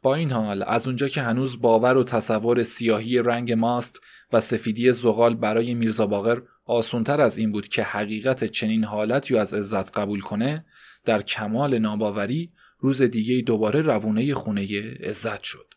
با 0.01 0.15
این 0.15 0.31
حال 0.31 0.63
از 0.67 0.87
اونجا 0.87 1.07
که 1.07 1.21
هنوز 1.21 1.61
باور 1.61 1.97
و 1.97 2.03
تصور 2.03 2.63
سیاهی 2.63 3.17
رنگ 3.17 3.51
ماست 3.51 4.01
و 4.33 4.39
سفیدی 4.39 4.91
زغال 4.91 5.35
برای 5.35 5.73
میرزا 5.73 6.07
باقر 6.07 6.41
آسونتر 6.65 7.21
از 7.21 7.37
این 7.37 7.51
بود 7.51 7.67
که 7.67 7.83
حقیقت 7.83 8.43
چنین 8.43 8.83
حالتی 8.83 9.37
از 9.37 9.53
عزت 9.53 9.99
قبول 9.99 10.19
کنه 10.19 10.65
در 11.05 11.21
کمال 11.21 11.77
ناباوری 11.77 12.51
روز 12.79 13.01
دیگه 13.01 13.41
دوباره 13.41 13.81
روونه 13.81 14.33
خونه 14.33 14.67
عزت 15.03 15.43
شد. 15.43 15.73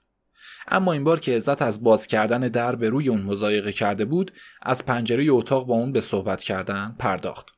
اما 0.68 0.93
این 0.93 1.05
بار 1.05 1.20
که 1.20 1.37
عزت 1.37 1.62
از 1.62 1.83
باز 1.83 2.07
کردن 2.07 2.41
در 2.41 2.77
به 2.77 2.89
روی 2.89 3.09
اون 3.09 3.22
مزایقه 3.22 3.72
کرده 3.72 4.05
بود 4.05 4.33
از 4.62 4.87
پنجره 4.87 5.27
اتاق 5.31 5.66
با 5.66 5.75
اون 5.75 5.93
به 5.93 6.01
صحبت 6.01 6.43
کردن 6.43 6.97
پرداخت. 6.99 7.55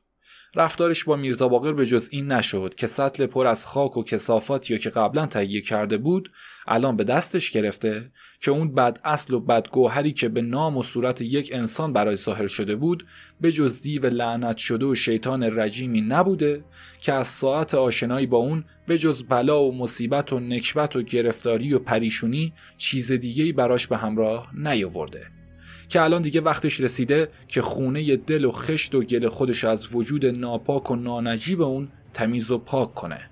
رفتارش 0.55 1.03
با 1.03 1.15
میرزا 1.15 1.47
باقر 1.47 1.73
به 1.73 1.85
جز 1.85 2.09
این 2.11 2.31
نشد 2.31 2.75
که 2.75 2.87
سطل 2.87 3.25
پر 3.25 3.47
از 3.47 3.65
خاک 3.65 3.97
و 3.97 4.03
کسافاتی 4.03 4.73
یا 4.73 4.79
که 4.79 4.89
قبلا 4.89 5.25
تهیه 5.25 5.61
کرده 5.61 5.97
بود 5.97 6.31
الان 6.67 6.95
به 6.95 7.03
دستش 7.03 7.51
گرفته 7.51 8.11
که 8.41 8.51
اون 8.51 8.73
بد 8.73 8.99
اصل 9.03 9.33
و 9.33 9.39
بد 9.39 9.69
گوهری 9.69 10.11
که 10.11 10.29
به 10.29 10.41
نام 10.41 10.77
و 10.77 10.83
صورت 10.83 11.21
یک 11.21 11.49
انسان 11.53 11.93
برای 11.93 12.15
ظاهر 12.15 12.47
شده 12.47 12.75
بود 12.75 13.05
به 13.41 13.51
جز 13.51 13.81
دیو 13.81 14.05
لعنت 14.05 14.57
شده 14.57 14.85
و 14.85 14.95
شیطان 14.95 15.43
رجیمی 15.43 16.01
نبوده 16.01 16.63
که 17.01 17.13
از 17.13 17.27
ساعت 17.27 17.75
آشنایی 17.75 18.27
با 18.27 18.37
اون 18.37 18.63
به 18.87 18.97
جز 18.97 19.23
بلا 19.23 19.63
و 19.63 19.77
مصیبت 19.77 20.33
و 20.33 20.39
نکبت 20.39 20.95
و 20.95 21.01
گرفتاری 21.01 21.73
و 21.73 21.79
پریشونی 21.79 22.53
چیز 22.77 23.11
دیگهی 23.11 23.51
براش 23.51 23.87
به 23.87 23.97
همراه 23.97 24.51
نیاورده. 24.53 25.36
که 25.89 26.01
الان 26.01 26.21
دیگه 26.21 26.41
وقتش 26.41 26.79
رسیده 26.79 27.29
که 27.47 27.61
خونه 27.61 28.15
دل 28.15 28.45
و 28.45 28.51
خشت 28.51 28.95
و 28.95 29.03
گل 29.03 29.27
خودش 29.27 29.63
از 29.63 29.95
وجود 29.95 30.25
ناپاک 30.25 30.91
و 30.91 30.95
نانجیب 30.95 31.61
اون 31.61 31.87
تمیز 32.13 32.51
و 32.51 32.57
پاک 32.57 32.93
کنه. 32.93 33.29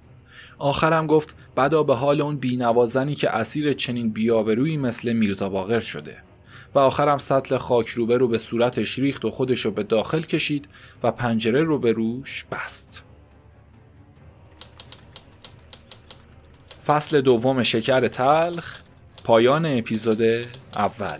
آخرم 0.57 1.07
گفت 1.07 1.35
بدا 1.57 1.83
به 1.83 1.95
حال 1.95 2.21
اون 2.21 2.37
بینوازنی 2.37 3.15
که 3.15 3.29
اسیر 3.29 3.73
چنین 3.73 4.09
بیابرویی 4.09 4.77
مثل 4.77 5.13
میرزا 5.13 5.49
باقر 5.49 5.79
شده. 5.79 6.17
و 6.75 6.79
آخرم 6.79 7.17
سطل 7.17 7.57
خاک 7.57 7.87
روبه 7.87 8.17
رو 8.17 8.27
به 8.27 8.37
صورتش 8.37 8.99
ریخت 8.99 9.25
و 9.25 9.31
خودش 9.31 9.65
رو 9.65 9.71
به 9.71 9.83
داخل 9.83 10.21
کشید 10.21 10.67
و 11.03 11.11
پنجره 11.11 11.63
رو 11.63 11.79
به 11.79 11.91
روش 11.91 12.45
بست. 12.51 13.03
فصل 16.87 17.21
دوم 17.21 17.63
شکر 17.63 18.07
تلخ 18.07 18.79
پایان 19.23 19.65
اپیزود 19.65 20.21
اول. 20.75 21.19